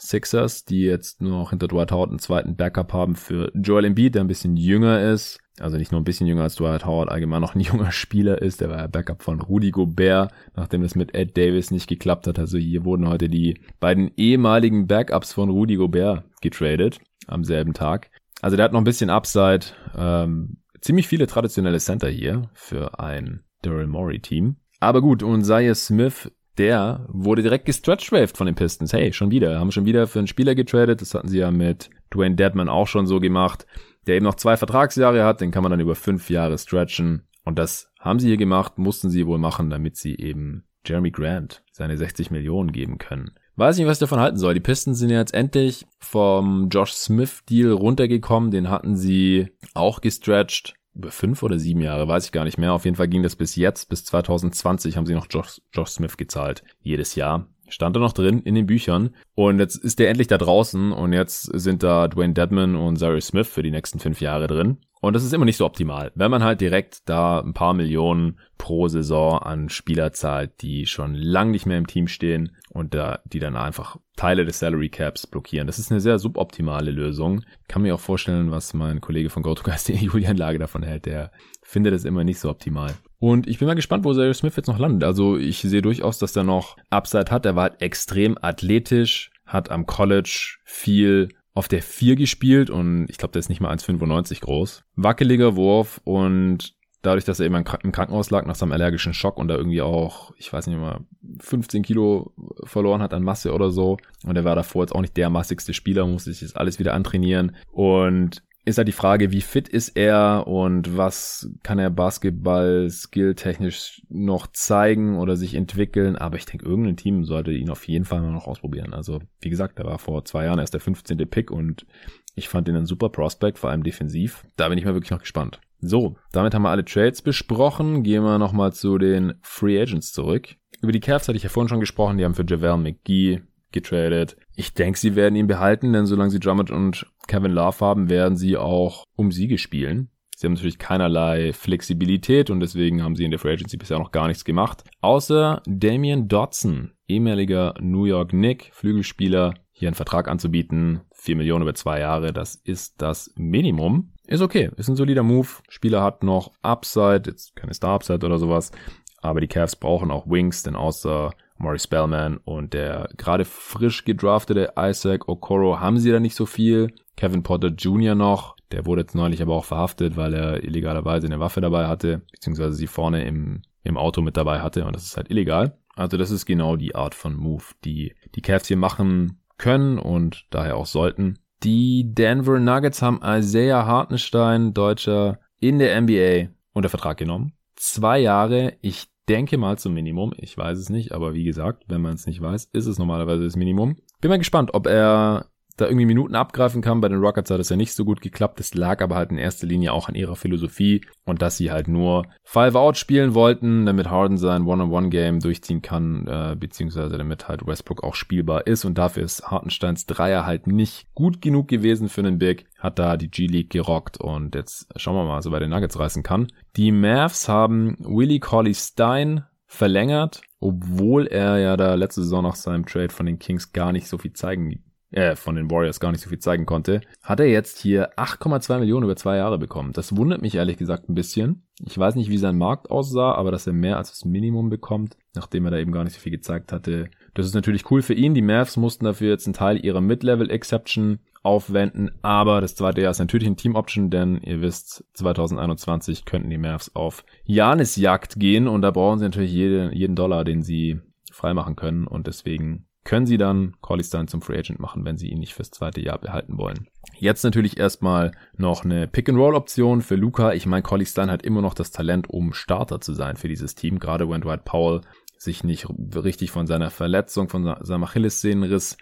Sixers, 0.00 0.64
die 0.64 0.82
jetzt 0.82 1.20
nur 1.20 1.32
noch 1.32 1.50
hinter 1.50 1.68
Dwight 1.68 1.92
Howard 1.92 2.10
einen 2.10 2.18
zweiten 2.18 2.56
Backup 2.56 2.92
haben 2.92 3.16
für 3.16 3.52
Joel 3.54 3.84
Embiid, 3.84 4.14
der 4.14 4.22
ein 4.22 4.28
bisschen 4.28 4.56
jünger 4.56 5.00
ist. 5.12 5.38
Also 5.58 5.76
nicht 5.76 5.92
nur 5.92 6.00
ein 6.00 6.04
bisschen 6.04 6.26
jünger 6.26 6.44
als 6.44 6.54
Dwight 6.54 6.86
Howard, 6.86 7.10
allgemein 7.10 7.42
noch 7.42 7.54
ein 7.54 7.60
junger 7.60 7.92
Spieler 7.92 8.40
ist. 8.40 8.60
Der 8.60 8.70
war 8.70 8.78
ja 8.78 8.86
Backup 8.86 9.22
von 9.22 9.40
Rudy 9.40 9.70
Gobert, 9.70 10.32
nachdem 10.56 10.82
das 10.82 10.94
mit 10.94 11.14
Ed 11.14 11.36
Davis 11.36 11.70
nicht 11.70 11.86
geklappt 11.86 12.26
hat. 12.26 12.38
Also 12.38 12.56
hier 12.56 12.84
wurden 12.84 13.08
heute 13.08 13.28
die 13.28 13.60
beiden 13.78 14.10
ehemaligen 14.16 14.86
Backups 14.86 15.34
von 15.34 15.50
Rudy 15.50 15.76
Gobert 15.76 16.24
getradet 16.40 16.98
am 17.26 17.44
selben 17.44 17.74
Tag. 17.74 18.10
Also 18.40 18.56
der 18.56 18.64
hat 18.64 18.72
noch 18.72 18.80
ein 18.80 18.84
bisschen 18.84 19.10
Upside. 19.10 19.66
Ähm, 19.96 20.56
ziemlich 20.80 21.06
viele 21.06 21.26
traditionelle 21.26 21.78
Center 21.78 22.08
hier 22.08 22.48
für 22.54 22.98
ein 22.98 23.44
Daryl 23.62 23.86
Morey 23.86 24.20
Team. 24.20 24.56
Aber 24.80 25.02
gut, 25.02 25.22
und 25.22 25.44
Zaire 25.44 25.74
Smith 25.74 26.30
der 26.58 27.06
wurde 27.08 27.42
direkt 27.42 27.64
gestretchwaved 27.64 28.36
von 28.36 28.46
den 28.46 28.54
Pistons. 28.54 28.92
Hey, 28.92 29.12
schon 29.12 29.30
wieder. 29.30 29.58
Haben 29.58 29.72
schon 29.72 29.86
wieder 29.86 30.06
für 30.06 30.18
einen 30.18 30.28
Spieler 30.28 30.54
getradet. 30.54 31.00
Das 31.00 31.14
hatten 31.14 31.28
sie 31.28 31.38
ja 31.38 31.50
mit 31.50 31.90
Dwayne 32.12 32.36
Deadman 32.36 32.68
auch 32.68 32.86
schon 32.86 33.06
so 33.06 33.20
gemacht. 33.20 33.66
Der 34.06 34.16
eben 34.16 34.24
noch 34.24 34.34
zwei 34.34 34.56
Vertragsjahre 34.56 35.24
hat. 35.24 35.40
Den 35.40 35.50
kann 35.50 35.62
man 35.62 35.70
dann 35.70 35.80
über 35.80 35.94
fünf 35.94 36.28
Jahre 36.30 36.58
stretchen. 36.58 37.22
Und 37.44 37.58
das 37.58 37.90
haben 37.98 38.18
sie 38.18 38.28
hier 38.28 38.36
gemacht, 38.36 38.78
mussten 38.78 39.10
sie 39.10 39.26
wohl 39.26 39.38
machen, 39.38 39.70
damit 39.70 39.96
sie 39.96 40.16
eben 40.16 40.64
Jeremy 40.86 41.10
Grant 41.10 41.62
seine 41.72 41.96
60 41.96 42.30
Millionen 42.30 42.72
geben 42.72 42.98
können. 42.98 43.32
Weiß 43.56 43.76
nicht, 43.76 43.86
was 43.86 43.98
ich 43.98 44.00
davon 44.00 44.20
halten 44.20 44.38
soll. 44.38 44.54
Die 44.54 44.60
Pistons 44.60 44.98
sind 44.98 45.10
jetzt 45.10 45.34
endlich 45.34 45.86
vom 45.98 46.68
Josh 46.70 46.92
Smith 46.92 47.44
Deal 47.48 47.72
runtergekommen. 47.72 48.50
Den 48.50 48.70
hatten 48.70 48.96
sie 48.96 49.48
auch 49.74 50.00
gestretched 50.00 50.74
über 50.94 51.10
fünf 51.10 51.42
oder 51.42 51.58
sieben 51.58 51.80
Jahre, 51.80 52.08
weiß 52.08 52.26
ich 52.26 52.32
gar 52.32 52.44
nicht 52.44 52.58
mehr. 52.58 52.72
Auf 52.72 52.84
jeden 52.84 52.96
Fall 52.96 53.08
ging 53.08 53.22
das 53.22 53.36
bis 53.36 53.56
jetzt, 53.56 53.88
bis 53.88 54.04
2020 54.04 54.96
haben 54.96 55.06
sie 55.06 55.14
noch 55.14 55.26
Josh, 55.30 55.60
Josh 55.72 55.90
Smith 55.90 56.16
gezahlt. 56.16 56.62
Jedes 56.80 57.14
Jahr. 57.14 57.46
Stand 57.68 57.94
da 57.94 58.00
noch 58.00 58.12
drin 58.12 58.40
in 58.40 58.56
den 58.56 58.66
Büchern. 58.66 59.14
Und 59.34 59.60
jetzt 59.60 59.76
ist 59.76 60.00
der 60.00 60.08
endlich 60.08 60.26
da 60.26 60.38
draußen 60.38 60.92
und 60.92 61.12
jetzt 61.12 61.42
sind 61.42 61.84
da 61.84 62.08
Dwayne 62.08 62.34
Dedman 62.34 62.74
und 62.74 62.96
Zary 62.96 63.20
Smith 63.20 63.48
für 63.48 63.62
die 63.62 63.70
nächsten 63.70 64.00
fünf 64.00 64.20
Jahre 64.20 64.48
drin. 64.48 64.78
Und 65.00 65.14
das 65.14 65.24
ist 65.24 65.32
immer 65.32 65.46
nicht 65.46 65.56
so 65.56 65.64
optimal. 65.64 66.12
Wenn 66.14 66.30
man 66.30 66.44
halt 66.44 66.60
direkt 66.60 67.08
da 67.08 67.40
ein 67.40 67.54
paar 67.54 67.72
Millionen 67.72 68.38
pro 68.58 68.88
Saison 68.88 69.38
an 69.38 69.70
Spieler 69.70 70.12
zahlt, 70.12 70.60
die 70.60 70.86
schon 70.86 71.14
lang 71.14 71.50
nicht 71.50 71.64
mehr 71.64 71.78
im 71.78 71.86
Team 71.86 72.06
stehen 72.06 72.56
und 72.68 72.92
da, 72.92 73.20
die 73.24 73.38
dann 73.38 73.56
einfach 73.56 73.96
Teile 74.16 74.44
des 74.44 74.58
Salary 74.58 74.90
Caps 74.90 75.26
blockieren. 75.26 75.66
Das 75.66 75.78
ist 75.78 75.90
eine 75.90 76.00
sehr 76.00 76.18
suboptimale 76.18 76.90
Lösung. 76.90 77.42
Kann 77.68 77.80
mir 77.82 77.94
auch 77.94 78.00
vorstellen, 78.00 78.50
was 78.50 78.74
mein 78.74 79.00
Kollege 79.00 79.30
von 79.30 79.42
GoToGuys, 79.42 79.84
der 79.86 79.96
Julian 79.96 80.36
Lage 80.36 80.58
davon 80.58 80.82
hält. 80.82 81.06
Der 81.06 81.32
findet 81.62 81.94
es 81.94 82.04
immer 82.04 82.22
nicht 82.22 82.38
so 82.38 82.50
optimal. 82.50 82.92
Und 83.18 83.46
ich 83.46 83.58
bin 83.58 83.68
mal 83.68 83.74
gespannt, 83.74 84.04
wo 84.04 84.12
Zaire 84.12 84.34
Smith 84.34 84.56
jetzt 84.56 84.66
noch 84.66 84.78
landet. 84.78 85.04
Also 85.04 85.38
ich 85.38 85.60
sehe 85.60 85.82
durchaus, 85.82 86.18
dass 86.18 86.36
er 86.36 86.44
noch 86.44 86.76
Upside 86.90 87.30
hat. 87.30 87.46
Er 87.46 87.56
war 87.56 87.70
halt 87.70 87.80
extrem 87.80 88.36
athletisch, 88.40 89.30
hat 89.46 89.70
am 89.70 89.86
College 89.86 90.58
viel 90.64 91.30
auf 91.54 91.68
der 91.68 91.82
4 91.82 92.16
gespielt 92.16 92.70
und 92.70 93.06
ich 93.08 93.18
glaube, 93.18 93.32
der 93.32 93.40
ist 93.40 93.48
nicht 93.48 93.60
mal 93.60 93.74
1,95 93.74 94.40
groß. 94.40 94.84
Wackeliger 94.96 95.56
Wurf 95.56 96.00
und 96.04 96.74
dadurch, 97.02 97.24
dass 97.24 97.40
er 97.40 97.46
eben 97.46 97.54
im 97.54 97.64
Krankenhaus 97.64 98.30
lag 98.30 98.46
nach 98.46 98.54
seinem 98.54 98.72
allergischen 98.72 99.14
Schock 99.14 99.38
und 99.38 99.48
da 99.48 99.56
irgendwie 99.56 99.82
auch, 99.82 100.32
ich 100.36 100.52
weiß 100.52 100.66
nicht 100.66 100.78
mal, 100.78 101.00
15 101.40 101.82
Kilo 101.82 102.34
verloren 102.64 103.02
hat 103.02 103.14
an 103.14 103.22
Masse 103.22 103.52
oder 103.52 103.70
so. 103.70 103.96
Und 104.24 104.36
er 104.36 104.44
war 104.44 104.54
davor 104.54 104.82
jetzt 104.82 104.94
auch 104.94 105.00
nicht 105.00 105.16
der 105.16 105.30
massigste 105.30 105.72
Spieler, 105.72 106.06
musste 106.06 106.32
sich 106.32 106.40
das 106.40 106.56
alles 106.56 106.78
wieder 106.78 106.94
antrainieren. 106.94 107.56
Und 107.72 108.42
ist 108.70 108.78
halt 108.78 108.88
die 108.88 108.92
Frage, 108.92 109.32
wie 109.32 109.40
fit 109.40 109.68
ist 109.68 109.96
er 109.96 110.46
und 110.46 110.96
was 110.96 111.50
kann 111.62 111.78
er 111.78 111.90
Basketball 111.90 112.88
skilltechnisch 112.88 114.02
noch 114.08 114.46
zeigen 114.48 115.18
oder 115.18 115.36
sich 115.36 115.54
entwickeln. 115.54 116.16
Aber 116.16 116.36
ich 116.36 116.46
denke, 116.46 116.66
irgendein 116.66 116.96
Team 116.96 117.24
sollte 117.24 117.52
ihn 117.52 117.70
auf 117.70 117.86
jeden 117.86 118.04
Fall 118.04 118.20
mal 118.20 118.32
noch 118.32 118.46
ausprobieren. 118.46 118.94
Also, 118.94 119.20
wie 119.40 119.50
gesagt, 119.50 119.78
er 119.78 119.86
war 119.86 119.98
vor 119.98 120.24
zwei 120.24 120.44
Jahren 120.44 120.58
erst 120.58 120.74
der 120.74 120.80
15. 120.80 121.18
Pick 121.28 121.50
und 121.50 121.86
ich 122.34 122.48
fand 122.48 122.68
ihn 122.68 122.76
ein 122.76 122.86
super 122.86 123.08
Prospect, 123.08 123.58
vor 123.58 123.70
allem 123.70 123.82
defensiv. 123.82 124.44
Da 124.56 124.68
bin 124.68 124.78
ich 124.78 124.84
mal 124.84 124.94
wirklich 124.94 125.10
noch 125.10 125.20
gespannt. 125.20 125.60
So, 125.80 126.16
damit 126.32 126.54
haben 126.54 126.62
wir 126.62 126.70
alle 126.70 126.84
Trades 126.84 127.22
besprochen. 127.22 128.02
Gehen 128.02 128.22
wir 128.22 128.38
nochmal 128.38 128.72
zu 128.72 128.98
den 128.98 129.34
Free 129.42 129.80
Agents 129.80 130.12
zurück. 130.12 130.56
Über 130.82 130.92
die 130.92 131.00
Cavs 131.00 131.28
hatte 131.28 131.36
ich 131.36 131.42
ja 131.42 131.48
vorhin 131.48 131.68
schon 131.68 131.80
gesprochen. 131.80 132.18
Die 132.18 132.24
haben 132.24 132.34
für 132.34 132.46
Javel 132.46 132.76
McGee 132.76 133.42
getradet. 133.72 134.36
Ich 134.56 134.74
denke, 134.74 134.98
sie 134.98 135.16
werden 135.16 135.36
ihn 135.36 135.46
behalten, 135.46 135.92
denn 135.92 136.06
solange 136.06 136.30
sie 136.30 136.40
Drummond 136.40 136.70
und 136.70 137.06
Kevin 137.26 137.52
Love 137.52 137.80
haben, 137.80 138.08
werden 138.08 138.36
sie 138.36 138.56
auch 138.56 139.04
um 139.16 139.32
Siege 139.32 139.58
spielen. 139.58 140.10
Sie 140.36 140.46
haben 140.46 140.54
natürlich 140.54 140.78
keinerlei 140.78 141.52
Flexibilität 141.52 142.48
und 142.48 142.60
deswegen 142.60 143.02
haben 143.02 143.14
sie 143.14 143.24
in 143.24 143.30
der 143.30 143.38
Free 143.38 143.52
Agency 143.52 143.76
bisher 143.76 143.98
noch 143.98 144.10
gar 144.10 144.26
nichts 144.26 144.44
gemacht. 144.46 144.84
Außer 145.02 145.62
Damian 145.66 146.28
Dodson, 146.28 146.92
ehemaliger 147.08 147.74
New 147.78 148.06
York 148.06 148.32
Nick, 148.32 148.70
Flügelspieler, 148.72 149.52
hier 149.70 149.88
einen 149.88 149.94
Vertrag 149.94 150.28
anzubieten. 150.28 151.02
4 151.12 151.36
Millionen 151.36 151.62
über 151.62 151.74
zwei 151.74 152.00
Jahre, 152.00 152.32
das 152.32 152.54
ist 152.54 153.02
das 153.02 153.32
Minimum. 153.36 154.12
Ist 154.26 154.40
okay, 154.40 154.70
ist 154.76 154.88
ein 154.88 154.96
solider 154.96 155.22
Move. 155.22 155.48
Spieler 155.68 156.02
hat 156.02 156.22
noch 156.22 156.52
Upside, 156.62 157.24
jetzt 157.26 157.54
keine 157.54 157.74
Star-Upside 157.74 158.24
oder 158.24 158.38
sowas. 158.38 158.72
Aber 159.20 159.40
die 159.42 159.48
Cavs 159.48 159.76
brauchen 159.76 160.10
auch 160.10 160.26
Wings, 160.26 160.62
denn 160.62 160.76
außer 160.76 161.32
Maurice 161.60 161.84
Spellman 161.84 162.38
und 162.38 162.72
der 162.72 163.08
gerade 163.16 163.44
frisch 163.44 164.04
gedraftete 164.04 164.72
Isaac 164.78 165.28
Okoro 165.28 165.78
haben 165.78 165.98
sie 165.98 166.10
da 166.10 166.18
nicht 166.18 166.34
so 166.34 166.46
viel. 166.46 166.92
Kevin 167.16 167.42
Potter 167.42 167.68
Jr. 167.68 168.14
noch, 168.14 168.56
der 168.72 168.86
wurde 168.86 169.02
jetzt 169.02 169.14
neulich 169.14 169.42
aber 169.42 169.54
auch 169.54 169.64
verhaftet, 169.64 170.16
weil 170.16 170.34
er 170.34 170.64
illegalerweise 170.64 171.26
eine 171.26 171.40
Waffe 171.40 171.60
dabei 171.60 171.86
hatte, 171.86 172.22
beziehungsweise 172.32 172.72
sie 172.72 172.86
vorne 172.86 173.24
im, 173.24 173.62
im 173.84 173.98
Auto 173.98 174.22
mit 174.22 174.36
dabei 174.36 174.60
hatte 174.60 174.84
und 174.84 174.96
das 174.96 175.04
ist 175.04 175.16
halt 175.16 175.30
illegal. 175.30 175.76
Also 175.94 176.16
das 176.16 176.30
ist 176.30 176.46
genau 176.46 176.76
die 176.76 176.94
Art 176.94 177.14
von 177.14 177.34
Move, 177.34 177.64
die 177.84 178.14
die 178.34 178.42
Cavs 178.42 178.68
hier 178.68 178.78
machen 178.78 179.42
können 179.58 179.98
und 179.98 180.46
daher 180.50 180.76
auch 180.76 180.86
sollten. 180.86 181.38
Die 181.62 182.14
Denver 182.14 182.58
Nuggets 182.58 183.02
haben 183.02 183.20
Isaiah 183.22 183.84
Hartenstein, 183.84 184.72
Deutscher, 184.72 185.40
in 185.58 185.78
der 185.78 186.00
NBA 186.00 186.54
unter 186.72 186.88
Vertrag 186.88 187.18
genommen. 187.18 187.52
Zwei 187.76 188.18
Jahre. 188.18 188.78
Ich 188.80 189.08
denke 189.30 189.56
mal 189.58 189.78
zum 189.78 189.94
Minimum. 189.94 190.32
Ich 190.36 190.56
weiß 190.56 190.78
es 190.78 190.90
nicht, 190.90 191.12
aber 191.12 191.34
wie 191.34 191.44
gesagt, 191.44 191.84
wenn 191.88 192.00
man 192.00 192.14
es 192.14 192.26
nicht 192.26 192.40
weiß, 192.40 192.68
ist 192.72 192.86
es 192.86 192.98
normalerweise 192.98 193.44
das 193.44 193.56
Minimum. 193.56 193.96
Bin 194.20 194.28
mal 194.28 194.38
gespannt, 194.38 194.74
ob 194.74 194.86
er 194.86 195.49
da 195.80 195.86
irgendwie 195.86 196.06
Minuten 196.06 196.34
abgreifen 196.34 196.82
kann. 196.82 197.00
Bei 197.00 197.08
den 197.08 197.20
Rockets 197.20 197.50
hat 197.50 197.60
es 197.60 197.68
ja 197.68 197.76
nicht 197.76 197.94
so 197.94 198.04
gut 198.04 198.20
geklappt. 198.20 198.60
Das 198.60 198.74
lag 198.74 199.02
aber 199.02 199.16
halt 199.16 199.30
in 199.30 199.38
erster 199.38 199.66
Linie 199.66 199.92
auch 199.92 200.08
an 200.08 200.14
ihrer 200.14 200.36
Philosophie 200.36 201.02
und 201.24 201.42
dass 201.42 201.56
sie 201.56 201.70
halt 201.70 201.88
nur 201.88 202.26
Five 202.42 202.74
Out 202.74 202.96
spielen 202.96 203.34
wollten, 203.34 203.86
damit 203.86 204.10
Harden 204.10 204.38
sein 204.38 204.66
One-on-One-Game 204.66 205.40
durchziehen 205.40 205.82
kann, 205.82 206.26
äh, 206.26 206.56
beziehungsweise 206.58 207.16
damit 207.16 207.48
halt 207.48 207.66
Westbrook 207.66 208.02
auch 208.02 208.14
spielbar 208.14 208.66
ist. 208.66 208.84
Und 208.84 208.98
dafür 208.98 209.22
ist 209.22 209.50
Hartensteins 209.50 210.06
Dreier 210.06 210.46
halt 210.46 210.66
nicht 210.66 211.06
gut 211.14 211.40
genug 211.40 211.68
gewesen 211.68 212.08
für 212.08 212.20
einen 212.20 212.38
Big. 212.38 212.66
Hat 212.78 212.98
da 212.98 213.16
die 213.16 213.30
G-League 213.30 213.70
gerockt 213.70 214.18
und 214.20 214.54
jetzt 214.54 214.88
schauen 214.96 215.14
wir 215.14 215.24
mal, 215.24 215.38
was 215.38 215.46
er 215.46 215.52
bei 215.52 215.58
den 215.60 215.70
Nuggets 215.70 215.98
reißen 215.98 216.22
kann. 216.22 216.48
Die 216.76 216.92
Mavs 216.92 217.48
haben 217.48 217.96
Willie 218.00 218.40
Colley 218.40 218.74
Stein 218.74 219.44
verlängert, 219.66 220.40
obwohl 220.58 221.26
er 221.26 221.58
ja 221.58 221.76
da 221.76 221.94
letzte 221.94 222.22
Saison 222.22 222.42
nach 222.42 222.56
seinem 222.56 222.86
Trade 222.86 223.10
von 223.10 223.26
den 223.26 223.38
Kings 223.38 223.72
gar 223.72 223.92
nicht 223.92 224.08
so 224.08 224.18
viel 224.18 224.32
zeigen 224.32 224.66
äh, 225.10 225.36
von 225.36 225.56
den 225.56 225.70
Warriors 225.70 226.00
gar 226.00 226.12
nicht 226.12 226.20
so 226.20 226.28
viel 226.28 226.38
zeigen 226.38 226.66
konnte, 226.66 227.00
hat 227.22 227.40
er 227.40 227.46
jetzt 227.46 227.80
hier 227.80 228.16
8,2 228.16 228.78
Millionen 228.78 229.04
über 229.04 229.16
zwei 229.16 229.36
Jahre 229.36 229.58
bekommen. 229.58 229.92
Das 229.92 230.16
wundert 230.16 230.42
mich 230.42 230.54
ehrlich 230.54 230.76
gesagt 230.76 231.08
ein 231.08 231.14
bisschen. 231.14 231.66
Ich 231.84 231.98
weiß 231.98 232.14
nicht, 232.14 232.30
wie 232.30 232.38
sein 232.38 232.58
Markt 232.58 232.90
aussah, 232.90 233.32
aber 233.32 233.50
dass 233.50 233.66
er 233.66 233.72
mehr 233.72 233.96
als 233.96 234.10
das 234.10 234.24
Minimum 234.24 234.70
bekommt, 234.70 235.16
nachdem 235.34 235.64
er 235.64 235.72
da 235.72 235.78
eben 235.78 235.92
gar 235.92 236.04
nicht 236.04 236.14
so 236.14 236.20
viel 236.20 236.32
gezeigt 236.32 236.72
hatte. 236.72 237.10
Das 237.34 237.46
ist 237.46 237.54
natürlich 237.54 237.90
cool 237.90 238.02
für 238.02 238.14
ihn. 238.14 238.34
Die 238.34 238.42
Mavs 238.42 238.76
mussten 238.76 239.04
dafür 239.04 239.30
jetzt 239.30 239.46
einen 239.46 239.54
Teil 239.54 239.84
ihrer 239.84 240.00
Mid-Level-Exception 240.00 241.20
aufwenden, 241.42 242.10
aber 242.20 242.60
das 242.60 242.74
zweite 242.74 243.00
Jahr 243.00 243.12
ist 243.12 243.18
natürlich 243.18 243.48
ein 243.48 243.56
Team-Option, 243.56 244.10
denn 244.10 244.42
ihr 244.42 244.60
wisst, 244.60 245.04
2021 245.14 246.26
könnten 246.26 246.50
die 246.50 246.58
Mavs 246.58 246.94
auf 246.94 247.24
Janis-Jagd 247.44 248.38
gehen 248.38 248.68
und 248.68 248.82
da 248.82 248.90
brauchen 248.90 249.18
sie 249.18 249.24
natürlich 249.24 249.52
jede, 249.52 249.90
jeden 249.94 250.16
Dollar, 250.16 250.44
den 250.44 250.62
sie 250.62 251.00
freimachen 251.32 251.76
können 251.76 252.06
und 252.06 252.26
deswegen 252.26 252.86
können 253.04 253.26
sie 253.26 253.38
dann 253.38 253.74
Corley 253.80 254.04
Stein 254.04 254.28
zum 254.28 254.42
Free 254.42 254.58
Agent 254.58 254.78
machen, 254.78 255.04
wenn 255.04 255.16
sie 255.16 255.28
ihn 255.28 255.38
nicht 255.38 255.54
fürs 255.54 255.70
zweite 255.70 256.00
Jahr 256.00 256.18
behalten 256.18 256.58
wollen. 256.58 256.88
Jetzt 257.16 257.44
natürlich 257.44 257.78
erstmal 257.78 258.32
noch 258.56 258.84
eine 258.84 259.08
Pick-and-Roll-Option 259.08 260.02
für 260.02 260.16
Luca. 260.16 260.52
Ich 260.52 260.66
meine, 260.66 260.82
Corley 260.82 261.06
Stein 261.06 261.30
hat 261.30 261.42
immer 261.42 261.62
noch 261.62 261.74
das 261.74 261.90
Talent, 261.90 262.28
um 262.28 262.52
Starter 262.52 263.00
zu 263.00 263.14
sein 263.14 263.36
für 263.36 263.48
dieses 263.48 263.74
Team, 263.74 263.98
gerade 263.98 264.28
wenn 264.28 264.42
Dwight 264.42 264.64
Powell 264.64 265.00
sich 265.36 265.64
nicht 265.64 265.86
richtig 266.14 266.50
von 266.50 266.66
seiner 266.66 266.90
Verletzung, 266.90 267.48
von 267.48 267.76
seinem 267.80 268.04
Achillessehnenriss 268.04 268.98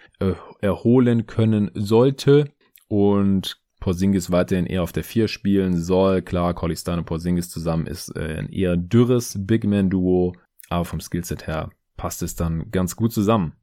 erholen 0.61 1.27
können 1.27 1.69
sollte 1.73 2.51
und 2.87 3.59
Porzingis 3.79 4.31
weiterhin 4.31 4.65
eher 4.65 4.83
auf 4.83 4.91
der 4.91 5.03
4 5.03 5.27
spielen 5.27 5.77
soll. 5.77 6.21
Klar, 6.21 6.53
Corley 6.53 6.75
Stein 6.75 6.99
und 6.99 7.05
Porzingis 7.05 7.49
zusammen 7.49 7.87
ist 7.87 8.15
äh, 8.15 8.37
ein 8.39 8.49
eher 8.49 8.75
dürres 8.75 9.37
Big-Man-Duo, 9.39 10.33
aber 10.69 10.85
vom 10.85 10.99
Skillset 10.99 11.47
her 11.47 11.69
passt 11.95 12.21
es 12.21 12.35
dann 12.35 12.71
ganz 12.71 12.95
gut 12.95 13.13
zusammen. 13.13 13.53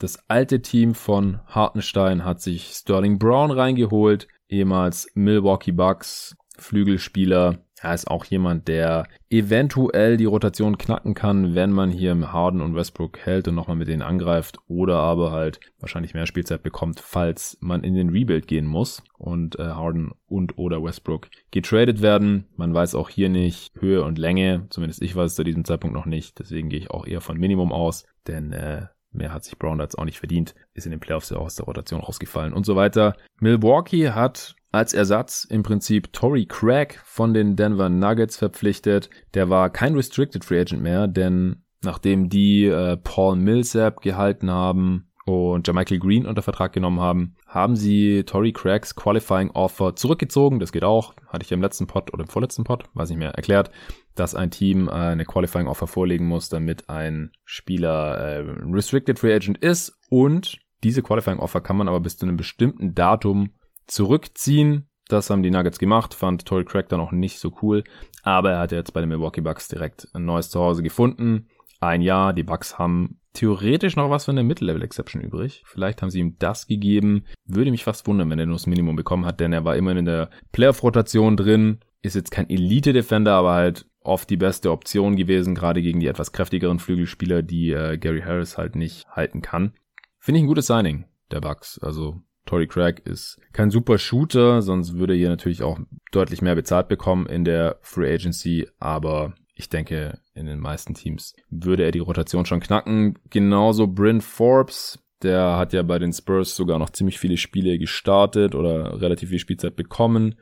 Das 0.00 0.28
alte 0.28 0.62
Team 0.62 0.94
von 0.94 1.40
Hartenstein 1.46 2.24
hat 2.24 2.40
sich 2.40 2.70
Sterling 2.72 3.18
Brown 3.18 3.50
reingeholt, 3.50 4.28
ehemals 4.48 5.10
Milwaukee 5.14 5.72
Bucks 5.72 6.36
Flügelspieler. 6.56 7.58
Er 7.80 7.94
ist 7.94 8.08
auch 8.08 8.24
jemand, 8.24 8.68
der 8.68 9.08
eventuell 9.28 10.16
die 10.16 10.24
Rotation 10.24 10.78
knacken 10.78 11.14
kann, 11.14 11.56
wenn 11.56 11.72
man 11.72 11.90
hier 11.90 12.12
im 12.12 12.32
Harden 12.32 12.60
und 12.60 12.76
Westbrook 12.76 13.18
hält 13.18 13.48
und 13.48 13.56
nochmal 13.56 13.76
mit 13.76 13.88
denen 13.88 14.02
angreift 14.02 14.58
oder 14.68 14.98
aber 14.98 15.32
halt 15.32 15.58
wahrscheinlich 15.80 16.14
mehr 16.14 16.26
Spielzeit 16.26 16.62
bekommt, 16.62 17.00
falls 17.00 17.56
man 17.60 17.82
in 17.82 17.94
den 17.94 18.10
Rebuild 18.10 18.46
gehen 18.46 18.66
muss 18.66 19.02
und 19.16 19.58
äh, 19.58 19.64
Harden 19.64 20.12
und 20.26 20.58
oder 20.58 20.82
Westbrook 20.82 21.28
getradet 21.50 22.02
werden. 22.02 22.46
Man 22.56 22.72
weiß 22.72 22.94
auch 22.94 23.08
hier 23.10 23.28
nicht 23.28 23.72
Höhe 23.80 24.04
und 24.04 24.18
Länge, 24.18 24.66
zumindest 24.70 25.02
ich 25.02 25.16
weiß 25.16 25.32
es 25.32 25.36
zu 25.36 25.44
diesem 25.44 25.64
Zeitpunkt 25.64 25.94
noch 25.94 26.06
nicht, 26.06 26.38
deswegen 26.38 26.68
gehe 26.68 26.78
ich 26.78 26.90
auch 26.90 27.06
eher 27.06 27.20
von 27.20 27.36
Minimum 27.36 27.72
aus, 27.72 28.06
denn 28.26 28.52
äh, 28.52 28.86
Mehr 29.10 29.32
hat 29.32 29.44
sich 29.44 29.58
Brown 29.58 29.80
jetzt 29.80 29.98
auch 29.98 30.04
nicht 30.04 30.18
verdient, 30.18 30.54
ist 30.74 30.86
in 30.86 30.90
den 30.90 31.00
Playoffs 31.00 31.30
ja 31.30 31.38
auch 31.38 31.46
aus 31.46 31.56
der 31.56 31.66
Rotation 31.66 32.00
rausgefallen 32.00 32.52
und 32.52 32.66
so 32.66 32.76
weiter. 32.76 33.16
Milwaukee 33.40 34.10
hat 34.10 34.54
als 34.70 34.92
Ersatz 34.92 35.44
im 35.44 35.62
Prinzip 35.62 36.12
Tory 36.12 36.46
Craig 36.46 37.00
von 37.04 37.32
den 37.32 37.56
Denver 37.56 37.88
Nuggets 37.88 38.36
verpflichtet. 38.36 39.08
Der 39.34 39.48
war 39.48 39.70
kein 39.70 39.94
Restricted 39.94 40.44
Free 40.44 40.60
Agent 40.60 40.82
mehr, 40.82 41.08
denn 41.08 41.62
nachdem 41.82 42.28
die 42.28 42.66
äh, 42.66 42.96
Paul 42.98 43.36
Millsap 43.36 44.02
gehalten 44.02 44.50
haben 44.50 45.07
und 45.28 45.66
Jermichael 45.66 45.98
Green 45.98 46.26
unter 46.26 46.42
Vertrag 46.42 46.72
genommen 46.72 47.00
haben, 47.00 47.36
haben 47.46 47.76
sie 47.76 48.24
Tory 48.24 48.52
Craigs 48.52 48.94
Qualifying 48.94 49.50
Offer 49.50 49.94
zurückgezogen. 49.94 50.58
Das 50.58 50.72
geht 50.72 50.84
auch. 50.84 51.14
Hatte 51.28 51.44
ich 51.44 51.52
im 51.52 51.62
letzten 51.62 51.86
Pod 51.86 52.12
oder 52.12 52.24
im 52.24 52.28
vorletzten 52.28 52.64
Pod, 52.64 52.84
weiß 52.94 53.10
nicht 53.10 53.18
mehr, 53.18 53.30
erklärt 53.30 53.70
dass 54.18 54.34
ein 54.34 54.50
Team 54.50 54.88
äh, 54.88 54.92
eine 54.92 55.24
Qualifying 55.24 55.66
Offer 55.66 55.86
vorlegen 55.86 56.26
muss, 56.26 56.48
damit 56.48 56.88
ein 56.88 57.30
Spieler 57.44 58.18
äh, 58.18 58.44
Restricted 58.64 59.18
Free 59.18 59.34
Agent 59.34 59.58
ist 59.58 59.98
und 60.10 60.58
diese 60.84 61.02
Qualifying 61.02 61.38
Offer 61.38 61.60
kann 61.60 61.76
man 61.76 61.88
aber 61.88 62.00
bis 62.00 62.16
zu 62.16 62.26
einem 62.26 62.36
bestimmten 62.36 62.94
Datum 62.94 63.50
zurückziehen. 63.86 64.88
Das 65.08 65.30
haben 65.30 65.42
die 65.42 65.50
Nuggets 65.50 65.78
gemacht, 65.78 66.14
fand 66.14 66.44
Tory 66.44 66.64
Craig 66.64 66.88
dann 66.88 67.00
auch 67.00 67.12
nicht 67.12 67.38
so 67.38 67.52
cool, 67.62 67.82
aber 68.22 68.52
er 68.52 68.58
hat 68.60 68.72
jetzt 68.72 68.92
bei 68.92 69.00
den 69.00 69.08
Milwaukee 69.08 69.40
Bucks 69.40 69.68
direkt 69.68 70.08
ein 70.12 70.24
neues 70.24 70.50
Zuhause 70.50 70.82
gefunden. 70.82 71.48
Ein 71.80 72.02
Jahr, 72.02 72.32
die 72.32 72.42
Bucks 72.42 72.78
haben 72.78 73.20
theoretisch 73.34 73.94
noch 73.94 74.10
was 74.10 74.24
von 74.24 74.34
der 74.34 74.44
Mid-Level 74.44 74.82
Exception 74.82 75.22
übrig. 75.22 75.62
Vielleicht 75.64 76.02
haben 76.02 76.10
sie 76.10 76.18
ihm 76.18 76.36
das 76.38 76.66
gegeben. 76.66 77.24
Würde 77.44 77.70
mich 77.70 77.84
fast 77.84 78.06
wundern, 78.06 78.30
wenn 78.30 78.38
er 78.38 78.46
nur 78.46 78.56
das 78.56 78.66
Minimum 78.66 78.96
bekommen 78.96 79.26
hat, 79.26 79.38
denn 79.38 79.52
er 79.52 79.64
war 79.64 79.76
immerhin 79.76 79.98
in 79.98 80.04
der 80.06 80.30
Playoff-Rotation 80.52 81.36
drin. 81.36 81.78
Ist 82.02 82.16
jetzt 82.16 82.30
kein 82.30 82.50
Elite-Defender, 82.50 83.32
aber 83.32 83.52
halt 83.52 83.86
oft 84.02 84.28
die 84.30 84.36
beste 84.36 84.72
Option 84.72 85.16
gewesen, 85.16 85.54
gerade 85.54 85.82
gegen 85.82 86.00
die 86.00 86.06
etwas 86.06 86.32
kräftigeren 86.32 86.78
Flügelspieler, 86.78 87.42
die 87.42 87.70
äh, 87.70 87.98
Gary 87.98 88.22
Harris 88.22 88.58
halt 88.58 88.74
nicht 88.74 89.06
halten 89.08 89.42
kann. 89.42 89.72
Finde 90.18 90.38
ich 90.38 90.44
ein 90.44 90.48
gutes 90.48 90.66
Signing 90.66 91.04
der 91.30 91.40
Bucks. 91.40 91.78
Also 91.78 92.20
Tory 92.46 92.66
Craig 92.66 93.02
ist 93.04 93.38
kein 93.52 93.70
super 93.70 93.98
Shooter, 93.98 94.62
sonst 94.62 94.94
würde 94.94 95.12
er 95.12 95.18
hier 95.18 95.28
natürlich 95.28 95.62
auch 95.62 95.78
deutlich 96.10 96.40
mehr 96.40 96.54
bezahlt 96.54 96.88
bekommen 96.88 97.26
in 97.26 97.44
der 97.44 97.78
Free 97.82 98.12
Agency, 98.12 98.66
aber 98.78 99.34
ich 99.54 99.68
denke, 99.68 100.20
in 100.38 100.46
den 100.46 100.60
meisten 100.60 100.94
Teams 100.94 101.34
würde 101.50 101.84
er 101.84 101.90
die 101.90 101.98
Rotation 101.98 102.46
schon 102.46 102.60
knacken. 102.60 103.18
Genauso 103.30 103.86
Bryn 103.86 104.20
Forbes, 104.20 104.98
der 105.22 105.56
hat 105.56 105.72
ja 105.72 105.82
bei 105.82 105.98
den 105.98 106.12
Spurs 106.12 106.56
sogar 106.56 106.78
noch 106.78 106.90
ziemlich 106.90 107.18
viele 107.18 107.36
Spiele 107.36 107.78
gestartet 107.78 108.54
oder 108.54 109.00
relativ 109.00 109.30
viel 109.30 109.38
Spielzeit 109.38 109.76
bekommen 109.76 110.36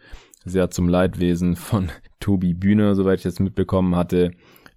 sehr 0.47 0.70
zum 0.70 0.88
Leidwesen 0.88 1.57
von 1.57 1.90
Tobi 2.20 2.55
Bühne, 2.55 2.94
soweit 2.94 3.18
ich 3.18 3.24
das 3.24 3.40
mitbekommen 3.40 3.94
hatte. 3.94 4.30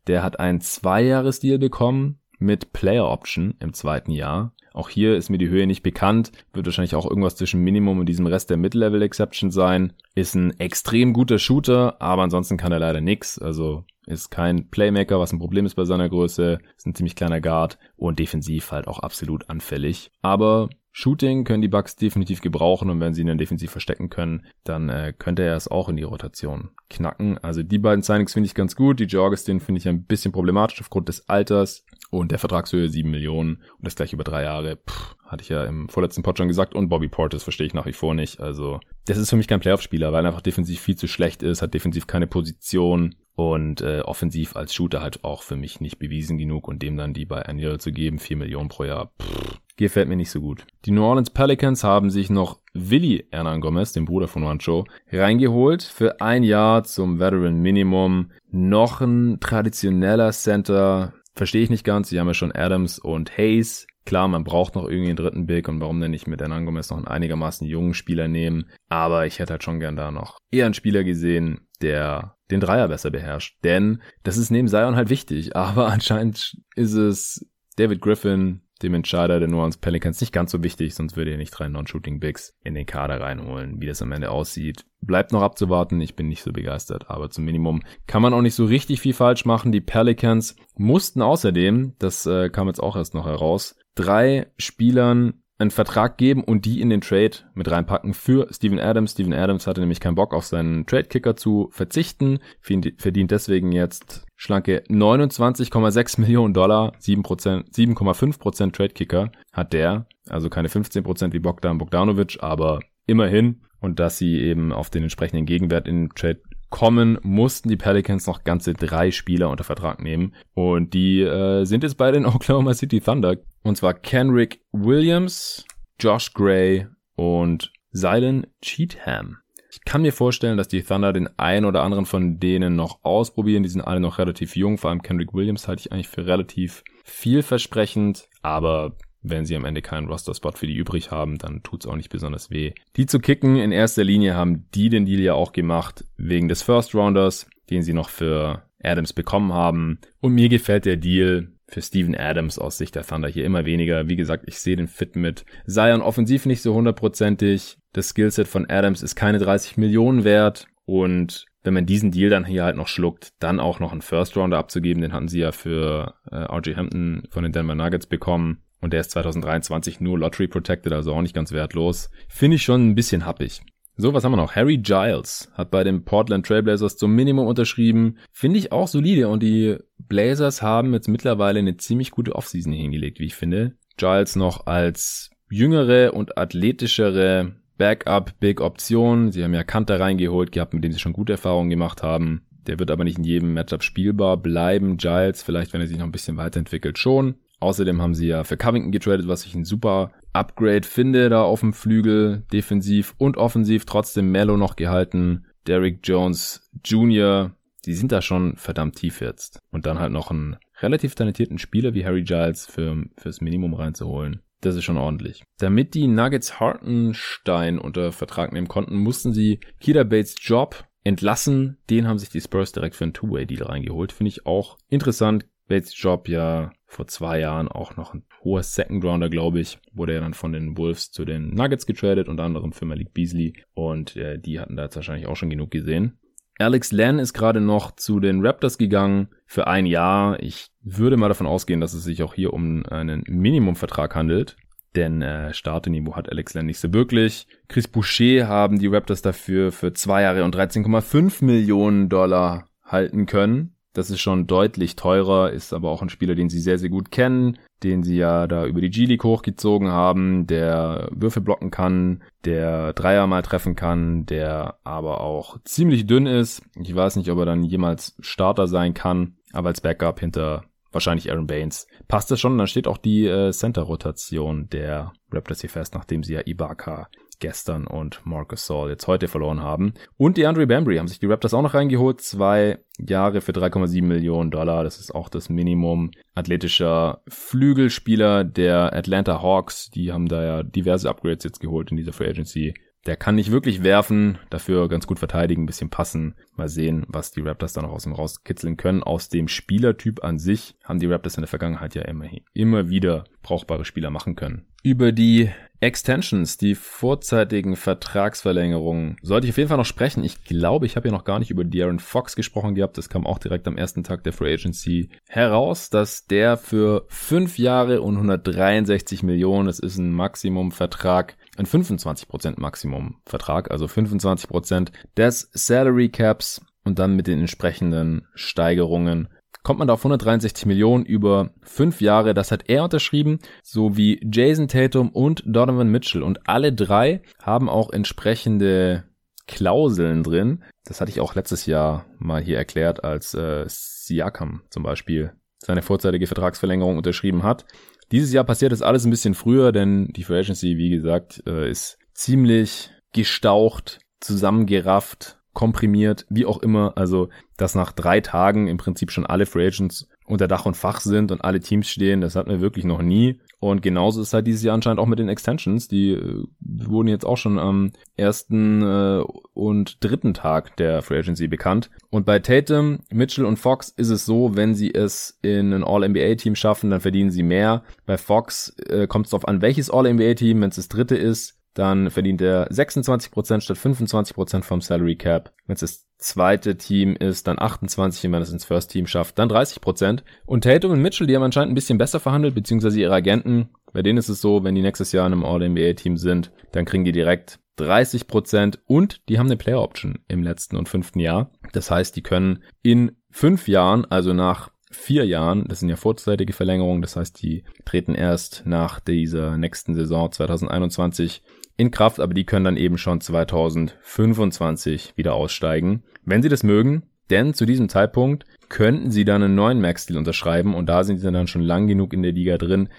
Der 0.07 0.23
hat 0.23 0.39
einen 0.39 0.59
Zweijahresdeal 0.59 1.59
bekommen 1.59 2.19
mit 2.39 2.73
Player 2.73 3.07
Option 3.07 3.55
im 3.59 3.73
zweiten 3.73 4.11
Jahr. 4.11 4.53
Auch 4.73 4.89
hier 4.89 5.15
ist 5.15 5.29
mir 5.29 5.37
die 5.37 5.49
Höhe 5.49 5.67
nicht 5.67 5.83
bekannt, 5.83 6.31
wird 6.53 6.65
wahrscheinlich 6.65 6.95
auch 6.95 7.09
irgendwas 7.09 7.35
zwischen 7.35 7.61
Minimum 7.61 7.99
und 7.99 8.05
diesem 8.05 8.27
Rest 8.27 8.49
der 8.49 8.57
Mid-Level 8.57 9.01
Exception 9.01 9.51
sein. 9.51 9.93
Ist 10.15 10.35
ein 10.35 10.57
extrem 10.59 11.13
guter 11.13 11.37
Shooter, 11.39 12.01
aber 12.01 12.23
ansonsten 12.23 12.57
kann 12.57 12.71
er 12.71 12.79
leider 12.79 13.01
nix. 13.01 13.39
Also 13.39 13.85
ist 14.09 14.29
kein 14.31 14.69
Playmaker, 14.69 15.19
was 15.19 15.31
ein 15.31 15.39
Problem 15.39 15.65
ist 15.65 15.75
bei 15.75 15.85
seiner 15.85 16.09
Größe, 16.09 16.59
ist 16.75 16.87
ein 16.87 16.95
ziemlich 16.95 17.15
kleiner 17.15 17.41
Guard 17.41 17.77
und 17.95 18.19
defensiv 18.19 18.71
halt 18.71 18.87
auch 18.87 18.99
absolut 18.99 19.49
anfällig. 19.49 20.11
Aber 20.21 20.69
Shooting 20.91 21.43
können 21.43 21.61
die 21.61 21.67
Bucks 21.67 21.95
definitiv 21.95 22.41
gebrauchen 22.41 22.89
und 22.89 22.99
wenn 22.99 23.13
sie 23.13 23.21
ihn 23.21 23.27
dann 23.27 23.37
defensiv 23.37 23.71
verstecken 23.71 24.09
können, 24.09 24.45
dann 24.63 24.89
äh, 24.89 25.13
könnte 25.17 25.43
er 25.43 25.55
es 25.55 25.67
auch 25.67 25.87
in 25.87 25.97
die 25.97 26.03
Rotation 26.03 26.69
knacken. 26.89 27.37
Also 27.37 27.63
die 27.63 27.77
beiden 27.77 28.01
Signings 28.01 28.33
finde 28.33 28.47
ich 28.47 28.55
ganz 28.55 28.75
gut. 28.75 28.99
Die 28.99 29.05
Jorgestin 29.05 29.59
finde 29.59 29.79
ich 29.79 29.87
ein 29.87 30.03
bisschen 30.03 30.31
problematisch 30.31 30.81
aufgrund 30.81 31.07
des 31.07 31.29
Alters 31.29 31.85
und 32.09 32.31
der 32.31 32.39
Vertragshöhe 32.39 32.89
7 32.89 33.09
Millionen 33.09 33.57
und 33.77 33.85
das 33.85 33.95
gleich 33.95 34.13
über 34.13 34.23
drei 34.23 34.43
Jahre. 34.43 34.77
Pff, 34.77 35.15
hatte 35.25 35.43
ich 35.43 35.49
ja 35.49 35.63
im 35.65 35.89
vorletzten 35.89 36.23
Pod 36.23 36.37
schon 36.37 36.47
gesagt. 36.47 36.73
Und 36.73 36.89
Bobby 36.89 37.07
Portis 37.07 37.43
verstehe 37.43 37.67
ich 37.67 37.73
nach 37.73 37.85
wie 37.85 37.93
vor 37.93 38.15
nicht. 38.15 38.39
Also 38.39 38.79
das 39.05 39.17
ist 39.17 39.29
für 39.29 39.35
mich 39.35 39.47
kein 39.47 39.59
Playoff-Spieler, 39.59 40.11
weil 40.11 40.25
er 40.25 40.29
einfach 40.29 40.41
defensiv 40.41 40.81
viel 40.81 40.95
zu 40.95 41.07
schlecht 41.07 41.43
ist, 41.43 41.61
hat 41.61 41.73
defensiv 41.73 42.07
keine 42.07 42.27
Position 42.27 43.15
und 43.35 43.81
äh, 43.81 44.01
offensiv 44.01 44.55
als 44.55 44.73
Shooter 44.73 45.01
halt 45.01 45.23
auch 45.23 45.43
für 45.43 45.55
mich 45.55 45.79
nicht 45.79 45.97
bewiesen 45.97 46.37
genug 46.37 46.67
und 46.67 46.81
dem 46.81 46.97
dann 46.97 47.13
die 47.13 47.25
bei 47.25 47.41
Anil 47.43 47.79
zu 47.79 47.91
geben, 47.91 48.19
4 48.19 48.35
Millionen 48.35 48.67
pro 48.67 48.83
Jahr, 48.83 49.13
pff, 49.21 49.61
gefällt 49.85 50.09
mir 50.09 50.15
nicht 50.15 50.31
so 50.31 50.41
gut. 50.41 50.65
Die 50.85 50.91
New 50.91 51.03
Orleans 51.03 51.29
Pelicans 51.29 51.83
haben 51.83 52.09
sich 52.09 52.29
noch 52.29 52.59
Willi 52.73 53.27
Hernan 53.31 53.61
Gomez, 53.61 53.93
den 53.93 54.05
Bruder 54.05 54.27
von 54.27 54.43
Juancho, 54.43 54.85
reingeholt 55.11 55.83
für 55.83 56.21
ein 56.21 56.43
Jahr 56.43 56.83
zum 56.83 57.19
Veteran 57.19 57.61
Minimum. 57.61 58.31
Noch 58.51 59.01
ein 59.01 59.39
traditioneller 59.39 60.31
Center, 60.31 61.13
verstehe 61.33 61.63
ich 61.63 61.69
nicht 61.69 61.83
ganz. 61.83 62.09
Sie 62.09 62.19
haben 62.19 62.27
ja 62.27 62.33
schon 62.33 62.51
Adams 62.51 62.99
und 62.99 63.37
Hayes. 63.37 63.87
Klar, 64.05 64.27
man 64.27 64.43
braucht 64.43 64.75
noch 64.75 64.87
irgendwie 64.87 65.09
einen 65.09 65.17
dritten 65.17 65.45
Big 65.45 65.67
und 65.67 65.81
warum 65.81 65.99
denn 66.01 66.11
nicht 66.11 66.27
mit 66.27 66.41
Hernan 66.41 66.65
Gomez 66.65 66.89
noch 66.89 66.97
einen 66.97 67.07
einigermaßen 67.07 67.67
jungen 67.67 67.93
Spieler 67.93 68.27
nehmen. 68.27 68.65
Aber 68.87 69.25
ich 69.25 69.39
hätte 69.39 69.53
halt 69.53 69.63
schon 69.63 69.79
gern 69.79 69.95
da 69.95 70.11
noch 70.11 70.39
eher 70.51 70.65
einen 70.65 70.73
Spieler 70.73 71.03
gesehen, 71.03 71.67
der 71.81 72.35
den 72.51 72.59
Dreier 72.59 72.87
besser 72.87 73.11
beherrscht. 73.11 73.57
Denn 73.63 74.01
das 74.23 74.37
ist 74.37 74.49
neben 74.49 74.67
Zion 74.67 74.95
halt 74.95 75.09
wichtig. 75.09 75.55
Aber 75.55 75.87
anscheinend 75.87 76.57
ist 76.75 76.93
es 76.93 77.45
David 77.75 78.01
Griffin, 78.01 78.61
dem 78.81 78.93
Entscheider 78.93 79.39
der 79.39 79.47
New 79.47 79.57
Orleans 79.57 79.77
Pelicans, 79.77 80.21
nicht 80.21 80.33
ganz 80.33 80.51
so 80.51 80.63
wichtig, 80.63 80.95
sonst 80.95 81.17
würde 81.17 81.31
er 81.31 81.37
nicht 81.37 81.51
drei 81.51 81.67
Non-Shooting 81.67 82.19
Bigs 82.19 82.53
in 82.63 82.73
den 82.73 82.85
Kader 82.85 83.19
reinholen. 83.19 83.81
Wie 83.81 83.87
das 83.87 84.01
am 84.01 84.11
Ende 84.11 84.31
aussieht, 84.31 84.85
bleibt 85.01 85.31
noch 85.31 85.41
abzuwarten. 85.41 85.99
Ich 86.01 86.15
bin 86.15 86.27
nicht 86.27 86.43
so 86.43 86.51
begeistert, 86.51 87.09
aber 87.09 87.29
zum 87.29 87.45
Minimum 87.45 87.81
kann 88.07 88.21
man 88.21 88.33
auch 88.33 88.41
nicht 88.41 88.55
so 88.55 88.65
richtig 88.65 89.01
viel 89.01 89.13
falsch 89.13 89.45
machen. 89.45 89.71
Die 89.71 89.81
Pelicans 89.81 90.55
mussten 90.75 91.21
außerdem, 91.21 91.95
das 91.99 92.25
äh, 92.25 92.49
kam 92.49 92.67
jetzt 92.67 92.81
auch 92.81 92.95
erst 92.95 93.13
noch 93.13 93.25
heraus, 93.25 93.75
drei 93.95 94.47
Spielern 94.57 95.41
einen 95.59 95.71
Vertrag 95.71 96.17
geben 96.17 96.43
und 96.43 96.65
die 96.65 96.81
in 96.81 96.89
den 96.89 97.01
Trade 97.01 97.31
mit 97.53 97.69
reinpacken 97.69 98.13
für 98.13 98.47
Steven 98.51 98.79
Adams. 98.79 99.11
Steven 99.11 99.33
Adams 99.33 99.67
hatte 99.67 99.81
nämlich 99.81 99.99
keinen 99.99 100.15
Bock 100.15 100.33
auf 100.33 100.45
seinen 100.45 100.85
Trade-Kicker 100.85 101.35
zu 101.35 101.69
verzichten, 101.71 102.39
verdient 102.61 103.31
deswegen 103.31 103.73
jetzt 103.73 104.25
schlanke 104.37 104.83
29,6 104.89 106.21
Millionen 106.21 106.53
Dollar, 106.53 106.93
7%, 107.01 107.73
7,5% 107.73 108.71
Trade-Kicker 108.71 109.31
hat 109.51 109.73
der, 109.73 110.07
also 110.29 110.49
keine 110.49 110.69
15% 110.69 111.33
wie 111.33 111.39
Bogdan 111.39 111.77
Bogdanovic, 111.77 112.37
aber 112.41 112.79
immerhin. 113.05 113.61
Und 113.81 113.99
dass 113.99 114.17
sie 114.17 114.39
eben 114.41 114.73
auf 114.73 114.89
den 114.89 115.03
entsprechenden 115.03 115.45
Gegenwert 115.45 115.87
in 115.87 116.09
Trade 116.09 116.41
kommen, 116.69 117.17
mussten 117.21 117.69
die 117.69 117.77
Pelicans 117.77 118.27
noch 118.27 118.43
ganze 118.43 118.73
drei 118.73 119.11
Spieler 119.11 119.49
unter 119.49 119.63
Vertrag 119.63 120.01
nehmen. 120.01 120.33
Und 120.53 120.93
die 120.93 121.21
äh, 121.21 121.65
sind 121.65 121.83
jetzt 121.83 121.97
bei 121.97 122.11
den 122.11 122.25
Oklahoma 122.25 122.73
City 122.73 123.01
Thunder. 123.01 123.37
Und 123.63 123.77
zwar 123.77 123.93
Kenrick 123.93 124.61
Williams, 124.71 125.65
Josh 125.99 126.33
Gray 126.33 126.87
und 127.15 127.71
Zylan 127.93 128.47
Cheatham. 128.61 129.37
Ich 129.71 129.85
kann 129.85 130.01
mir 130.01 130.13
vorstellen, 130.13 130.57
dass 130.57 130.67
die 130.67 130.81
Thunder 130.81 131.13
den 131.13 131.29
einen 131.37 131.65
oder 131.65 131.83
anderen 131.83 132.05
von 132.05 132.39
denen 132.39 132.75
noch 132.75 133.03
ausprobieren. 133.03 133.61
Die 133.61 133.69
sind 133.69 133.81
alle 133.81 133.99
noch 133.99 134.17
relativ 134.17 134.55
jung. 134.55 134.77
Vor 134.77 134.89
allem 134.89 135.03
Kendrick 135.03 135.33
Williams 135.33 135.67
halte 135.67 135.81
ich 135.81 135.91
eigentlich 135.91 136.07
für 136.07 136.25
relativ 136.25 136.83
vielversprechend. 137.03 138.29
Aber 138.41 138.95
wenn 139.21 139.45
sie 139.45 139.55
am 139.55 139.65
Ende 139.65 139.81
keinen 139.81 140.07
Roster-Spot 140.07 140.51
für 140.51 140.67
die 140.67 140.75
übrig 140.75 141.11
haben, 141.11 141.37
dann 141.37 141.63
tut's 141.63 141.85
auch 141.85 141.95
nicht 141.95 142.09
besonders 142.09 142.49
weh. 142.49 142.73
Die 142.95 143.05
zu 143.05 143.19
kicken, 143.19 143.57
in 143.57 143.71
erster 143.71 144.03
Linie 144.03 144.35
haben 144.35 144.65
die 144.73 144.89
den 144.89 145.05
Deal 145.05 145.19
ja 145.19 145.33
auch 145.33 145.51
gemacht, 145.51 146.05
wegen 146.17 146.47
des 146.47 146.61
First-Rounders, 146.61 147.49
den 147.69 147.83
sie 147.83 147.93
noch 147.93 148.09
für 148.09 148.63
Adams 148.81 149.13
bekommen 149.13 149.53
haben. 149.53 149.99
Und 150.21 150.33
mir 150.33 150.49
gefällt 150.49 150.85
der 150.85 150.97
Deal 150.97 151.49
für 151.67 151.81
Steven 151.81 152.15
Adams 152.15 152.57
aus 152.57 152.77
Sicht 152.77 152.95
der 152.95 153.05
Thunder 153.05 153.27
hier 153.27 153.45
immer 153.45 153.65
weniger. 153.65 154.09
Wie 154.09 154.15
gesagt, 154.15 154.45
ich 154.47 154.59
sehe 154.59 154.75
den 154.75 154.87
Fit 154.87 155.15
mit 155.15 155.45
Zion 155.67 156.01
offensiv 156.01 156.45
nicht 156.45 156.61
so 156.61 156.73
hundertprozentig. 156.73 157.77
Das 157.93 158.09
Skillset 158.09 158.47
von 158.47 158.69
Adams 158.69 159.03
ist 159.03 159.15
keine 159.15 159.37
30 159.37 159.77
Millionen 159.77 160.23
wert 160.23 160.67
und 160.85 161.45
wenn 161.63 161.73
man 161.73 161.85
diesen 161.85 162.11
Deal 162.11 162.29
dann 162.29 162.45
hier 162.45 162.63
halt 162.63 162.77
noch 162.77 162.87
schluckt, 162.87 163.33
dann 163.39 163.59
auch 163.59 163.79
noch 163.79 163.91
einen 163.91 164.01
First 164.01 164.35
Rounder 164.37 164.57
abzugeben, 164.57 165.01
den 165.01 165.13
hatten 165.13 165.27
sie 165.27 165.39
ja 165.39 165.51
für 165.51 166.15
äh, 166.31 166.35
RJ 166.35 166.75
Hampton 166.75 167.23
von 167.29 167.43
den 167.43 167.51
Denver 167.51 167.75
Nuggets 167.75 168.07
bekommen, 168.07 168.63
und 168.81 168.93
der 168.93 169.01
ist 169.01 169.11
2023 169.11 169.99
nur 169.99 170.19
Lottery 170.19 170.47
Protected, 170.47 170.93
also 170.93 171.13
auch 171.13 171.21
nicht 171.21 171.35
ganz 171.35 171.51
wertlos. 171.51 172.09
Finde 172.27 172.55
ich 172.55 172.63
schon 172.63 172.89
ein 172.89 172.95
bisschen 172.95 173.25
happig. 173.25 173.61
So, 174.01 174.13
was 174.13 174.23
haben 174.23 174.31
wir 174.31 174.37
noch? 174.37 174.55
Harry 174.55 174.77
Giles 174.77 175.51
hat 175.55 175.71
bei 175.71 175.83
den 175.83 176.05
Portland 176.05 176.45
Trailblazers 176.45 176.95
zum 176.95 177.13
Minimum 177.15 177.47
unterschrieben. 177.47 178.17
Finde 178.31 178.57
ich 178.57 178.71
auch 178.71 178.87
solide 178.87 179.27
und 179.27 179.43
die 179.43 179.75
Blazers 179.97 180.61
haben 180.61 180.93
jetzt 180.93 181.09
mittlerweile 181.09 181.59
eine 181.59 181.75
ziemlich 181.75 182.11
gute 182.11 182.33
Offseason 182.33 182.71
hingelegt, 182.71 183.19
wie 183.19 183.25
ich 183.25 183.35
finde. 183.35 183.73
Giles 183.97 184.37
noch 184.37 184.67
als 184.67 185.31
jüngere 185.49 186.13
und 186.13 186.37
athletischere 186.37 187.55
Backup 187.77 188.39
Big 188.39 188.61
Option. 188.61 189.33
Sie 189.33 189.43
haben 189.43 189.53
ja 189.53 189.65
Kanter 189.65 189.99
reingeholt 189.99 190.53
gehabt, 190.53 190.73
mit 190.73 190.83
dem 190.85 190.93
sie 190.93 190.99
schon 190.99 191.11
gute 191.11 191.33
Erfahrungen 191.33 191.69
gemacht 191.69 192.01
haben. 192.01 192.45
Der 192.67 192.79
wird 192.79 192.91
aber 192.91 193.03
nicht 193.03 193.17
in 193.17 193.25
jedem 193.25 193.53
Matchup 193.53 193.83
spielbar 193.83 194.37
bleiben. 194.37 194.95
Giles, 194.95 195.43
vielleicht 195.43 195.73
wenn 195.73 195.81
er 195.81 195.87
sich 195.87 195.97
noch 195.97 196.05
ein 196.05 196.13
bisschen 196.13 196.37
weiterentwickelt, 196.37 196.97
schon. 196.97 197.35
Außerdem 197.59 198.01
haben 198.01 198.15
sie 198.15 198.27
ja 198.27 198.43
für 198.43 198.57
Covington 198.57 198.91
getradet, 198.91 199.27
was 199.27 199.45
ich 199.45 199.55
ein 199.55 199.65
super 199.65 200.11
Upgrade 200.33 200.87
finde, 200.87 201.29
da 201.29 201.43
auf 201.43 201.59
dem 201.59 201.73
Flügel, 201.73 202.43
defensiv 202.53 203.15
und 203.17 203.37
offensiv, 203.37 203.85
trotzdem 203.85 204.31
Mello 204.31 204.57
noch 204.57 204.75
gehalten. 204.75 205.45
Derrick 205.67 205.99
Jones 206.03 206.69
Jr., 206.83 207.55
die 207.85 207.93
sind 207.93 208.11
da 208.11 208.21
schon 208.21 208.55
verdammt 208.55 208.95
tief 208.95 209.21
jetzt. 209.21 209.59
Und 209.71 209.85
dann 209.85 209.99
halt 209.99 210.11
noch 210.11 210.31
einen 210.31 210.57
relativ 210.81 211.15
talentierten 211.15 211.57
Spieler 211.57 211.93
wie 211.93 212.05
Harry 212.05 212.23
Giles 212.23 212.65
für, 212.65 213.03
fürs 213.17 213.41
Minimum 213.41 213.73
reinzuholen. 213.73 214.41
Das 214.61 214.75
ist 214.75 214.83
schon 214.83 214.97
ordentlich. 214.97 215.43
Damit 215.57 215.93
die 215.93 216.07
Nuggets 216.07 216.59
Hartenstein 216.59 217.79
unter 217.79 218.11
Vertrag 218.11 218.51
nehmen 218.51 218.67
konnten, 218.67 218.97
mussten 218.97 219.33
sie 219.33 219.61
Kida 219.79 220.03
Bates 220.03 220.35
Job 220.39 220.85
entlassen. 221.03 221.77
Den 221.89 222.07
haben 222.07 222.19
sich 222.19 222.29
die 222.29 222.41
Spurs 222.41 222.73
direkt 222.73 222.95
für 222.95 223.05
einen 223.05 223.13
Two-Way-Deal 223.13 223.63
reingeholt. 223.63 224.11
Finde 224.11 224.29
ich 224.29 224.45
auch 224.45 224.77
interessant. 224.89 225.45
Bates 225.69 225.93
Job 225.95 226.27
ja 226.27 226.71
vor 226.85 227.07
zwei 227.07 227.39
Jahren 227.39 227.67
auch 227.67 227.95
noch 227.95 228.13
ein 228.13 228.23
hoher 228.43 228.63
Second 228.63 229.05
Rounder, 229.05 229.29
glaube 229.29 229.59
ich. 229.59 229.79
Wurde 229.93 230.13
er 230.13 230.21
dann 230.21 230.33
von 230.33 230.51
den 230.51 230.77
Wolves 230.77 231.11
zu 231.11 231.23
den 231.23 231.53
Nuggets 231.53 231.85
getradet, 231.85 232.27
unter 232.27 232.43
anderem 232.43 232.73
für 232.73 232.85
Malik 232.85 233.13
Beasley. 233.13 233.53
Und 233.73 234.15
äh, 234.17 234.39
die 234.39 234.59
hatten 234.59 234.75
da 234.75 234.83
jetzt 234.83 234.95
wahrscheinlich 234.95 235.27
auch 235.27 235.35
schon 235.35 235.49
genug 235.49 235.71
gesehen. 235.71 236.19
Alex 236.57 236.91
Len 236.91 237.19
ist 237.19 237.33
gerade 237.33 237.61
noch 237.61 237.95
zu 237.95 238.19
den 238.19 238.45
Raptors 238.45 238.77
gegangen 238.77 239.29
für 239.45 239.67
ein 239.67 239.85
Jahr. 239.85 240.41
Ich 240.41 240.67
würde 240.81 241.15
mal 241.15 241.29
davon 241.29 241.47
ausgehen, 241.47 241.79
dass 241.79 241.93
es 241.93 242.03
sich 242.03 242.21
auch 242.21 242.33
hier 242.33 242.51
um 242.53 242.85
einen 242.87 243.23
Minimumvertrag 243.27 244.13
handelt. 244.15 244.57
Denn 244.95 245.21
äh, 245.21 245.53
Starteniveau 245.53 246.15
hat 246.15 246.29
Alex 246.29 246.55
Len 246.55 246.65
nicht 246.65 246.79
so 246.79 246.91
wirklich. 246.91 247.47
Chris 247.67 247.87
Boucher 247.87 248.47
haben 248.47 248.79
die 248.79 248.87
Raptors 248.87 249.21
dafür 249.21 249.71
für 249.71 249.93
zwei 249.93 250.23
Jahre 250.23 250.43
und 250.43 250.55
13,5 250.55 251.45
Millionen 251.45 252.09
Dollar 252.09 252.67
halten 252.83 253.27
können. 253.27 253.75
Das 253.93 254.11
ist 254.11 254.19
schon 254.19 254.45
deutlich 254.45 254.95
teurer, 254.95 255.51
ist 255.51 255.73
aber 255.73 255.89
auch 255.89 256.01
ein 256.01 256.09
Spieler, 256.09 256.35
den 256.35 256.49
sie 256.49 256.59
sehr, 256.59 256.77
sehr 256.77 256.89
gut 256.89 257.11
kennen, 257.11 257.57
den 257.83 258.03
sie 258.03 258.17
ja 258.17 258.45
da 258.45 258.65
über 258.65 258.81
die 258.81 258.91
G-League 258.91 259.23
hochgezogen 259.23 259.89
haben, 259.89 260.45
der 260.45 261.09
Würfe 261.11 261.41
blocken 261.41 261.71
kann, 261.71 262.23
der 262.45 262.93
Dreier 262.93 263.25
mal 263.25 263.41
treffen 263.41 263.75
kann, 263.75 264.25
der 264.25 264.77
aber 264.83 265.21
auch 265.21 265.57
ziemlich 265.63 266.05
dünn 266.05 266.27
ist. 266.27 266.61
Ich 266.79 266.93
weiß 266.95 267.15
nicht, 267.15 267.31
ob 267.31 267.39
er 267.39 267.45
dann 267.45 267.63
jemals 267.63 268.15
Starter 268.19 268.67
sein 268.67 268.93
kann, 268.93 269.37
aber 269.53 269.69
als 269.69 269.81
Backup 269.81 270.19
hinter 270.19 270.65
wahrscheinlich 270.91 271.31
Aaron 271.31 271.47
Baines. 271.47 271.87
Passt 272.07 272.29
das 272.31 272.39
schon? 272.39 272.57
Dann 272.57 272.67
steht 272.67 272.87
auch 272.87 272.97
die 272.97 273.25
äh, 273.25 273.51
Center-Rotation 273.51 274.69
der 274.69 275.13
Raptors 275.31 275.61
hier 275.61 275.69
fest, 275.69 275.93
nachdem 275.93 276.23
sie 276.23 276.33
ja 276.33 276.41
Ibaka 276.45 277.09
gestern 277.39 277.87
und 277.87 278.21
Marcus 278.25 278.65
Saul 278.65 278.89
jetzt 278.89 279.07
heute 279.07 279.27
verloren 279.27 279.61
haben. 279.61 279.93
Und 280.17 280.37
die 280.37 280.45
Andre 280.45 280.67
Bambry 280.67 280.97
haben 280.97 281.07
sich 281.07 281.19
die 281.19 281.25
Raptors 281.25 281.53
auch 281.53 281.61
noch 281.61 281.73
reingeholt. 281.73 282.21
Zwei 282.21 282.79
Jahre 282.99 283.41
für 283.41 283.51
3,7 283.51 284.03
Millionen 284.03 284.51
Dollar. 284.51 284.83
Das 284.83 284.99
ist 284.99 285.13
auch 285.13 285.29
das 285.29 285.49
Minimum. 285.49 286.11
Athletischer 286.35 287.21
Flügelspieler 287.27 288.43
der 288.43 288.93
Atlanta 288.93 289.41
Hawks. 289.41 289.89
Die 289.89 290.11
haben 290.11 290.27
da 290.27 290.43
ja 290.43 290.63
diverse 290.63 291.09
Upgrades 291.09 291.43
jetzt 291.43 291.59
geholt 291.59 291.91
in 291.91 291.97
dieser 291.97 292.13
Free 292.13 292.29
Agency. 292.29 292.73
Der 293.05 293.15
kann 293.15 293.35
nicht 293.35 293.51
wirklich 293.51 293.81
werfen, 293.81 294.37
dafür 294.49 294.89
ganz 294.89 295.07
gut 295.07 295.19
verteidigen, 295.19 295.63
ein 295.63 295.67
bisschen 295.67 295.89
passen. 295.89 296.35
Mal 296.55 296.67
sehen, 296.67 297.05
was 297.07 297.31
die 297.31 297.39
Raptors 297.39 297.71
dann 297.71 297.85
noch 297.85 297.93
aus 297.93 298.05
ihm 298.05 298.11
rauskitzeln 298.11 298.75
können. 298.75 299.03
Aus 299.03 299.29
dem 299.29 299.47
Spielertyp 299.47 300.23
an 300.23 300.37
sich 300.37 300.75
haben 300.83 300.99
die 300.99 301.05
Raptors 301.05 301.37
in 301.37 301.41
der 301.41 301.47
Vergangenheit 301.47 301.95
ja 301.95 302.01
immer, 302.03 302.25
immer 302.53 302.89
wieder 302.89 303.23
brauchbare 303.41 303.85
Spieler 303.85 304.09
machen 304.09 304.35
können. 304.35 304.65
Über 304.83 305.13
die 305.13 305.49
Extensions, 305.81 306.57
die 306.57 306.75
vorzeitigen 306.75 307.75
Vertragsverlängerungen, 307.75 309.17
sollte 309.21 309.47
ich 309.47 309.53
auf 309.53 309.57
jeden 309.57 309.69
Fall 309.69 309.77
noch 309.77 309.85
sprechen. 309.85 310.23
Ich 310.23 310.43
glaube, 310.43 310.85
ich 310.85 310.95
habe 310.95 311.07
ja 311.07 311.13
noch 311.13 311.23
gar 311.23 311.39
nicht 311.39 311.51
über 311.51 311.63
De'Aaron 311.63 311.99
Fox 311.99 312.35
gesprochen 312.35 312.75
gehabt. 312.75 312.97
Das 312.97 313.07
kam 313.07 313.25
auch 313.25 313.37
direkt 313.37 313.67
am 313.67 313.77
ersten 313.77 314.03
Tag 314.03 314.23
der 314.23 314.33
Free 314.33 314.53
Agency 314.53 315.09
heraus, 315.27 315.89
dass 315.89 316.25
der 316.25 316.57
für 316.57 317.05
fünf 317.07 317.57
Jahre 317.57 318.01
und 318.01 318.15
163 318.15 319.23
Millionen, 319.23 319.67
das 319.67 319.79
ist 319.79 319.97
ein 319.97 320.11
Maximumvertrag, 320.11 321.37
ein 321.57 321.65
25% 321.65 322.59
Maximumvertrag, 322.59 323.71
also 323.71 323.85
25% 323.85 324.89
des 325.15 325.49
Salary 325.53 326.09
Caps 326.09 326.61
und 326.83 326.99
dann 326.99 327.15
mit 327.15 327.27
den 327.27 327.39
entsprechenden 327.39 328.27
Steigerungen 328.33 329.29
kommt 329.69 329.77
man 329.77 329.87
da 329.87 329.93
auf 329.93 329.99
163 329.99 330.65
Millionen 330.65 331.05
über 331.05 331.51
fünf 331.61 332.01
Jahre. 332.01 332.33
Das 332.33 332.51
hat 332.51 332.63
er 332.69 332.85
unterschrieben, 332.85 333.37
so 333.61 333.95
wie 333.95 334.19
Jason 334.23 334.67
Tatum 334.67 335.09
und 335.09 335.43
Donovan 335.45 335.89
Mitchell. 335.89 336.23
Und 336.23 336.49
alle 336.49 336.73
drei 336.73 337.21
haben 337.39 337.69
auch 337.69 337.91
entsprechende 337.91 339.03
Klauseln 339.47 340.23
drin. 340.23 340.63
Das 340.85 341.01
hatte 341.01 341.11
ich 341.11 341.19
auch 341.19 341.35
letztes 341.35 341.67
Jahr 341.67 342.07
mal 342.17 342.41
hier 342.41 342.57
erklärt, 342.57 343.03
als 343.03 343.35
äh, 343.35 343.65
Siakam 343.67 344.63
zum 344.71 344.81
Beispiel 344.81 345.33
seine 345.59 345.83
vorzeitige 345.83 346.25
Vertragsverlängerung 346.25 346.97
unterschrieben 346.97 347.43
hat. 347.43 347.67
Dieses 348.11 348.33
Jahr 348.33 348.45
passiert 348.45 348.71
das 348.71 348.81
alles 348.81 349.05
ein 349.05 349.11
bisschen 349.11 349.35
früher, 349.35 349.71
denn 349.71 350.07
die 350.07 350.23
Free 350.23 350.39
Agency, 350.39 350.79
wie 350.79 350.89
gesagt, 350.89 351.43
äh, 351.45 351.69
ist 351.69 351.99
ziemlich 352.15 352.89
gestaucht, 353.13 353.99
zusammengerafft 354.19 355.38
komprimiert, 355.53 356.25
wie 356.29 356.45
auch 356.45 356.61
immer. 356.61 356.93
Also, 356.97 357.29
dass 357.57 357.75
nach 357.75 357.91
drei 357.91 358.21
Tagen 358.21 358.67
im 358.67 358.77
Prinzip 358.77 359.11
schon 359.11 359.25
alle 359.25 359.45
Free 359.45 359.67
Agents 359.67 360.07
unter 360.25 360.47
Dach 360.47 360.65
und 360.65 360.77
Fach 360.77 361.01
sind 361.01 361.31
und 361.31 361.43
alle 361.43 361.59
Teams 361.59 361.89
stehen, 361.89 362.21
das 362.21 362.35
hatten 362.35 362.51
wir 362.51 362.61
wirklich 362.61 362.85
noch 362.85 363.01
nie. 363.01 363.39
Und 363.59 363.81
genauso 363.81 364.21
ist 364.21 364.33
halt 364.33 364.47
dieses 364.47 364.63
Jahr 364.63 364.75
anscheinend 364.75 364.99
auch 364.99 365.07
mit 365.07 365.19
den 365.19 365.27
Extensions. 365.27 365.89
Die 365.89 366.11
äh, 366.11 366.43
wurden 366.61 367.09
jetzt 367.09 367.25
auch 367.25 367.35
schon 367.35 367.59
am 367.59 367.91
ersten 368.15 368.81
äh, 368.81 369.23
und 369.53 370.03
dritten 370.03 370.33
Tag 370.33 370.77
der 370.77 371.01
Free 371.01 371.19
Agency 371.19 371.47
bekannt. 371.47 371.89
Und 372.09 372.25
bei 372.25 372.39
Tatum, 372.39 372.99
Mitchell 373.11 373.45
und 373.45 373.57
Fox 373.57 373.89
ist 373.89 374.09
es 374.09 374.25
so, 374.25 374.55
wenn 374.55 374.75
sie 374.75 374.93
es 374.93 375.39
in 375.41 375.73
ein 375.73 375.83
All-NBA-Team 375.83 376.55
schaffen, 376.55 376.89
dann 376.89 377.01
verdienen 377.01 377.31
sie 377.31 377.43
mehr. 377.43 377.83
Bei 378.05 378.17
Fox 378.17 378.73
äh, 378.87 379.07
kommt 379.07 379.25
es 379.25 379.31
darauf 379.31 379.47
an, 379.47 379.61
welches 379.61 379.89
All-NBA-Team, 379.89 380.61
wenn 380.61 380.69
es 380.69 380.77
das 380.77 380.87
dritte 380.87 381.17
ist, 381.17 381.58
dann 381.73 382.09
verdient 382.09 382.41
er 382.41 382.69
26% 382.71 383.61
statt 383.61 383.77
25% 383.77 384.63
vom 384.63 384.81
Salary 384.81 385.15
Cap. 385.15 385.53
Wenn 385.65 385.75
es 385.75 385.81
das 385.81 386.07
zweite 386.17 386.77
Team 386.77 387.15
ist, 387.15 387.47
dann 387.47 387.59
28 387.59 388.25
und 388.25 388.33
wenn 388.33 388.41
es 388.41 388.51
ins 388.51 388.65
First 388.65 388.91
Team 388.91 389.07
schafft, 389.07 389.39
dann 389.39 389.49
30%. 389.49 390.23
Und 390.45 390.63
Tatum 390.63 390.91
und 390.91 391.01
Mitchell, 391.01 391.27
die 391.27 391.35
haben 391.35 391.43
anscheinend 391.43 391.71
ein 391.71 391.75
bisschen 391.75 391.97
besser 391.97 392.19
verhandelt, 392.19 392.55
beziehungsweise 392.55 392.99
ihre 392.99 393.13
Agenten. 393.13 393.69
Bei 393.93 394.01
denen 394.01 394.17
ist 394.17 394.29
es 394.29 394.41
so, 394.41 394.63
wenn 394.63 394.75
die 394.75 394.81
nächstes 394.81 395.11
Jahr 395.11 395.25
in 395.25 395.33
einem 395.33 395.45
All-NBA-Team 395.45 396.17
sind, 396.17 396.51
dann 396.71 396.85
kriegen 396.85 397.05
die 397.05 397.11
direkt 397.11 397.59
30% 397.79 398.79
und 398.85 399.27
die 399.29 399.39
haben 399.39 399.47
eine 399.47 399.57
Player 399.57 399.81
Option 399.81 400.19
im 400.27 400.43
letzten 400.43 400.75
und 400.75 400.89
fünften 400.89 401.19
Jahr. 401.19 401.51
Das 401.71 401.89
heißt, 401.89 402.15
die 402.15 402.23
können 402.23 402.63
in 402.81 403.13
fünf 403.31 403.67
Jahren, 403.67 404.05
also 404.05 404.33
nach 404.33 404.69
vier 404.91 405.25
Jahren, 405.25 405.65
das 405.67 405.79
sind 405.79 405.89
ja 405.89 405.95
vorzeitige 405.95 406.53
Verlängerungen, 406.53 407.01
das 407.01 407.15
heißt, 407.15 407.41
die 407.41 407.63
treten 407.85 408.15
erst 408.15 408.63
nach 408.65 408.99
dieser 408.99 409.57
nächsten 409.57 409.93
Saison 409.93 410.31
2021 410.31 411.43
in 411.79 411.91
Kraft, 411.91 412.19
aber 412.19 412.33
die 412.33 412.43
können 412.45 412.65
dann 412.65 412.77
eben 412.77 412.97
schon 412.97 413.21
2025 413.21 415.13
wieder 415.15 415.33
aussteigen, 415.33 416.03
wenn 416.25 416.43
sie 416.43 416.49
das 416.49 416.63
mögen. 416.63 417.03
Denn 417.29 417.53
zu 417.53 417.65
diesem 417.65 417.87
Zeitpunkt 417.87 418.43
könnten 418.67 419.11
sie 419.11 419.23
dann 419.23 419.43
einen 419.43 419.55
neuen 419.55 419.79
Max-Deal 419.79 420.17
unterschreiben 420.17 420.75
und 420.75 420.87
da 420.87 421.05
sind 421.05 421.19
sie 421.19 421.31
dann 421.31 421.47
schon 421.47 421.61
lang 421.61 421.87
genug 421.87 422.13
in 422.13 422.21
der 422.21 422.33
Liga 422.33 422.57
drin, 422.57 422.89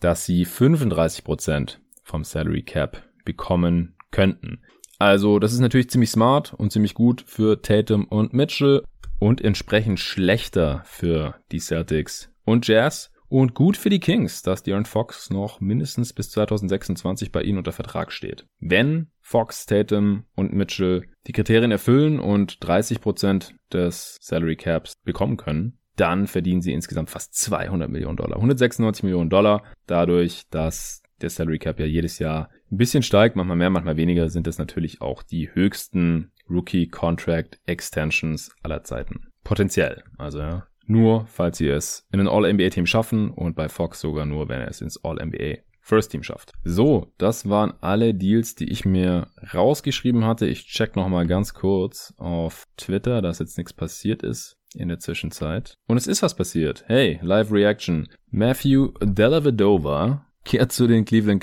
dass 0.00 0.26
sie 0.26 0.44
35% 0.44 1.78
vom 2.02 2.24
Salary 2.24 2.62
Cap 2.62 3.02
bekommen 3.24 3.94
könnten. 4.10 4.60
Also 4.98 5.38
das 5.38 5.52
ist 5.52 5.60
natürlich 5.60 5.88
ziemlich 5.88 6.10
smart 6.10 6.52
und 6.52 6.72
ziemlich 6.72 6.92
gut 6.94 7.24
für 7.26 7.62
Tatum 7.62 8.04
und 8.04 8.34
Mitchell 8.34 8.82
und 9.18 9.42
entsprechend 9.42 9.98
schlechter 9.98 10.82
für 10.84 11.36
die 11.52 11.60
Celtics 11.60 12.30
und 12.44 12.68
Jazz. 12.68 13.10
Und 13.28 13.54
gut 13.54 13.76
für 13.76 13.90
die 13.90 14.00
Kings, 14.00 14.42
dass 14.42 14.64
De'Aaron 14.64 14.86
Fox 14.86 15.30
noch 15.30 15.60
mindestens 15.60 16.12
bis 16.12 16.30
2026 16.30 17.32
bei 17.32 17.42
ihnen 17.42 17.58
unter 17.58 17.72
Vertrag 17.72 18.12
steht. 18.12 18.46
Wenn 18.60 19.08
Fox, 19.20 19.66
Tatum 19.66 20.24
und 20.34 20.52
Mitchell 20.52 21.08
die 21.26 21.32
Kriterien 21.32 21.72
erfüllen 21.72 22.20
und 22.20 22.58
30% 22.58 23.52
des 23.72 24.16
Salary 24.20 24.56
Caps 24.56 24.94
bekommen 25.04 25.36
können, 25.36 25.78
dann 25.96 26.26
verdienen 26.26 26.60
sie 26.60 26.72
insgesamt 26.72 27.10
fast 27.10 27.34
200 27.34 27.90
Millionen 27.90 28.16
Dollar. 28.16 28.36
196 28.36 29.02
Millionen 29.02 29.30
Dollar 29.30 29.62
dadurch, 29.86 30.42
dass 30.50 31.02
der 31.20 31.30
Salary 31.30 31.58
Cap 31.58 31.80
ja 31.80 31.86
jedes 31.86 32.18
Jahr 32.18 32.50
ein 32.70 32.76
bisschen 32.76 33.02
steigt, 33.02 33.36
manchmal 33.36 33.56
mehr, 33.56 33.70
manchmal 33.70 33.96
weniger, 33.96 34.28
sind 34.28 34.46
das 34.46 34.58
natürlich 34.58 35.00
auch 35.00 35.22
die 35.22 35.54
höchsten 35.54 36.32
Rookie 36.48 36.88
Contract 36.88 37.58
Extensions 37.66 38.50
aller 38.62 38.84
Zeiten. 38.84 39.28
Potenziell. 39.42 40.02
Also 40.18 40.40
ja, 40.40 40.66
nur, 40.88 41.26
falls 41.26 41.58
sie 41.58 41.68
es 41.68 42.06
in 42.12 42.20
ein 42.20 42.28
All-NBA-Team 42.28 42.86
schaffen 42.86 43.30
und 43.30 43.56
bei 43.56 43.68
Fox 43.68 44.00
sogar 44.00 44.26
nur, 44.26 44.48
wenn 44.48 44.60
er 44.60 44.68
es 44.68 44.80
ins 44.80 45.02
All-NBA 45.04 45.58
First 45.80 46.10
Team 46.10 46.24
schafft. 46.24 46.52
So, 46.64 47.12
das 47.16 47.48
waren 47.48 47.72
alle 47.80 48.12
Deals, 48.12 48.56
die 48.56 48.68
ich 48.68 48.84
mir 48.84 49.28
rausgeschrieben 49.54 50.24
hatte. 50.24 50.46
Ich 50.46 50.66
check 50.66 50.96
nochmal 50.96 51.28
ganz 51.28 51.54
kurz 51.54 52.12
auf 52.16 52.66
Twitter, 52.76 53.22
dass 53.22 53.38
jetzt 53.38 53.56
nichts 53.56 53.72
passiert 53.72 54.24
ist 54.24 54.58
in 54.74 54.88
der 54.88 54.98
Zwischenzeit. 54.98 55.78
Und 55.86 55.96
es 55.96 56.08
ist 56.08 56.22
was 56.22 56.34
passiert. 56.34 56.82
Hey, 56.88 57.20
Live 57.22 57.52
Reaction. 57.52 58.08
Matthew 58.30 58.94
Dellavedova 59.00 60.26
kehrt 60.44 60.72
zu 60.72 60.88
den 60.88 61.04
Cleveland 61.04 61.40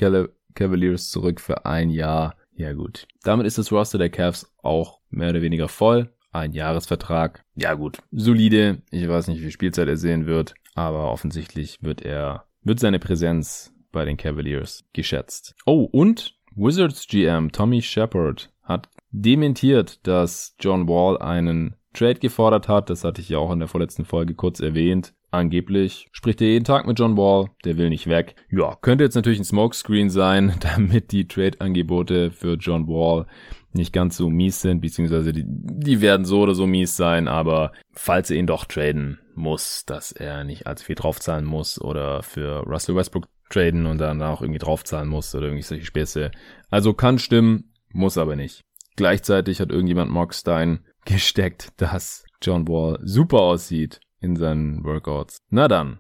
Cavaliers 0.54 1.10
zurück 1.10 1.40
für 1.40 1.66
ein 1.66 1.90
Jahr. 1.90 2.36
Ja 2.56 2.74
gut. 2.74 3.08
Damit 3.24 3.48
ist 3.48 3.58
das 3.58 3.72
Roster 3.72 3.98
der 3.98 4.10
Cavs 4.10 4.54
auch 4.62 5.00
mehr 5.10 5.30
oder 5.30 5.42
weniger 5.42 5.70
voll. 5.70 6.14
Ein 6.34 6.52
Jahresvertrag. 6.52 7.46
Ja 7.56 7.76
gut, 7.76 8.00
solide. 8.12 8.82
Ich 8.90 9.08
weiß 9.08 9.28
nicht, 9.28 9.38
wie 9.38 9.44
viel 9.44 9.52
Spielzeit 9.52 9.88
er 9.88 9.98
sehen 9.98 10.26
wird, 10.26 10.56
aber 10.74 11.12
offensichtlich 11.12 11.78
wird 11.82 12.02
er, 12.02 12.46
wird 12.64 12.80
seine 12.80 12.98
Präsenz 12.98 13.72
bei 13.92 14.04
den 14.04 14.18
Cavaliers 14.18 14.84
geschätzt. 14.94 15.54
Oh, 15.68 15.84
und 15.84 16.36
Wizards 16.56 17.08
GM 17.08 17.52
Tommy 17.52 17.84
Shepard 17.84 18.50
hat 18.64 18.90
dementiert, 19.12 20.06
dass 20.08 20.56
John 20.60 20.88
Wall 20.88 21.20
einen 21.20 21.76
Trade 21.94 22.20
gefordert 22.20 22.68
hat. 22.68 22.90
Das 22.90 23.04
hatte 23.04 23.22
ich 23.22 23.30
ja 23.30 23.38
auch 23.38 23.52
in 23.52 23.60
der 23.60 23.68
vorletzten 23.68 24.04
Folge 24.04 24.34
kurz 24.34 24.60
erwähnt. 24.60 25.14
Angeblich 25.34 26.10
spricht 26.12 26.42
er 26.42 26.48
jeden 26.48 26.64
Tag 26.64 26.86
mit 26.86 27.00
John 27.00 27.18
Wall, 27.18 27.50
der 27.66 27.80
will 27.80 27.90
nicht 27.90 28.06
weg. 28.06 28.36
Ja, 28.52 28.78
könnte 28.80 29.04
jetzt 29.04 29.16
natürlich 29.16 29.40
ein 29.40 29.46
Smokescreen 29.46 30.12
sein, 30.12 30.54
damit 30.60 31.12
die 31.12 31.28
Trade-Angebote 31.28 32.30
für 32.30 32.54
John 32.54 32.88
Wall 32.88 33.26
nicht 33.72 33.94
ganz 33.94 34.16
so 34.16 34.30
mies 34.30 34.62
sind, 34.62 34.82
beziehungsweise 34.82 35.34
die, 35.34 35.44
die 35.48 36.02
werden 36.02 36.24
so 36.24 36.42
oder 36.42 36.54
so 36.54 36.68
mies 36.68 36.96
sein, 36.96 37.28
aber 37.28 37.72
falls 37.94 38.30
er 38.30 38.38
ihn 38.38 38.46
doch 38.46 38.66
traden 38.66 39.18
muss, 39.34 39.86
dass 39.88 40.12
er 40.12 40.44
nicht 40.44 40.68
allzu 40.68 40.86
viel 40.86 40.96
draufzahlen 40.96 41.46
muss 41.46 41.82
oder 41.82 42.22
für 42.22 42.60
Russell 42.68 42.96
Westbrook 42.96 43.26
traden 43.50 43.88
und 43.88 43.98
dann 43.98 44.22
auch 44.22 44.44
irgendwie 44.44 44.60
draufzahlen 44.60 45.10
muss 45.10 45.34
oder 45.34 45.48
irgendwie 45.48 45.64
solche 45.64 45.86
Späße. 45.86 46.30
Also 46.70 46.94
kann 46.94 47.18
stimmen, 47.18 47.74
muss 47.92 48.20
aber 48.20 48.36
nicht. 48.36 48.62
Gleichzeitig 48.98 49.60
hat 49.62 49.72
irgendjemand 49.72 50.12
Mark 50.12 50.36
Stein 50.36 50.86
gesteckt, 51.06 51.70
dass 51.78 52.24
John 52.40 52.68
Wall 52.68 53.00
super 53.02 53.40
aussieht 53.40 54.00
in 54.24 54.36
seinen 54.36 54.84
Workouts. 54.84 55.38
Na 55.50 55.68
dann. 55.68 56.00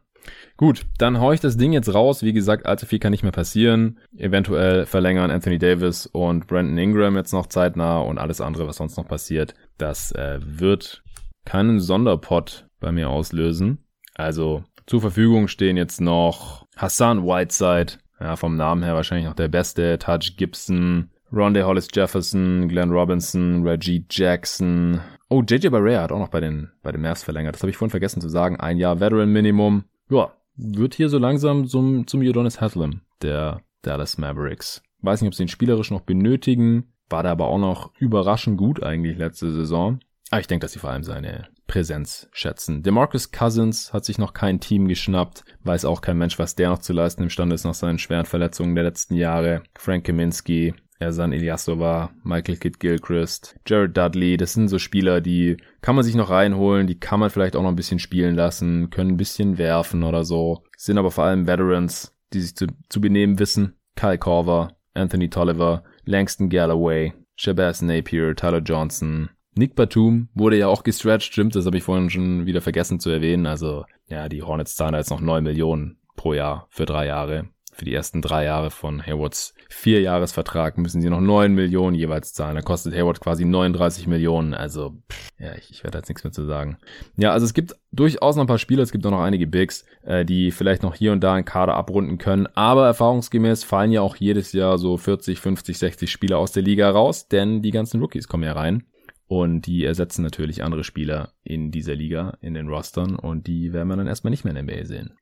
Gut, 0.56 0.86
dann 0.98 1.20
hau 1.20 1.32
ich 1.34 1.42
das 1.42 1.58
Ding 1.58 1.74
jetzt 1.74 1.94
raus. 1.94 2.24
Wie 2.24 2.34
gesagt, 2.34 2.66
allzu 2.66 2.86
viel 2.86 3.00
kann 3.00 3.12
nicht 3.12 3.24
mehr 3.24 3.32
passieren. 3.32 4.00
Eventuell 4.16 4.86
verlängern 4.86 5.32
Anthony 5.32 5.60
Davis 5.60 6.06
und 6.06 6.48
Brandon 6.48 6.78
Ingram 6.78 7.18
jetzt 7.18 7.34
noch 7.34 7.48
zeitnah 7.48 8.00
und 8.00 8.18
alles 8.18 8.40
andere, 8.40 8.68
was 8.68 8.78
sonst 8.78 8.98
noch 8.98 9.08
passiert. 9.08 9.54
Das 9.78 10.12
äh, 10.14 10.40
wird 10.42 11.04
keinen 11.46 11.80
Sonderpot 11.80 12.68
bei 12.80 12.92
mir 12.92 13.10
auslösen. 13.10 13.80
Also 14.16 14.64
zur 14.86 15.02
Verfügung 15.02 15.48
stehen 15.48 15.78
jetzt 15.78 16.00
noch 16.00 16.68
Hassan 16.76 17.24
Whiteside, 17.24 17.94
ja, 18.20 18.36
vom 18.36 18.56
Namen 18.56 18.84
her 18.84 18.96
wahrscheinlich 18.96 19.28
noch 19.28 19.36
der 19.36 19.48
beste, 19.48 19.98
Taj 19.98 20.20
Gibson, 20.38 21.10
Rondé 21.32 21.64
Hollis 21.64 21.88
Jefferson, 21.92 22.68
Glenn 22.68 22.92
Robinson, 22.92 23.68
Reggie 23.68 24.06
Jackson. 24.10 25.02
Oh, 25.34 25.42
JJ 25.42 25.70
Barrea 25.70 26.04
hat 26.04 26.12
auch 26.12 26.20
noch 26.20 26.30
bei 26.30 26.40
den, 26.40 26.70
bei 26.84 26.92
den 26.92 27.02
Mavs 27.02 27.24
verlängert. 27.24 27.56
Das 27.56 27.64
habe 27.64 27.72
ich 27.72 27.78
vorhin 27.78 27.90
vergessen 27.90 28.22
zu 28.22 28.30
sagen. 28.30 28.60
Ein 28.60 28.78
Jahr 28.78 29.00
Veteran 29.00 29.32
Minimum. 29.32 29.86
Ja, 30.12 30.32
wird 30.56 30.94
hier 30.94 31.10
so 31.10 31.18
langsam 31.18 31.66
zum, 31.66 32.06
zum 32.06 32.22
Udonis 32.22 32.62
Haslem 32.62 33.02
der 33.24 33.62
Dallas 33.82 34.20
Mavericks. 34.20 34.84
Weiß 35.02 35.22
nicht, 35.22 35.30
ob 35.30 35.34
sie 35.34 35.42
ihn 35.42 35.50
spielerisch 35.50 35.90
noch 35.90 36.02
benötigen. 36.02 36.94
War 37.10 37.24
da 37.24 37.32
aber 37.32 37.48
auch 37.48 37.58
noch 37.58 37.96
überraschend 37.98 38.60
gut 38.60 38.84
eigentlich 38.84 39.18
letzte 39.18 39.52
Saison. 39.52 40.02
Aber 40.30 40.40
ich 40.40 40.46
denke, 40.46 40.66
dass 40.66 40.74
sie 40.74 40.80
vor 40.80 40.92
allem 40.92 41.04
seine 41.04 41.48
Präsenz 41.66 42.30
schätzen. 42.32 42.84
DeMarcus 42.84 43.32
Cousins 43.32 43.92
hat 43.92 44.06
sich 44.06 44.20
noch 44.20 44.34
kein 44.34 44.60
Team 44.60 44.88
geschnappt. 44.88 45.46
Weiß 45.64 45.86
auch 45.86 46.02
kein 46.02 46.20
Mensch, 46.20 46.38
was 46.38 46.54
der 46.54 46.70
noch 46.70 46.78
zu 46.78 46.94
leisten 46.94 47.24
imstande 47.24 47.56
ist 47.56 47.64
nach 47.64 47.74
seinen 47.74 47.98
schweren 47.98 48.28
Verletzungen 48.28 48.76
der 48.76 48.84
letzten 48.84 49.16
Jahre. 49.16 49.64
Frank 49.74 50.04
Kaminski 50.04 50.76
Ersan 51.04 51.34
Ilyasova, 51.34 52.12
Michael 52.24 52.58
Kidd-Gilchrist, 52.58 53.56
Jared 53.66 53.96
Dudley, 53.96 54.38
das 54.38 54.54
sind 54.54 54.68
so 54.68 54.80
Spieler, 54.80 55.22
die 55.22 55.58
kann 55.82 55.96
man 55.96 56.04
sich 56.04 56.16
noch 56.16 56.30
reinholen, 56.30 56.88
die 56.88 57.00
kann 57.00 57.20
man 57.20 57.30
vielleicht 57.30 57.56
auch 57.56 57.62
noch 57.62 57.70
ein 57.70 57.76
bisschen 57.76 58.00
spielen 58.00 58.36
lassen, 58.36 58.90
können 58.90 59.12
ein 59.12 59.18
bisschen 59.18 59.58
werfen 59.58 60.04
oder 60.04 60.24
so, 60.24 60.64
sind 60.78 60.98
aber 60.98 61.12
vor 61.12 61.26
allem 61.26 61.48
Veterans, 61.48 62.16
die 62.34 62.42
sich 62.42 62.56
zu, 62.56 62.68
zu 62.90 63.02
benehmen 63.02 63.40
wissen. 63.40 63.76
Kyle 63.96 64.18
Korver, 64.18 64.76
Anthony 64.94 65.30
Tolliver, 65.30 65.84
Langston 66.06 66.50
Galloway, 66.50 67.14
Shabazz 67.36 67.82
Napier, 67.82 68.36
Tyler 68.36 68.62
Johnson, 68.62 69.30
Nick 69.56 69.76
Batum 69.76 70.30
wurde 70.34 70.58
ja 70.58 70.68
auch 70.68 70.82
gestretched, 70.82 71.32
stimmt, 71.32 71.56
das 71.56 71.68
habe 71.68 71.78
ich 71.78 71.84
vorhin 71.84 72.10
schon 72.10 72.48
wieder 72.48 72.62
vergessen 72.62 73.00
zu 73.00 73.12
erwähnen. 73.12 73.46
Also, 73.46 73.86
ja, 74.08 74.28
die 74.28 74.42
Hornets 74.42 74.76
zahlen 74.76 74.94
da 74.94 74.98
jetzt 74.98 75.12
noch 75.12 75.22
9 75.22 75.44
Millionen 75.44 76.00
pro 76.16 76.34
Jahr 76.34 76.66
für 76.72 76.86
drei 76.86 77.06
Jahre 77.06 77.50
für 77.74 77.86
die 77.86 77.94
ersten 77.94 78.22
drei 78.22 78.46
Jahre 78.46 78.72
von 78.72 79.06
Haywards 79.06 79.54
Vierjahresvertrag 79.74 80.78
müssen 80.78 81.02
sie 81.02 81.10
noch 81.10 81.22
neun 81.22 81.54
Millionen 81.54 81.96
jeweils 81.96 82.34
zahlen. 82.34 82.56
Da 82.56 82.62
kostet 82.62 82.94
Hayward 82.94 83.20
quasi 83.20 83.46
39 83.46 84.08
Millionen. 84.08 84.54
Also, 84.54 84.98
pff, 85.12 85.30
ja, 85.40 85.56
ich, 85.56 85.72
ich 85.72 85.84
werde 85.84 85.98
jetzt 85.98 86.10
nichts 86.10 86.24
mehr 86.24 86.32
zu 86.32 86.46
sagen. 86.46 86.78
Ja, 87.18 87.32
also 87.32 87.46
es 87.46 87.54
gibt 87.54 87.76
durchaus 87.92 88.36
noch 88.36 88.44
ein 88.44 88.48
paar 88.48 88.58
Spieler, 88.58 88.84
es 88.84 88.92
gibt 88.92 89.06
auch 89.06 89.12
noch 89.12 89.22
einige 89.22 89.48
Bigs, 89.48 89.86
äh, 90.04 90.26
die 90.26 90.52
vielleicht 90.52 90.84
noch 90.84 90.96
hier 90.96 91.12
und 91.12 91.24
da 91.24 91.34
einen 91.34 91.46
Kader 91.46 91.76
abrunden 91.76 92.18
können. 92.18 92.48
Aber 92.56 92.86
erfahrungsgemäß 92.86 93.64
fallen 93.64 93.92
ja 93.92 94.02
auch 94.02 94.16
jedes 94.16 94.54
Jahr 94.54 94.78
so 94.78 94.98
40, 94.98 95.40
50, 95.40 95.78
60 95.78 96.12
Spieler 96.12 96.38
aus 96.38 96.52
der 96.52 96.64
Liga 96.64 96.90
raus, 96.90 97.28
denn 97.28 97.62
die 97.62 97.72
ganzen 97.72 98.00
Rookies 98.00 98.28
kommen 98.28 98.44
ja 98.44 98.54
rein. 98.54 98.84
Und 99.28 99.62
die 99.66 99.84
ersetzen 99.86 100.22
natürlich 100.22 100.64
andere 100.64 100.84
Spieler 100.84 101.34
in 101.44 101.72
dieser 101.72 101.96
Liga, 101.96 102.38
in 102.42 102.54
den 102.54 102.68
Rostern. 102.68 103.16
Und 103.16 103.48
die 103.48 103.74
werden 103.74 103.88
wir 103.88 103.96
dann 103.96 104.08
erstmal 104.08 104.32
nicht 104.32 104.44
mehr 104.44 104.56
in 104.56 104.68
der 104.68 104.76
NBA 104.76 104.86
sehen. 104.86 105.16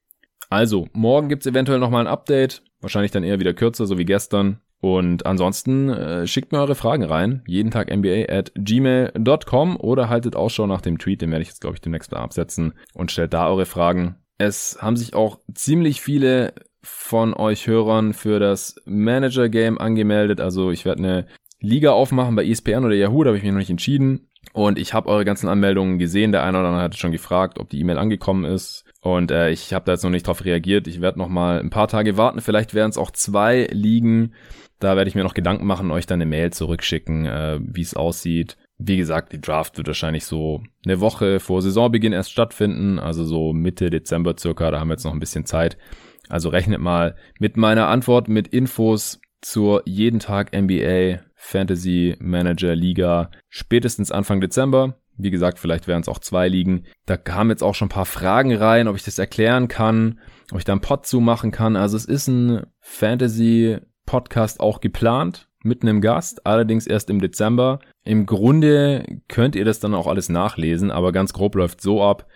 Also, 0.50 0.88
morgen 0.94 1.30
gibt's 1.30 1.46
eventuell 1.46 1.80
nochmal 1.80 2.06
ein 2.06 2.12
Update. 2.12 2.64
Wahrscheinlich 2.82 3.12
dann 3.12 3.24
eher 3.24 3.40
wieder 3.40 3.54
kürzer, 3.54 3.86
so 3.86 3.98
wie 3.98 4.06
gestern. 4.06 4.60
Und 4.82 5.28
ansonsten 5.28 5.90
äh, 5.90 6.26
schickt 6.26 6.52
mir 6.52 6.60
eure 6.60 6.76
Fragen 6.76 7.04
rein. 7.04 7.44
Jeden 7.46 7.70
Tag 7.70 7.96
NBA 7.96 8.26
at 8.34 8.52
gmail.com 8.56 9.78
oder 9.78 10.10
haltet 10.10 10.36
Ausschau 10.36 10.66
nach 10.66 10.82
dem 10.82 10.98
Tweet, 10.98 11.22
den 11.22 11.30
werde 11.30 11.44
ich 11.44 11.50
jetzt, 11.50 11.62
glaube 11.62 11.76
ich, 11.76 11.82
demnächst 11.82 12.12
mal 12.12 12.20
absetzen 12.20 12.74
und 12.96 13.12
stellt 13.12 13.34
da 13.34 13.48
eure 13.48 13.68
Fragen. 13.68 14.16
Es 14.40 14.80
haben 14.82 14.98
sich 14.98 15.14
auch 15.14 15.38
ziemlich 15.54 16.02
viele 16.02 16.54
von 16.82 17.36
euch 17.36 17.68
Hörern 17.68 18.14
für 18.14 18.40
das 18.40 18.76
Manager 18.86 19.50
Game 19.50 19.78
angemeldet. 19.78 20.42
Also 20.42 20.72
ich 20.72 20.84
werde 20.84 21.04
eine 21.04 21.28
Liga 21.60 21.92
aufmachen 21.92 22.36
bei 22.36 22.44
ESPN 22.44 22.84
oder 22.84 22.96
Yahoo, 22.96 23.24
da 23.24 23.30
habe 23.30 23.38
ich 23.38 23.44
mich 23.44 23.52
noch 23.52 23.60
nicht 23.60 23.70
entschieden. 23.70 24.28
Und 24.54 24.80
ich 24.80 24.96
habe 24.96 25.10
eure 25.10 25.26
ganzen 25.26 25.48
Anmeldungen 25.48 26.00
gesehen. 26.00 26.32
Der 26.32 26.44
eine 26.44 26.58
oder 26.58 26.70
andere 26.70 26.84
hat 26.84 26.98
schon 26.98 27.12
gefragt, 27.12 27.60
ob 27.60 27.70
die 27.70 27.80
E-Mail 27.80 28.00
angekommen 28.00 28.46
ist. 28.46 28.84
Und 29.02 29.32
äh, 29.32 29.50
ich 29.50 29.74
habe 29.74 29.86
da 29.86 29.94
jetzt 29.94 30.04
noch 30.04 30.12
nicht 30.12 30.28
drauf 30.28 30.46
reagiert. 30.46 30.88
Ich 30.88 31.02
werde 31.02 31.18
noch 31.18 31.28
mal 31.28 31.60
ein 31.60 31.72
paar 31.72 31.88
Tage 31.88 32.18
warten. 32.18 32.40
Vielleicht 32.40 32.74
werden 32.74 32.92
es 32.92 32.98
auch 32.98 33.12
zwei 33.12 33.68
liegen. 33.72 34.34
Da 34.80 34.96
werde 34.96 35.10
ich 35.10 35.16
mir 35.16 35.24
noch 35.24 35.34
Gedanken 35.34 35.66
machen, 35.66 35.92
euch 35.92 36.06
dann 36.06 36.22
eine 36.22 36.30
Mail 36.30 36.52
zurückschicken, 36.52 37.26
äh, 37.26 37.60
wie 37.62 37.82
es 37.82 37.96
aussieht. 37.96 38.58
Wie 38.78 38.98
gesagt, 38.98 39.32
die 39.32 39.42
Draft 39.42 39.78
wird 39.78 39.88
wahrscheinlich 39.88 40.26
so 40.26 40.64
eine 40.86 41.00
Woche 41.00 41.40
vor 41.40 41.62
Saisonbeginn 41.62 42.14
erst 42.14 42.32
stattfinden, 42.32 42.98
also 42.98 43.24
so 43.24 43.54
Mitte 43.54 43.92
Dezember 43.92 44.36
circa, 44.40 44.72
da 44.72 44.80
haben 44.80 44.88
wir 44.88 44.96
jetzt 44.96 45.04
noch 45.04 45.14
ein 45.14 45.20
bisschen 45.20 45.46
Zeit. 45.46 45.78
Also 46.30 46.50
rechnet 46.50 46.80
mal 46.80 47.16
mit 47.40 47.58
meiner 47.58 47.90
Antwort 47.90 48.28
mit 48.28 48.48
Infos 48.48 49.20
zur 49.42 49.84
jeden 49.86 50.20
Tag 50.20 50.52
NBA 50.56 51.20
Fantasy 51.36 52.16
Manager 52.20 52.76
Liga 52.76 53.32
spätestens 53.50 54.12
Anfang 54.12 54.42
Dezember. 54.42 55.01
Wie 55.22 55.32
gesagt, 55.32 55.60
vielleicht 55.60 55.88
werden 55.88 56.02
es 56.02 56.08
auch 56.08 56.20
zwei 56.20 56.48
liegen. 56.48 56.86
Da 57.06 57.18
kamen 57.18 57.50
jetzt 57.50 57.64
auch 57.64 57.76
schon 57.76 57.88
ein 57.88 57.90
paar 57.90 58.06
Fragen 58.06 58.56
rein, 58.56 58.88
ob 58.88 58.96
ich 58.96 59.04
das 59.04 59.20
erklären 59.20 59.68
kann, 59.68 60.20
ob 60.52 60.58
ich 60.58 60.66
da 60.66 60.74
einen 60.74 60.82
Pod 60.82 61.06
zu 61.06 61.20
machen 61.20 61.52
kann. 61.52 61.76
Also 61.76 61.98
es 61.98 62.06
ist 62.06 62.28
ein 62.28 62.66
Fantasy-Podcast 62.80 64.60
auch 64.60 64.82
geplant 64.82 65.48
mit 65.64 65.84
einem 65.84 66.02
Gast, 66.02 66.46
allerdings 66.46 66.88
erst 66.88 67.10
im 67.10 67.22
Dezember. 67.22 67.80
Im 68.04 68.26
Grunde 68.26 69.06
könnt 69.28 69.56
ihr 69.56 69.66
das 69.66 69.80
dann 69.80 69.94
auch 69.94 70.08
alles 70.08 70.30
nachlesen, 70.30 70.90
aber 70.92 71.12
ganz 71.12 71.34
grob 71.34 71.56
läuft 71.56 71.82
so 71.82 72.04
ab. 72.04 72.28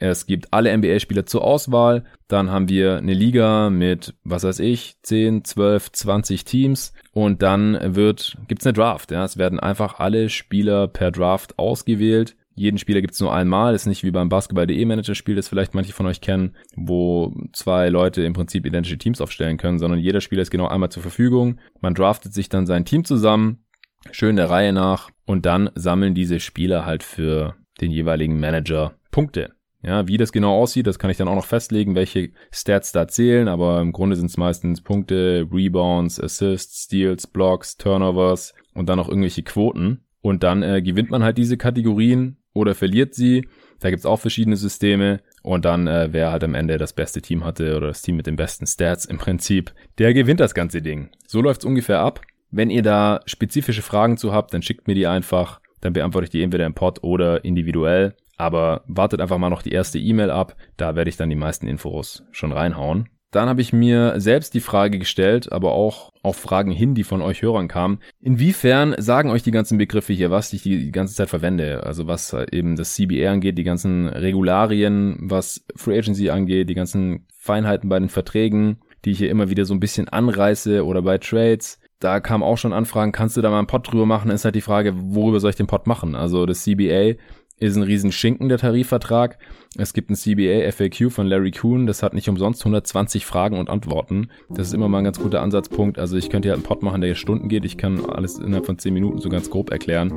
Es 0.00 0.26
gibt 0.26 0.52
alle 0.52 0.76
NBA-Spieler 0.76 1.26
zur 1.26 1.42
Auswahl. 1.42 2.04
Dann 2.28 2.50
haben 2.50 2.68
wir 2.68 2.98
eine 2.98 3.14
Liga 3.14 3.68
mit, 3.70 4.14
was 4.22 4.44
weiß 4.44 4.60
ich, 4.60 4.96
10, 5.02 5.44
12, 5.44 5.92
20 5.92 6.44
Teams. 6.44 6.92
Und 7.12 7.42
dann 7.42 7.78
wird, 7.96 8.36
gibt's 8.46 8.66
eine 8.66 8.74
Draft. 8.74 9.10
Ja. 9.10 9.24
Es 9.24 9.38
werden 9.38 9.58
einfach 9.58 9.98
alle 9.98 10.28
Spieler 10.28 10.86
per 10.86 11.10
Draft 11.10 11.58
ausgewählt. 11.58 12.36
Jeden 12.54 12.78
Spieler 12.78 13.00
gibt's 13.00 13.20
nur 13.20 13.34
einmal. 13.34 13.74
Ist 13.74 13.86
nicht 13.86 14.04
wie 14.04 14.10
beim 14.10 14.28
Basketball.de 14.28 14.84
Manager-Spiel, 14.84 15.36
das 15.36 15.48
vielleicht 15.48 15.74
manche 15.74 15.92
von 15.92 16.06
euch 16.06 16.20
kennen, 16.20 16.56
wo 16.74 17.34
zwei 17.52 17.88
Leute 17.88 18.22
im 18.22 18.32
Prinzip 18.32 18.66
identische 18.66 18.98
Teams 18.98 19.20
aufstellen 19.20 19.58
können, 19.58 19.78
sondern 19.78 20.00
jeder 20.00 20.20
Spieler 20.20 20.42
ist 20.42 20.50
genau 20.50 20.66
einmal 20.66 20.90
zur 20.90 21.02
Verfügung. 21.02 21.58
Man 21.80 21.94
draftet 21.94 22.34
sich 22.34 22.48
dann 22.48 22.66
sein 22.66 22.84
Team 22.84 23.04
zusammen, 23.04 23.64
schön 24.10 24.36
der 24.36 24.50
Reihe 24.50 24.72
nach, 24.72 25.10
und 25.24 25.46
dann 25.46 25.70
sammeln 25.76 26.14
diese 26.14 26.40
Spieler 26.40 26.84
halt 26.84 27.04
für 27.04 27.54
den 27.80 27.92
jeweiligen 27.92 28.40
Manager 28.40 28.94
Punkte. 29.12 29.52
Ja, 29.82 30.08
wie 30.08 30.16
das 30.16 30.32
genau 30.32 30.56
aussieht, 30.56 30.88
das 30.88 30.98
kann 30.98 31.10
ich 31.10 31.16
dann 31.16 31.28
auch 31.28 31.36
noch 31.36 31.44
festlegen, 31.44 31.94
welche 31.94 32.30
Stats 32.50 32.90
da 32.90 33.06
zählen, 33.06 33.46
aber 33.46 33.80
im 33.80 33.92
Grunde 33.92 34.16
sind 34.16 34.26
es 34.26 34.36
meistens 34.36 34.80
Punkte, 34.80 35.46
Rebounds, 35.52 36.20
Assists, 36.20 36.84
Steals, 36.84 37.28
Blocks, 37.28 37.76
Turnovers 37.76 38.54
und 38.74 38.88
dann 38.88 38.98
noch 38.98 39.08
irgendwelche 39.08 39.44
Quoten. 39.44 40.04
Und 40.20 40.42
dann 40.42 40.62
äh, 40.64 40.82
gewinnt 40.82 41.10
man 41.10 41.22
halt 41.22 41.38
diese 41.38 41.56
Kategorien 41.56 42.38
oder 42.52 42.74
verliert 42.74 43.14
sie. 43.14 43.46
Da 43.78 43.90
gibt's 43.90 44.06
auch 44.06 44.18
verschiedene 44.18 44.56
Systeme. 44.56 45.20
Und 45.42 45.64
dann, 45.64 45.86
äh, 45.86 46.08
wer 46.10 46.32
halt 46.32 46.42
am 46.42 46.54
Ende 46.54 46.76
das 46.76 46.92
beste 46.92 47.22
Team 47.22 47.44
hatte 47.44 47.76
oder 47.76 47.86
das 47.86 48.02
Team 48.02 48.16
mit 48.16 48.26
den 48.26 48.36
besten 48.36 48.66
Stats 48.66 49.04
im 49.04 49.18
Prinzip, 49.18 49.72
der 49.98 50.12
gewinnt 50.12 50.40
das 50.40 50.54
ganze 50.54 50.82
Ding. 50.82 51.10
So 51.26 51.40
läuft's 51.40 51.64
ungefähr 51.64 52.00
ab. 52.00 52.20
Wenn 52.50 52.70
ihr 52.70 52.82
da 52.82 53.20
spezifische 53.26 53.82
Fragen 53.82 54.16
zu 54.16 54.32
habt, 54.32 54.52
dann 54.52 54.62
schickt 54.62 54.88
mir 54.88 54.94
die 54.94 55.06
einfach. 55.06 55.60
Dann 55.80 55.92
beantworte 55.92 56.24
ich 56.24 56.30
die 56.30 56.42
entweder 56.42 56.66
im 56.66 56.74
Pod 56.74 57.04
oder 57.04 57.44
individuell. 57.44 58.16
Aber 58.38 58.82
wartet 58.86 59.20
einfach 59.20 59.38
mal 59.38 59.50
noch 59.50 59.62
die 59.62 59.72
erste 59.72 59.98
E-Mail 59.98 60.30
ab, 60.30 60.56
da 60.76 60.96
werde 60.96 61.10
ich 61.10 61.16
dann 61.16 61.28
die 61.28 61.36
meisten 61.36 61.66
Infos 61.66 62.24
schon 62.30 62.52
reinhauen. 62.52 63.08
Dann 63.30 63.48
habe 63.50 63.60
ich 63.60 63.74
mir 63.74 64.14
selbst 64.16 64.54
die 64.54 64.60
Frage 64.60 64.98
gestellt, 64.98 65.52
aber 65.52 65.72
auch 65.72 66.12
auf 66.22 66.36
Fragen 66.36 66.70
hin, 66.70 66.94
die 66.94 67.04
von 67.04 67.20
euch 67.20 67.42
Hörern 67.42 67.68
kamen. 67.68 67.98
Inwiefern 68.20 68.94
sagen 68.96 69.30
euch 69.30 69.42
die 69.42 69.50
ganzen 69.50 69.76
Begriffe 69.76 70.14
hier, 70.14 70.30
was 70.30 70.52
ich 70.54 70.62
die 70.62 70.90
ganze 70.92 71.14
Zeit 71.14 71.28
verwende? 71.28 71.84
Also 71.84 72.06
was 72.06 72.32
eben 72.32 72.76
das 72.76 72.94
CBA 72.94 73.30
angeht, 73.30 73.58
die 73.58 73.64
ganzen 73.64 74.08
Regularien, 74.08 75.18
was 75.20 75.66
Free 75.76 75.98
Agency 75.98 76.30
angeht, 76.30 76.70
die 76.70 76.74
ganzen 76.74 77.26
Feinheiten 77.36 77.90
bei 77.90 77.98
den 77.98 78.08
Verträgen, 78.08 78.78
die 79.04 79.10
ich 79.10 79.18
hier 79.18 79.30
immer 79.30 79.50
wieder 79.50 79.66
so 79.66 79.74
ein 79.74 79.80
bisschen 79.80 80.08
anreiße 80.08 80.84
oder 80.86 81.02
bei 81.02 81.18
Trades. 81.18 81.80
Da 82.00 82.20
kam 82.20 82.42
auch 82.42 82.56
schon 82.56 82.72
Anfragen, 82.72 83.12
kannst 83.12 83.36
du 83.36 83.42
da 83.42 83.50
mal 83.50 83.58
einen 83.58 83.66
Pod 83.66 83.90
drüber 83.90 84.06
machen? 84.06 84.30
Ist 84.30 84.44
halt 84.46 84.54
die 84.54 84.62
Frage, 84.62 84.94
worüber 84.96 85.40
soll 85.40 85.50
ich 85.50 85.56
den 85.56 85.66
Pod 85.66 85.86
machen? 85.86 86.14
Also 86.14 86.46
das 86.46 86.62
CBA 86.62 87.16
ist 87.60 87.76
ein 87.76 87.82
Riesenschinken, 87.82 88.48
der 88.48 88.58
Tarifvertrag. 88.58 89.38
Es 89.76 89.92
gibt 89.92 90.10
ein 90.10 90.16
CBA 90.16 90.70
FAQ 90.72 91.12
von 91.12 91.26
Larry 91.26 91.50
Kuhn, 91.50 91.86
das 91.86 92.02
hat 92.02 92.14
nicht 92.14 92.28
umsonst 92.28 92.62
120 92.62 93.26
Fragen 93.26 93.58
und 93.58 93.68
Antworten. 93.68 94.28
Das 94.48 94.68
ist 94.68 94.72
immer 94.72 94.88
mal 94.88 94.98
ein 94.98 95.04
ganz 95.04 95.20
guter 95.20 95.42
Ansatzpunkt. 95.42 95.98
Also 95.98 96.16
ich 96.16 96.30
könnte 96.30 96.48
ja 96.48 96.54
einen 96.54 96.62
Pod 96.62 96.82
machen, 96.82 97.00
der 97.00 97.14
Stunden 97.14 97.48
geht. 97.48 97.64
Ich 97.64 97.76
kann 97.76 98.04
alles 98.06 98.38
innerhalb 98.38 98.66
von 98.66 98.78
10 98.78 98.94
Minuten 98.94 99.18
so 99.18 99.28
ganz 99.28 99.50
grob 99.50 99.70
erklären. 99.70 100.12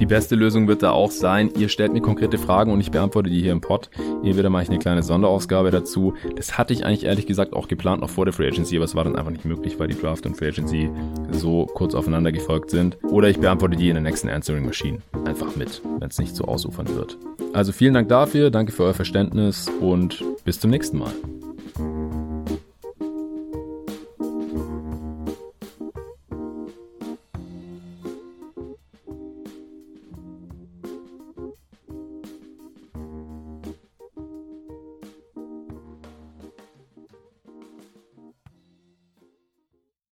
Die 0.00 0.06
beste 0.06 0.34
Lösung 0.34 0.68
wird 0.68 0.82
da 0.82 0.90
auch 0.92 1.10
sein, 1.10 1.50
ihr 1.58 1.68
stellt 1.68 1.92
mir 1.92 2.00
konkrete 2.00 2.38
Fragen 2.38 2.72
und 2.72 2.80
ich 2.80 2.90
beantworte 2.90 3.30
die 3.30 3.42
hier 3.42 3.52
im 3.52 3.60
Pod. 3.60 3.90
Entweder 4.24 4.50
mache 4.50 4.64
ich 4.64 4.70
eine 4.70 4.78
kleine 4.78 5.02
Sonderausgabe 5.02 5.70
dazu. 5.70 6.14
Das 6.36 6.56
hatte 6.56 6.72
ich 6.72 6.86
eigentlich 6.86 7.04
ehrlich 7.04 7.26
gesagt 7.26 7.52
auch 7.52 7.68
geplant, 7.68 8.00
noch 8.00 8.10
vor 8.10 8.24
der 8.24 8.32
Free 8.32 8.48
Agency, 8.48 8.76
aber 8.76 8.84
es 8.84 8.94
war 8.94 9.04
dann 9.04 9.16
einfach 9.16 9.30
nicht 9.30 9.44
möglich, 9.44 9.78
weil 9.78 9.88
die 9.88 10.00
Draft 10.00 10.26
und 10.26 10.36
Free 10.36 10.48
Agency 10.48 10.90
so 11.30 11.66
kurz 11.66 11.94
aufeinander 11.94 12.32
gefolgt 12.32 12.70
sind. 12.70 12.98
Oder 13.04 13.28
ich 13.28 13.38
beantworte 13.38 13.76
die 13.76 13.88
in 13.88 13.94
der 13.94 14.02
nächsten 14.02 14.28
Answering 14.28 14.64
Machine. 14.64 14.98
Einfach 15.24 15.56
mit, 15.56 15.82
wenn 16.00 16.08
es 16.08 16.18
nicht 16.18 16.34
so 16.34 16.44
wird. 16.88 17.18
Also 17.52 17.72
vielen 17.72 17.94
Dank 17.94 18.08
dafür, 18.08 18.50
danke 18.50 18.72
für 18.72 18.84
euer 18.84 18.94
Verständnis 18.94 19.70
und 19.80 20.24
bis 20.44 20.60
zum 20.60 20.70
nächsten 20.70 20.98
Mal. 20.98 21.12